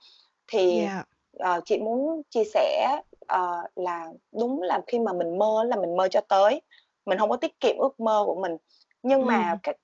thì 0.48 0.80
yeah. 0.80 1.08
uh, 1.58 1.66
chị 1.66 1.78
muốn 1.78 2.22
chia 2.30 2.44
sẻ 2.44 3.02
uh, 3.34 3.66
là 3.76 4.08
đúng 4.32 4.62
là 4.62 4.82
khi 4.88 5.00
mà 5.00 5.14
mình 5.14 5.40
mơ 5.40 5.64
là 5.64 5.76
mình 5.76 5.98
mơ 5.98 6.08
cho 6.12 6.22
tới. 6.22 6.62
Mình 7.06 7.18
không 7.18 7.30
có 7.30 7.38
tiết 7.38 7.60
kiệm 7.60 7.78
ước 7.78 8.00
mơ 8.00 8.24
của 8.26 8.36
mình. 8.36 8.58
Nhưng 9.04 9.26
mà 9.26 9.58
các 9.64 9.76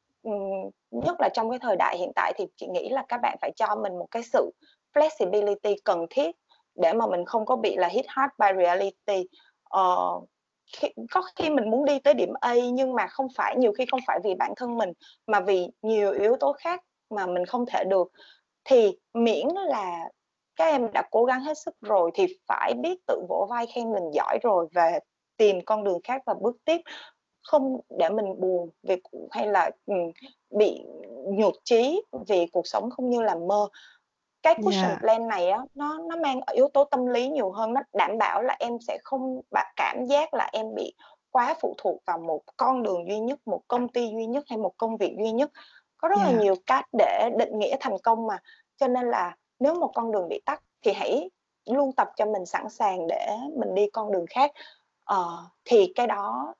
nhất 1.03 1.15
là 1.19 1.29
trong 1.33 1.49
cái 1.49 1.59
thời 1.59 1.75
đại 1.75 1.97
hiện 1.97 2.11
tại 2.15 2.33
thì 2.37 2.45
chị 2.55 2.67
nghĩ 2.67 2.89
là 2.89 3.05
các 3.07 3.19
bạn 3.21 3.37
phải 3.41 3.51
cho 3.55 3.75
mình 3.75 3.99
một 3.99 4.07
cái 4.11 4.23
sự 4.23 4.51
flexibility 4.93 5.75
cần 5.83 6.05
thiết 6.09 6.35
để 6.75 6.93
mà 6.93 7.07
mình 7.07 7.25
không 7.25 7.45
có 7.45 7.55
bị 7.55 7.75
là 7.75 7.87
hit 7.87 8.05
hard 8.07 8.33
by 8.39 8.63
reality. 8.63 9.27
Ờ, 9.63 10.19
khi, 10.77 10.87
có 11.11 11.21
khi 11.35 11.49
mình 11.49 11.69
muốn 11.69 11.85
đi 11.85 11.99
tới 11.99 12.13
điểm 12.13 12.33
A 12.41 12.53
nhưng 12.53 12.93
mà 12.93 13.07
không 13.07 13.27
phải 13.35 13.55
nhiều 13.57 13.73
khi 13.77 13.85
không 13.91 13.99
phải 14.07 14.19
vì 14.23 14.35
bản 14.35 14.53
thân 14.55 14.77
mình 14.77 14.89
mà 15.27 15.39
vì 15.39 15.67
nhiều 15.81 16.11
yếu 16.11 16.35
tố 16.39 16.53
khác 16.53 16.81
mà 17.09 17.25
mình 17.25 17.45
không 17.45 17.65
thể 17.65 17.83
được. 17.83 18.07
Thì 18.63 18.97
miễn 19.13 19.47
là 19.67 20.09
các 20.55 20.65
em 20.65 20.91
đã 20.93 21.03
cố 21.11 21.25
gắng 21.25 21.41
hết 21.43 21.57
sức 21.57 21.75
rồi 21.81 22.11
thì 22.13 22.27
phải 22.47 22.73
biết 22.73 22.97
tự 23.07 23.21
vỗ 23.29 23.47
vai 23.49 23.65
khen 23.65 23.93
mình 23.93 24.03
giỏi 24.13 24.37
rồi 24.43 24.67
và 24.73 24.99
tìm 25.37 25.65
con 25.65 25.83
đường 25.83 25.99
khác 26.03 26.21
và 26.25 26.33
bước 26.41 26.57
tiếp 26.65 26.81
không 27.45 27.79
để 27.89 28.09
mình 28.09 28.39
buồn 28.39 28.69
về 28.83 28.97
hay 29.31 29.47
là 29.47 29.71
um, 29.85 30.11
bị 30.49 30.85
nhụt 31.25 31.53
chí 31.63 32.01
vì 32.27 32.47
cuộc 32.51 32.67
sống 32.67 32.89
không 32.89 33.09
như 33.09 33.21
là 33.21 33.35
mơ 33.35 33.67
cái 34.43 34.55
cushion 34.63 34.89
yeah. 34.89 34.99
plan 34.99 35.27
này 35.27 35.49
á 35.49 35.59
nó 35.73 35.99
nó 36.09 36.15
mang 36.15 36.39
yếu 36.53 36.67
tố 36.67 36.83
tâm 36.83 37.05
lý 37.05 37.29
nhiều 37.29 37.51
hơn 37.51 37.73
nó 37.73 37.81
đảm 37.93 38.17
bảo 38.17 38.41
là 38.41 38.55
em 38.59 38.77
sẽ 38.87 38.97
không 39.03 39.41
cảm 39.75 40.05
giác 40.05 40.33
là 40.33 40.49
em 40.53 40.75
bị 40.75 40.93
quá 41.31 41.55
phụ 41.61 41.75
thuộc 41.77 42.01
vào 42.05 42.17
một 42.17 42.41
con 42.57 42.83
đường 42.83 43.07
duy 43.07 43.19
nhất 43.19 43.39
một 43.45 43.61
công 43.67 43.87
ty 43.87 44.11
duy 44.11 44.25
nhất 44.25 44.43
hay 44.49 44.57
một 44.57 44.77
công 44.77 44.97
việc 44.97 45.15
duy 45.17 45.31
nhất 45.31 45.51
có 45.97 46.07
rất 46.07 46.17
yeah. 46.19 46.33
là 46.33 46.41
nhiều 46.41 46.55
cách 46.65 46.85
để 46.97 47.29
định 47.37 47.59
nghĩa 47.59 47.75
thành 47.79 47.97
công 48.03 48.27
mà 48.27 48.39
cho 48.77 48.87
nên 48.87 49.09
là 49.09 49.35
nếu 49.59 49.73
một 49.73 49.91
con 49.95 50.11
đường 50.11 50.27
bị 50.29 50.41
tắt 50.45 50.61
thì 50.81 50.93
hãy 50.93 51.29
luôn 51.65 51.91
tập 51.91 52.09
cho 52.15 52.25
mình 52.25 52.45
sẵn 52.45 52.69
sàng 52.69 53.07
để 53.07 53.37
mình 53.57 53.75
đi 53.75 53.89
con 53.89 54.11
đường 54.11 54.25
khác 54.29 54.51
uh, 55.13 55.51
thì 55.65 55.91
cái 55.95 56.07
đó 56.07 56.53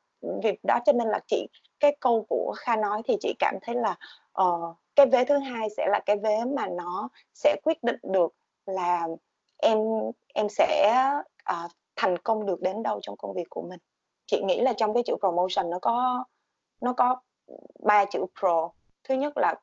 việc 0.44 0.60
đó. 0.64 0.80
Cho 0.86 0.94
nên 0.94 1.08
là 1.08 1.20
chị 1.28 1.48
cái 1.80 1.98
câu 2.00 2.26
của 2.30 2.56
Kha 2.58 2.76
nói 2.76 3.02
thì 3.06 3.18
chị 3.20 3.34
cảm 3.40 3.56
thấy 3.62 3.76
là 3.76 3.96
uh, 4.42 4.76
cái 4.96 5.06
vế 5.06 5.26
thứ 5.26 5.38
hai 5.38 5.70
sẽ 5.78 5.88
là 5.90 6.00
cái 6.06 6.18
vế 6.18 6.38
mà 6.56 6.68
nó 6.68 7.10
sẽ 7.34 7.56
quyết 7.64 7.84
định 7.84 8.00
được 8.04 8.34
là 8.66 9.08
em 9.58 9.78
em 10.34 10.50
sẽ 10.50 11.02
uh, 11.52 11.72
thành 11.96 12.18
công 12.18 12.46
được 12.46 12.62
đến 12.62 12.84
đâu 12.84 13.00
trong 13.02 13.18
công 13.18 13.34
việc 13.34 13.50
của 13.50 13.62
mình. 13.62 13.80
Chị 14.26 14.42
nghĩ 14.44 14.62
là 14.62 14.74
trong 14.74 14.94
cái 14.94 15.04
chữ 15.04 15.16
promotion 15.20 15.70
nó 15.70 15.80
có 15.82 16.24
nó 16.82 16.94
có 16.94 17.16
ba 17.80 18.06
chữ 18.06 18.26
pro. 18.40 18.70
Thứ 19.04 19.16
nhất 19.16 19.34
là 19.38 19.56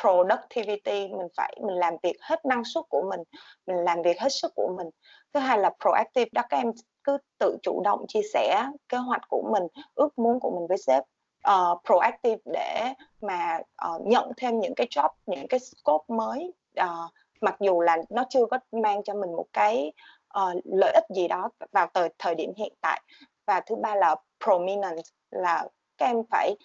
productivity 0.00 1.08
mình 1.08 1.28
phải 1.36 1.56
mình 1.66 1.76
làm 1.76 1.94
việc 2.02 2.16
hết 2.20 2.44
năng 2.44 2.64
suất 2.64 2.84
của 2.88 3.02
mình 3.10 3.20
mình 3.66 3.76
làm 3.76 4.02
việc 4.02 4.20
hết 4.20 4.28
sức 4.28 4.52
của 4.54 4.74
mình. 4.76 4.90
Thứ 5.32 5.40
hai 5.40 5.58
là 5.58 5.70
proactive 5.80 6.28
đó 6.32 6.42
các 6.48 6.56
em 6.56 6.72
cứ 7.04 7.18
tự 7.38 7.56
chủ 7.62 7.82
động 7.84 8.04
chia 8.08 8.22
sẻ 8.34 8.66
kế 8.88 8.98
hoạch 8.98 9.22
của 9.28 9.50
mình 9.52 9.62
ước 9.94 10.18
muốn 10.18 10.40
của 10.40 10.50
mình 10.50 10.66
với 10.66 10.78
sếp 10.78 11.04
uh, 11.48 11.80
proactive 11.84 12.42
để 12.52 12.92
mà 13.20 13.60
uh, 13.94 14.06
nhận 14.06 14.32
thêm 14.36 14.60
những 14.60 14.74
cái 14.74 14.86
job 14.90 15.08
những 15.26 15.48
cái 15.48 15.60
scope 15.60 16.04
mới. 16.08 16.52
Uh, 16.80 17.10
mặc 17.40 17.56
dù 17.60 17.80
là 17.80 17.96
nó 18.10 18.24
chưa 18.30 18.46
có 18.46 18.58
mang 18.72 19.02
cho 19.02 19.14
mình 19.14 19.32
một 19.32 19.46
cái 19.52 19.92
uh, 20.38 20.56
lợi 20.64 20.92
ích 20.94 21.04
gì 21.16 21.28
đó 21.28 21.50
vào 21.72 21.86
thời 21.94 22.08
thời 22.18 22.34
điểm 22.34 22.52
hiện 22.56 22.72
tại. 22.80 23.02
Và 23.46 23.60
thứ 23.60 23.76
ba 23.76 23.94
là 23.94 24.16
prominent 24.44 24.98
là 25.30 25.68
các 25.98 26.06
em 26.06 26.22
phải 26.30 26.56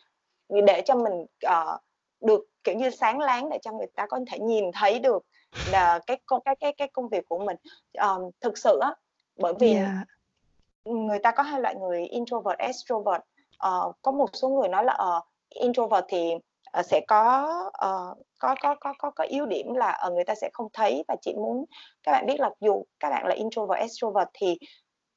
để 0.49 0.81
cho 0.85 0.95
mình 0.95 1.25
uh, 1.47 1.81
được 2.21 2.45
kiểu 2.63 2.75
như 2.75 2.89
sáng 2.89 3.19
láng 3.19 3.49
để 3.49 3.59
cho 3.61 3.71
người 3.71 3.87
ta 3.95 4.07
có 4.07 4.19
thể 4.31 4.39
nhìn 4.39 4.71
thấy 4.73 4.99
được 4.99 5.25
là 5.71 5.99
cái 6.07 6.19
cái 6.45 6.55
cái 6.59 6.73
cái 6.73 6.87
công 6.87 7.09
việc 7.09 7.25
của 7.29 7.39
mình. 7.39 7.57
Um, 7.93 8.29
thực 8.41 8.57
sự 8.57 8.79
á 8.81 8.93
bởi 9.35 9.53
vì 9.59 9.73
yeah 9.73 9.89
người 10.85 11.19
ta 11.19 11.31
có 11.31 11.43
hai 11.43 11.61
loại 11.61 11.75
người 11.75 12.05
introvert 12.05 12.59
extrovert. 12.59 13.21
Uh, 13.67 13.95
có 14.01 14.11
một 14.11 14.29
số 14.33 14.49
người 14.49 14.69
nói 14.69 14.83
là 14.83 14.97
uh, 15.17 15.23
introvert 15.49 16.05
thì 16.07 16.33
uh, 16.79 16.85
sẽ 16.85 17.01
có 17.07 17.47
uh, 17.67 18.17
có 18.37 18.55
có 18.61 18.75
có 18.79 18.93
có 18.99 19.11
có 19.11 19.23
yếu 19.23 19.45
điểm 19.45 19.73
là 19.73 20.03
uh, 20.07 20.13
người 20.13 20.23
ta 20.23 20.35
sẽ 20.35 20.49
không 20.53 20.67
thấy 20.73 21.03
và 21.07 21.15
chỉ 21.21 21.33
muốn 21.33 21.65
các 22.03 22.11
bạn 22.11 22.25
biết 22.25 22.39
là 22.39 22.49
dù 22.59 22.83
các 22.99 23.09
bạn 23.09 23.27
là 23.27 23.35
introvert 23.35 23.79
extrovert 23.79 24.29
thì 24.33 24.57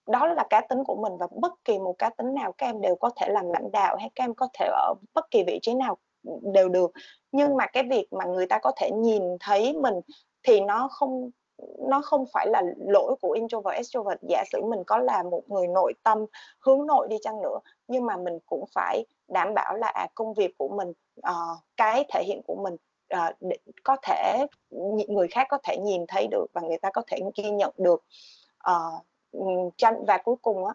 đó 0.09 0.27
là 0.27 0.45
cá 0.51 0.61
tính 0.61 0.85
của 0.85 0.97
mình 1.03 1.13
và 1.19 1.27
bất 1.41 1.53
kỳ 1.65 1.79
một 1.79 1.95
cá 1.99 2.11
tính 2.11 2.35
nào 2.35 2.53
các 2.53 2.67
em 2.67 2.81
đều 2.81 2.97
có 2.97 3.11
thể 3.17 3.29
làm 3.29 3.51
lãnh 3.51 3.71
đạo 3.73 3.97
hay 3.97 4.11
các 4.15 4.25
em 4.25 4.35
có 4.35 4.49
thể 4.59 4.67
ở 4.67 4.95
bất 5.15 5.31
kỳ 5.31 5.43
vị 5.47 5.59
trí 5.63 5.75
nào 5.75 5.99
đều 6.55 6.69
được. 6.69 6.91
Nhưng 7.33 7.57
mà 7.57 7.67
cái 7.67 7.83
việc 7.83 8.13
mà 8.13 8.25
người 8.25 8.47
ta 8.47 8.59
có 8.59 8.73
thể 8.77 8.91
nhìn 8.91 9.23
thấy 9.41 9.73
mình 9.73 9.95
thì 10.43 10.61
nó 10.61 10.89
không 10.91 11.31
nó 11.79 12.01
không 12.01 12.25
phải 12.33 12.47
là 12.51 12.63
lỗi 12.87 13.15
của 13.21 13.31
introvert 13.31 13.77
extrovert. 13.77 14.19
Giả 14.29 14.45
sử 14.53 14.63
mình 14.65 14.85
có 14.87 14.99
là 14.99 15.23
một 15.23 15.43
người 15.47 15.67
nội 15.67 15.93
tâm 16.03 16.27
hướng 16.59 16.87
nội 16.87 17.07
đi 17.11 17.17
chăng 17.23 17.43
nữa 17.43 17.59
nhưng 17.89 18.07
mà 18.07 18.17
mình 18.17 18.39
cũng 18.47 18.65
phải 18.75 19.05
đảm 19.29 19.55
bảo 19.55 19.77
là 19.77 19.89
à 19.89 20.07
công 20.15 20.35
việc 20.35 20.59
của 20.59 20.69
mình 20.69 20.93
uh, 21.21 21.59
cái 21.77 22.05
thể 22.13 22.23
hiện 22.25 22.41
của 22.47 22.57
mình 22.63 22.77
ờ, 23.09 23.27
uh, 23.27 23.37
để 23.41 23.57
có 23.83 23.97
thể 24.03 24.47
người 25.09 25.29
khác 25.29 25.47
có 25.51 25.59
thể 25.65 25.77
nhìn 25.77 26.05
thấy 26.09 26.27
được 26.31 26.47
và 26.53 26.61
người 26.61 26.79
ta 26.79 26.91
có 26.91 27.03
thể 27.07 27.19
ghi 27.37 27.51
nhận 27.51 27.75
được. 27.79 28.05
Uh, 28.71 29.03
và 30.07 30.19
cuối 30.25 30.37
cùng 30.43 30.65
á 30.65 30.75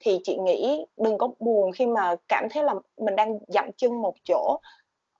thì 0.00 0.20
chị 0.24 0.36
nghĩ 0.36 0.86
đừng 0.96 1.18
có 1.18 1.28
buồn 1.38 1.72
khi 1.72 1.86
mà 1.86 2.16
cảm 2.28 2.48
thấy 2.50 2.64
là 2.64 2.74
mình 2.96 3.16
đang 3.16 3.38
dậm 3.48 3.70
chân 3.76 4.02
một 4.02 4.14
chỗ. 4.24 4.58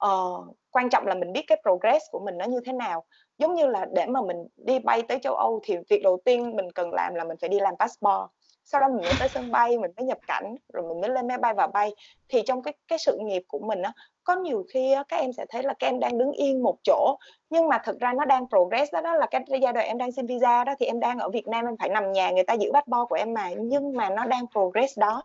Uh, 0.07 0.57
quan 0.70 0.90
trọng 0.90 1.07
là 1.07 1.14
mình 1.14 1.32
biết 1.32 1.44
cái 1.46 1.62
progress 1.62 2.04
của 2.11 2.18
mình 2.18 2.38
nó 2.38 2.44
như 2.44 2.61
thế 2.64 2.72
nào 2.72 3.04
giống 3.39 3.55
như 3.55 3.66
là 3.66 3.87
để 3.93 4.07
mà 4.07 4.22
mình 4.22 4.47
đi 4.57 4.78
bay 4.78 5.03
tới 5.03 5.18
châu 5.22 5.34
Âu 5.34 5.61
thì 5.62 5.76
việc 5.89 6.01
đầu 6.03 6.18
tiên 6.24 6.57
mình 6.57 6.72
cần 6.72 6.93
làm 6.93 7.14
là 7.14 7.24
mình 7.24 7.37
phải 7.41 7.49
đi 7.49 7.61
làm 7.61 7.74
passport. 7.78 8.30
Sau 8.64 8.80
đó 8.80 8.89
mình 8.89 9.05
mới 9.05 9.14
tới 9.14 9.28
sân 9.28 9.51
bay 9.51 9.78
mình 9.78 9.91
mới 9.97 10.07
nhập 10.07 10.18
cảnh 10.26 10.55
rồi 10.72 10.82
mình 10.89 11.01
mới 11.01 11.11
lên 11.11 11.28
máy 11.28 11.39
bay 11.39 11.55
và 11.55 11.66
bay. 11.66 11.95
Thì 12.28 12.43
trong 12.47 12.62
cái 12.62 12.74
cái 12.89 12.99
sự 12.99 13.18
nghiệp 13.18 13.43
của 13.49 13.59
mình 13.59 13.82
á 13.82 13.93
có 14.24 14.37
nhiều 14.37 14.64
khi 14.72 14.93
á, 14.93 15.05
các 15.09 15.16
em 15.16 15.32
sẽ 15.32 15.47
thấy 15.49 15.62
là 15.62 15.74
các 15.78 15.87
em 15.87 16.01
đang 16.01 16.18
đứng 16.18 16.32
yên 16.32 16.62
một 16.62 16.76
chỗ 16.84 17.16
nhưng 17.51 17.68
mà 17.68 17.78
thực 17.84 18.01
ra 18.01 18.12
nó 18.12 18.24
đang 18.24 18.49
progress 18.49 18.93
đó 18.93 19.01
đó 19.01 19.14
là 19.16 19.26
cái 19.30 19.43
giai 19.62 19.72
đoạn 19.72 19.87
em 19.87 19.99
đang 19.99 20.12
xin 20.12 20.26
visa 20.26 20.64
đó 20.64 20.74
thì 20.80 20.87
em 20.87 21.01
đang 21.01 21.18
ở 21.18 21.30
Việt 21.30 21.47
Nam 21.49 21.66
em 21.66 21.76
phải 21.76 21.89
nằm 21.89 22.12
nhà 22.12 22.30
người 22.30 22.45
ta 22.45 22.55
giữ 22.55 22.70
passport 22.74 23.09
của 23.09 23.16
em 23.16 23.34
mà 23.34 23.51
nhưng 23.59 23.97
mà 23.97 24.11
nó 24.11 24.24
đang 24.24 24.47
progress 24.53 24.99
đó. 24.99 25.22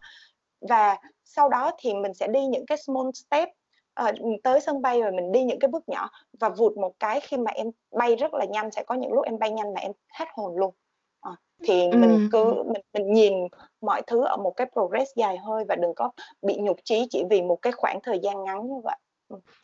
Và 0.69 0.97
sau 1.23 1.49
đó 1.49 1.71
thì 1.79 1.93
mình 1.93 2.13
sẽ 2.13 2.27
đi 2.27 2.45
những 2.45 2.65
cái 2.65 2.77
small 2.77 3.09
step 3.13 3.49
ờ, 3.93 4.11
tới 4.43 4.61
sân 4.61 4.81
bay 4.81 5.01
rồi 5.01 5.11
mình 5.11 5.31
đi 5.31 5.43
những 5.43 5.59
cái 5.59 5.67
bước 5.67 5.89
nhỏ 5.89 6.09
và 6.39 6.49
vụt 6.49 6.77
một 6.77 6.93
cái 6.99 7.19
khi 7.19 7.37
mà 7.37 7.51
em 7.51 7.67
bay 7.91 8.15
rất 8.15 8.33
là 8.33 8.45
nhanh 8.45 8.71
sẽ 8.71 8.83
có 8.83 8.95
những 8.95 9.13
lúc 9.13 9.25
em 9.25 9.39
bay 9.39 9.51
nhanh 9.51 9.73
mà 9.73 9.81
em 9.81 9.91
hết 10.13 10.25
hồn 10.33 10.57
luôn. 10.57 10.73
Ờ, 11.19 11.35
thì 11.63 11.91
mình 11.91 12.29
cứ 12.31 12.63
mình 12.65 12.81
mình 12.93 13.13
nhìn 13.13 13.33
mọi 13.81 14.01
thứ 14.07 14.23
ở 14.25 14.37
một 14.37 14.53
cái 14.55 14.67
progress 14.73 15.11
dài 15.15 15.37
hơi 15.37 15.63
và 15.69 15.75
đừng 15.75 15.93
có 15.95 16.11
bị 16.41 16.57
nhụt 16.57 16.77
chí 16.83 17.07
chỉ 17.09 17.23
vì 17.29 17.41
một 17.41 17.61
cái 17.61 17.73
khoảng 17.73 17.99
thời 18.03 18.19
gian 18.19 18.43
ngắn 18.43 18.67
như 18.67 18.81
vậy. 18.83 18.97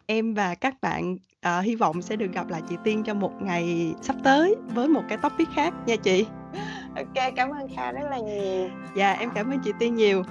Em 0.05 0.33
và 0.33 0.55
các 0.55 0.81
bạn, 0.81 1.17
ờ, 1.41 1.61
hy 1.61 1.75
vọng 1.75 2.01
sẽ 2.01 2.15
được 2.15 2.31
gặp 2.33 2.49
lại 2.49 2.61
chị 2.69 2.75
Tiên 2.83 3.03
trong 3.03 3.19
một 3.19 3.31
ngày 3.41 3.93
sắp 4.01 4.15
tới 4.23 4.55
với 4.75 4.87
một 4.87 5.01
cái 5.09 5.17
topic 5.17 5.47
khác 5.55 5.73
nha 5.85 5.95
chị. 5.95 6.25
OK, 6.95 7.33
cảm 7.35 7.49
ơn 7.49 7.67
Kha 7.75 7.91
rất 7.91 8.09
là 8.09 8.19
nhiều. 8.19 8.69
Dạ, 8.95 9.13
em 9.13 9.29
cảm 9.35 9.51
ơn 9.51 9.59
chị 9.63 9.71
Tiên 9.79 9.95
nhiều. 9.95 10.23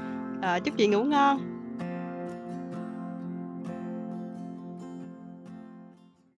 Ờ, 0.42 0.60
chúc 0.64 0.74
chị 0.76 0.86
ngủ 0.86 1.04
ngon. 1.04 1.55